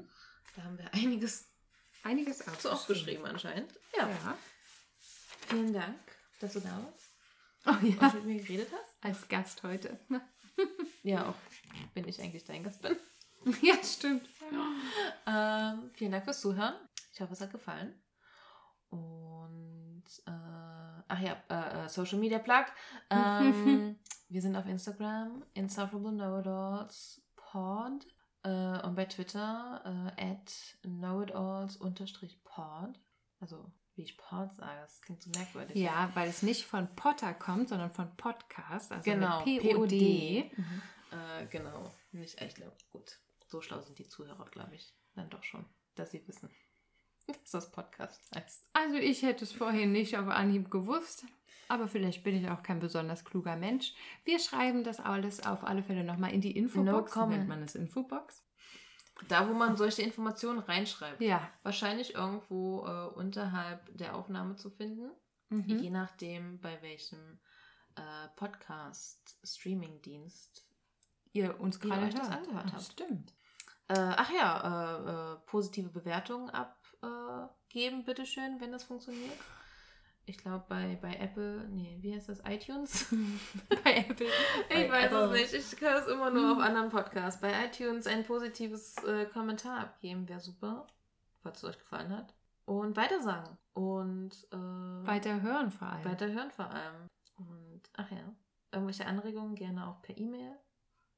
[0.56, 1.48] Da haben wir einiges
[2.02, 3.24] Einiges zu aufgeschrieben.
[3.26, 3.72] anscheinend.
[3.96, 4.08] Ja.
[4.08, 4.38] Ja.
[5.48, 6.00] Vielen Dank,
[6.40, 7.12] dass du da warst
[7.64, 8.12] Oh und ja.
[8.14, 9.04] mit mir geredet hast.
[9.04, 9.98] Als Gast heute.
[11.04, 11.34] Ja, auch
[11.94, 12.96] wenn ich eigentlich dein Gast bin.
[13.62, 14.28] ja, stimmt.
[15.26, 16.74] Ähm, vielen Dank fürs Zuhören.
[17.12, 18.00] Ich hoffe, es hat gefallen.
[18.90, 19.41] Und,
[21.12, 22.64] ach ja, äh, äh, Social Media Plug.
[23.10, 23.98] Ähm,
[24.28, 28.06] wir sind auf Instagram, Insufferable Know-It-Alls Pod.
[28.44, 30.52] Äh, und bei Twitter, äh, at
[30.82, 32.98] knowitalls-pod.
[33.40, 35.76] Also, wie ich Pod sage, das klingt so merkwürdig.
[35.76, 38.90] Ja, weil es nicht von Potter kommt, sondern von Podcast.
[38.90, 39.44] Also genau.
[39.44, 40.50] mit POD.
[40.56, 40.82] Mhm.
[41.12, 41.84] Äh, genau.
[42.12, 43.18] Nicht, ich glaube, gut.
[43.46, 46.48] So schlau sind die Zuhörer, glaube ich, dann doch schon, dass sie wissen,
[47.42, 48.68] dass das Podcast heißt.
[48.72, 51.24] Also ich hätte es vorhin nicht auf Anhieb gewusst.
[51.68, 53.94] Aber vielleicht bin ich auch kein besonders kluger Mensch.
[54.24, 57.12] Wir schreiben das alles auf alle Fälle nochmal in die Infobox.
[57.12, 57.38] comment.
[57.38, 58.44] nennt man es Infobox?
[59.28, 61.20] Da, wo man solche Informationen reinschreibt.
[61.22, 61.48] Ja.
[61.62, 65.10] Wahrscheinlich irgendwo äh, unterhalb der Aufnahme zu finden.
[65.50, 65.92] Je Mhm.
[65.92, 67.38] nachdem, bei welchem
[67.96, 70.66] äh, Podcast-Streaming-Dienst.
[71.32, 72.38] Ihr uns gerade das hört.
[72.38, 72.82] angehört habt.
[72.84, 73.34] Stimmt.
[73.88, 75.88] Äh, ach ja, äh, äh, positive
[77.02, 77.42] Bewertungen
[77.72, 79.38] abgeben, bitteschön, wenn das funktioniert.
[80.24, 82.40] Ich glaube, bei, bei Apple, nee, wie heißt das?
[82.46, 83.12] iTunes?
[83.82, 84.28] Bei Apple.
[84.68, 85.24] Ich weiß Apple.
[85.24, 85.74] es nicht.
[85.74, 87.40] Ich höre es immer nur auf anderen Podcasts.
[87.40, 90.86] Bei iTunes ein positives äh, Kommentar abgeben wäre super,
[91.42, 92.34] falls es euch gefallen hat.
[92.66, 93.58] Und weitersagen.
[93.74, 94.56] Und äh,
[95.06, 96.04] Weiter hören vor allem.
[96.04, 97.08] weiterhören vor allem.
[97.36, 98.32] Und ach ja,
[98.70, 100.56] irgendwelche Anregungen gerne auch per E-Mail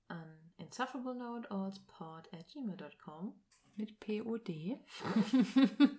[0.09, 3.35] an insufferablenotallspod at gmail.com.
[3.77, 4.79] Mit POD.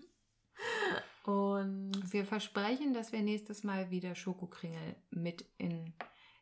[1.26, 5.94] Und Wir versprechen, dass wir nächstes Mal wieder Schokokringel mit in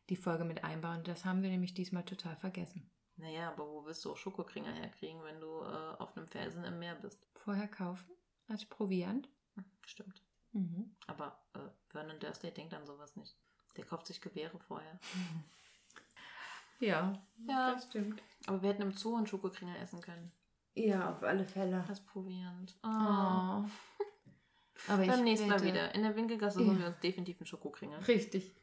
[0.09, 1.03] die Folge mit einbauen.
[1.03, 2.89] Das haben wir nämlich diesmal total vergessen.
[3.15, 6.79] naja, aber wo willst du auch Schokokringer herkriegen, wenn du äh, auf einem Felsen im
[6.79, 7.25] Meer bist?
[7.35, 8.11] Vorher kaufen
[8.47, 9.29] als Proviant.
[9.55, 10.21] Hm, stimmt.
[10.51, 10.93] Mhm.
[11.07, 11.59] Aber äh,
[11.89, 13.35] Vernon Dursley denkt an sowas nicht.
[13.77, 14.99] Der kauft sich Gewehre vorher.
[16.79, 17.13] Ja,
[17.47, 17.71] Ja.
[17.75, 18.21] das stimmt.
[18.45, 20.33] Aber wir hätten im Zoo einen Schokokringer essen können.
[20.75, 21.83] Ja, auf alle Fälle.
[21.87, 22.75] Das Proviant.
[22.83, 22.87] Oh.
[22.87, 23.65] Oh.
[24.87, 25.93] Aber Beim nächsten Mal wieder.
[25.95, 26.67] In der Winkelgasse Ja.
[26.67, 28.05] holen wir uns definitiv einen Schokokringer.
[28.07, 28.55] Richtig.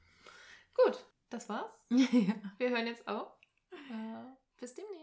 [0.75, 1.73] Gut, das war's.
[1.91, 2.35] ja.
[2.59, 3.29] Wir hören jetzt auf.
[3.73, 5.00] Äh, bis demnächst.